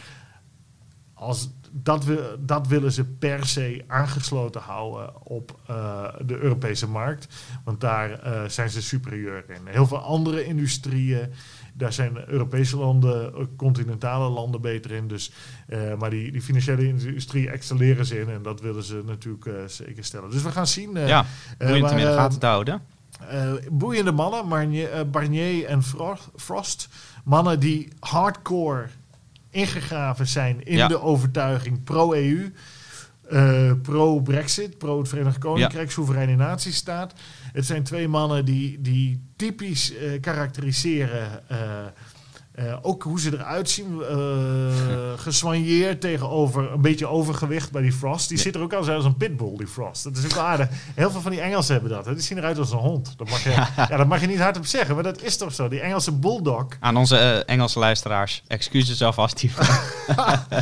Als 1.14 1.50
dat, 1.72 2.06
we, 2.06 2.38
dat 2.40 2.68
willen 2.68 2.92
ze 2.92 3.06
per 3.06 3.46
se 3.46 3.84
aangesloten 3.88 4.62
houden 4.62 5.26
op 5.26 5.60
eh, 5.68 6.06
de 6.26 6.38
Europese 6.38 6.88
markt. 6.88 7.28
Want 7.64 7.82
daar 7.82 8.20
eh, 8.20 8.42
zijn 8.48 8.70
ze 8.70 8.82
superieur 8.82 9.46
in. 9.48 9.62
Heel 9.66 9.88
veel 9.88 9.98
andere 9.98 10.46
industrieën, 10.46 11.30
daar 11.74 11.94
zijn 11.94 12.30
Europese 12.30 12.78
landen, 12.78 13.34
eh, 13.36 13.44
continentale 13.58 14.30
landen 14.30 14.62
beter 14.62 14.92
in. 14.92 15.08
Dus, 15.08 15.32
maar 15.98 16.10
die, 16.10 16.32
die 16.32 16.42
financiële 16.42 16.88
industrie 16.88 17.50
excelleren 17.50 18.06
ze 18.06 18.20
in. 18.20 18.30
En 18.30 18.42
dat 18.42 18.62
willen 18.62 18.84
ze 18.84 19.02
natuurlijk 19.06 19.70
zeker 19.70 20.04
stellen. 20.04 20.30
Dus 20.30 20.44
we 20.44 20.52
gaan 20.52 20.68
zien. 20.68 20.94
ja, 20.94 21.26
eh, 21.58 21.68
boeiend 21.68 21.92
om 21.92 21.98
in 21.98 22.06
de 22.06 22.14
gaten 22.14 22.40
te 22.40 22.46
houden. 22.46 22.82
Eh, 23.30 23.52
boeiende 23.72 24.12
mannen, 24.12 24.48
Barnier, 24.50 24.92
eh, 24.92 25.06
Barnier 25.06 25.66
en 25.66 25.84
Fro- 25.84 26.18
Frost. 26.36 26.90
Mannen 27.24 27.60
die 27.60 27.88
hardcore 28.00 28.88
ingegraven 29.50 30.28
zijn 30.28 30.64
in 30.66 30.78
Ja. 30.78 30.88
de 30.88 31.02
overtuiging 31.02 31.84
pro-EU, 31.84 32.54
eh, 33.30 33.72
pro-Brexit, 33.82 34.78
pro 34.78 35.00
het 35.00 35.08
Verenigd 35.10 35.38
Koninkrijk, 35.38 35.92
soevereine 35.92 36.36
natiestaat. 36.36 37.14
Het 37.54 37.66
zijn 37.66 37.84
twee 37.84 38.08
mannen 38.08 38.46
die, 38.46 38.82
die 38.82 39.22
typisch 39.36 39.94
karakteriseren 40.22 41.44
eh, 42.54 42.62
Eh, 42.72 42.78
ook 42.82 43.04
hoe 43.04 43.20
ze 43.20 43.34
eruit 43.34 43.70
zien, 43.70 44.02
uh, 44.02 44.18
gesoigneerd 45.16 46.02
tegenover 46.02 46.72
een 46.72 46.82
beetje 46.82 47.08
overgewicht 47.08 47.72
bij 47.72 47.82
die 47.82 47.92
Frost. 47.92 48.30
Die 48.30 48.38
zit 48.38 48.56
er 48.56 48.62
ook 48.62 48.74
al 48.74 48.90
als 48.90 49.06
een 49.06 49.18
pitbull, 49.18 49.58
die 49.58 49.68
Frost. 49.68 50.04
Dat 50.04 50.18
is 50.18 50.26
ook 50.26 50.38
aardig. 50.38 50.68
Heel 50.96 51.12
veel 51.12 51.22
van 51.22 51.32
die 51.32 51.42
Engelsen 51.42 51.74
hebben 51.74 51.92
dat. 51.92 52.06
Hè. 52.06 52.14
Die 52.14 52.24
zien 52.24 52.38
eruit 52.38 52.58
als 52.58 52.72
een 52.72 52.78
hond. 52.78 53.14
Dat 53.18 53.30
mag, 53.30 53.44
je, 53.44 53.50
ja, 53.90 53.98
dat 53.98 54.08
mag 54.08 54.22
je 54.22 54.28
niet 54.28 54.40
hardop 54.40 54.66
zeggen, 54.66 54.96
maar 54.96 55.04
dat 55.04 55.22
is 55.22 55.38
toch 55.38 55.54
zo. 55.54 55.68
Die 55.68 55.80
Engelse 55.80 56.12
bulldog. 56.12 56.66
Aan 56.80 56.98
onze 56.98 57.16
uh, 57.16 57.54
Engelse 57.54 57.80
luisteraars, 57.80 58.44
excuses 58.48 59.02
alvast 59.02 59.40
hiervoor. 59.40 59.66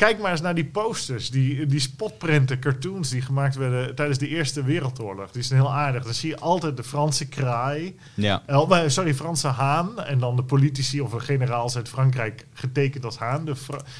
Kijk 0.00 0.18
maar 0.18 0.30
eens 0.30 0.40
naar 0.40 0.54
die 0.54 0.64
posters, 0.64 1.30
die, 1.30 1.66
die 1.66 1.80
spotprinten, 1.80 2.58
cartoons 2.58 3.08
die 3.08 3.22
gemaakt 3.22 3.56
werden 3.56 3.94
tijdens 3.94 4.18
de 4.18 4.28
Eerste 4.28 4.62
Wereldoorlog. 4.62 5.30
Die 5.30 5.42
zijn 5.42 5.60
heel 5.60 5.72
aardig. 5.72 6.04
Dan 6.04 6.14
zie 6.14 6.28
je 6.28 6.38
altijd 6.38 6.76
de 6.76 6.84
Franse 6.84 7.28
kraai, 7.28 7.96
ja. 8.14 8.42
Uh, 8.48 8.82
sorry, 8.86 9.14
Franse 9.14 9.48
haan. 9.48 10.02
En 10.02 10.18
dan 10.18 10.36
de 10.36 10.42
politici 10.42 11.00
of 11.00 11.10
de 11.10 11.20
generaals 11.20 11.76
uit 11.76 11.88
Frankrijk 11.88 12.46
getekend 12.54 13.04
als 13.04 13.18
haan. 13.18 13.44
De, 13.44 13.54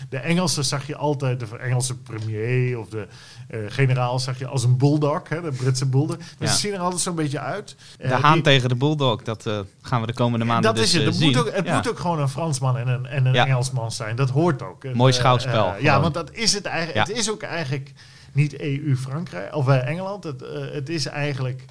de 0.08 0.18
Engelsen 0.18 0.64
zag 0.64 0.86
je 0.86 0.96
altijd, 0.96 1.40
de 1.40 1.46
Engelse 1.58 1.96
premier 1.96 2.78
of 2.78 2.88
de 2.88 3.06
uh, 3.50 3.60
generaal 3.68 4.18
zag 4.18 4.38
je 4.38 4.46
als 4.46 4.64
een 4.64 4.76
bulldog, 4.76 5.28
hè, 5.28 5.40
de 5.40 5.52
Britse 5.52 5.86
bulldog. 5.86 6.16
Dus 6.16 6.26
ja. 6.38 6.46
ze 6.46 6.58
zien 6.58 6.72
er 6.72 6.80
altijd 6.80 7.00
zo'n 7.00 7.14
beetje 7.14 7.40
uit. 7.40 7.76
Uh, 8.00 8.08
de 8.08 8.14
haan 8.14 8.42
tegen 8.42 8.68
de 8.68 8.76
bulldog, 8.76 9.22
dat 9.22 9.50
gaan 9.82 10.00
we 10.00 10.06
de 10.06 10.12
komende 10.12 10.44
maanden 10.44 10.74
dat 10.74 10.82
dus, 10.82 10.94
is 10.94 11.04
het. 11.04 11.14
het 11.14 11.24
moet 11.24 11.38
ook, 11.38 11.50
het 11.54 11.72
moet 11.72 11.88
ook 11.88 11.98
gewoon 11.98 12.20
een 12.20 12.28
Fransman 12.28 12.76
en 12.76 12.88
een, 12.88 13.06
en 13.06 13.26
een 13.26 13.34
Engelsman 13.34 13.92
zijn. 13.92 14.16
Dat 14.16 14.30
hoort 14.30 14.62
ook. 14.62 14.94
Mooi 14.94 15.12
schouwspel. 15.12 15.74
Ja, 15.90 16.00
want 16.00 16.14
dat 16.14 16.32
is 16.32 16.52
het 16.52 16.64
eigenlijk. 16.64 17.08
Het 17.08 17.16
is 17.16 17.30
ook 17.30 17.42
eigenlijk 17.42 17.92
niet 18.32 18.60
EU-Frankrijk 18.60 19.54
of 19.54 19.68
Engeland. 19.68 20.24
Het, 20.24 20.40
het 20.72 20.88
is 20.88 21.06
eigenlijk 21.06 21.64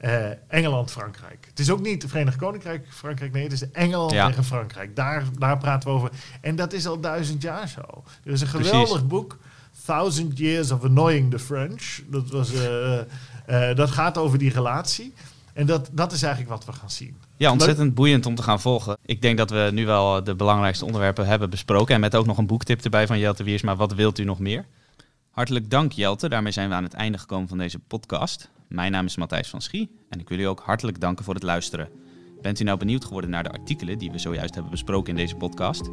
uh, 0.00 0.26
Engeland-Frankrijk. 0.48 1.46
Het 1.48 1.58
is 1.58 1.70
ook 1.70 1.80
niet 1.80 2.02
het 2.02 2.10
Verenigd 2.10 2.36
Koninkrijk-Frankrijk, 2.36 3.32
nee, 3.32 3.42
het 3.42 3.52
is 3.52 3.70
Engeland 3.70 4.12
ja. 4.12 4.26
tegen 4.26 4.44
Frankrijk. 4.44 4.96
Daar, 4.96 5.24
daar 5.38 5.58
praten 5.58 5.88
we 5.88 5.94
over. 5.94 6.10
En 6.40 6.56
dat 6.56 6.72
is 6.72 6.86
al 6.86 7.00
duizend 7.00 7.42
jaar 7.42 7.68
zo. 7.68 8.04
Er 8.24 8.32
is 8.32 8.40
een 8.40 8.46
geweldig 8.46 8.88
Precies. 8.88 9.06
boek, 9.06 9.38
Thousand 9.84 10.38
Years 10.38 10.70
of 10.70 10.84
Annoying 10.84 11.30
the 11.30 11.38
French. 11.38 12.00
Dat, 12.06 12.30
was, 12.30 12.52
dat 13.74 13.90
gaat 13.90 14.18
over 14.18 14.38
die 14.38 14.52
relatie. 14.52 15.14
En 15.52 15.66
dat, 15.66 15.88
dat 15.92 16.12
is 16.12 16.22
eigenlijk 16.22 16.52
wat 16.52 16.64
we 16.64 16.80
gaan 16.80 16.90
zien. 16.90 17.16
Ja, 17.38 17.50
ontzettend 17.50 17.94
boeiend 17.94 18.26
om 18.26 18.34
te 18.34 18.42
gaan 18.42 18.60
volgen. 18.60 18.96
Ik 19.04 19.22
denk 19.22 19.38
dat 19.38 19.50
we 19.50 19.70
nu 19.72 19.86
wel 19.86 20.24
de 20.24 20.34
belangrijkste 20.34 20.84
onderwerpen 20.84 21.26
hebben 21.26 21.50
besproken. 21.50 21.94
En 21.94 22.00
met 22.00 22.16
ook 22.16 22.26
nog 22.26 22.38
een 22.38 22.46
boektip 22.46 22.80
erbij 22.80 23.06
van 23.06 23.18
Jelte 23.18 23.44
Wiersma. 23.44 23.76
Wat 23.76 23.94
wilt 23.94 24.18
u 24.18 24.24
nog 24.24 24.38
meer? 24.38 24.66
Hartelijk 25.30 25.70
dank 25.70 25.92
Jelte. 25.92 26.28
Daarmee 26.28 26.52
zijn 26.52 26.68
we 26.68 26.74
aan 26.74 26.82
het 26.82 26.94
einde 26.94 27.18
gekomen 27.18 27.48
van 27.48 27.58
deze 27.58 27.78
podcast. 27.78 28.50
Mijn 28.68 28.92
naam 28.92 29.06
is 29.06 29.16
Matthijs 29.16 29.48
van 29.48 29.60
Schie 29.60 29.90
en 30.08 30.20
ik 30.20 30.28
wil 30.28 30.38
u 30.38 30.42
ook 30.42 30.60
hartelijk 30.60 31.00
danken 31.00 31.24
voor 31.24 31.34
het 31.34 31.42
luisteren. 31.42 31.88
Bent 32.40 32.60
u 32.60 32.64
nou 32.64 32.78
benieuwd 32.78 33.04
geworden 33.04 33.30
naar 33.30 33.42
de 33.42 33.52
artikelen 33.52 33.98
die 33.98 34.10
we 34.10 34.18
zojuist 34.18 34.54
hebben 34.54 34.72
besproken 34.72 35.10
in 35.10 35.16
deze 35.16 35.36
podcast? 35.36 35.84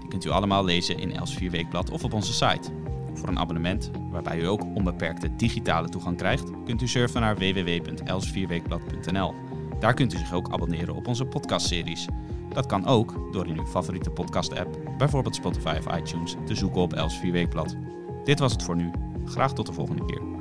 Die 0.00 0.08
kunt 0.08 0.24
u 0.24 0.28
allemaal 0.28 0.64
lezen 0.64 0.98
in 0.98 1.16
Els 1.16 1.38
Weekblad 1.38 1.90
of 1.90 2.04
op 2.04 2.12
onze 2.12 2.32
site. 2.32 2.70
Voor 3.14 3.28
een 3.28 3.38
abonnement, 3.38 3.90
waarbij 4.10 4.40
u 4.40 4.46
ook 4.46 4.64
onbeperkte 4.74 5.36
digitale 5.36 5.88
toegang 5.88 6.16
krijgt, 6.16 6.50
kunt 6.64 6.82
u 6.82 6.88
surfen 6.88 7.20
naar 7.20 7.36
www.elsvierweekblad.nl. 7.36 9.49
Daar 9.80 9.94
kunt 9.94 10.14
u 10.14 10.18
zich 10.18 10.32
ook 10.32 10.52
abonneren 10.52 10.94
op 10.94 11.06
onze 11.06 11.24
podcastseries. 11.24 12.06
Dat 12.48 12.66
kan 12.66 12.86
ook 12.86 13.32
door 13.32 13.46
in 13.46 13.58
uw 13.58 13.66
favoriete 13.66 14.10
podcast-app, 14.10 14.78
bijvoorbeeld 14.98 15.34
Spotify 15.34 15.76
of 15.78 15.96
iTunes, 15.96 16.36
te 16.46 16.54
zoeken 16.54 16.80
op 16.80 16.92
Els 16.92 17.20
Weekblad. 17.20 17.76
Dit 18.24 18.38
was 18.38 18.52
het 18.52 18.62
voor 18.62 18.76
nu. 18.76 18.90
Graag 19.24 19.52
tot 19.52 19.66
de 19.66 19.72
volgende 19.72 20.04
keer. 20.04 20.39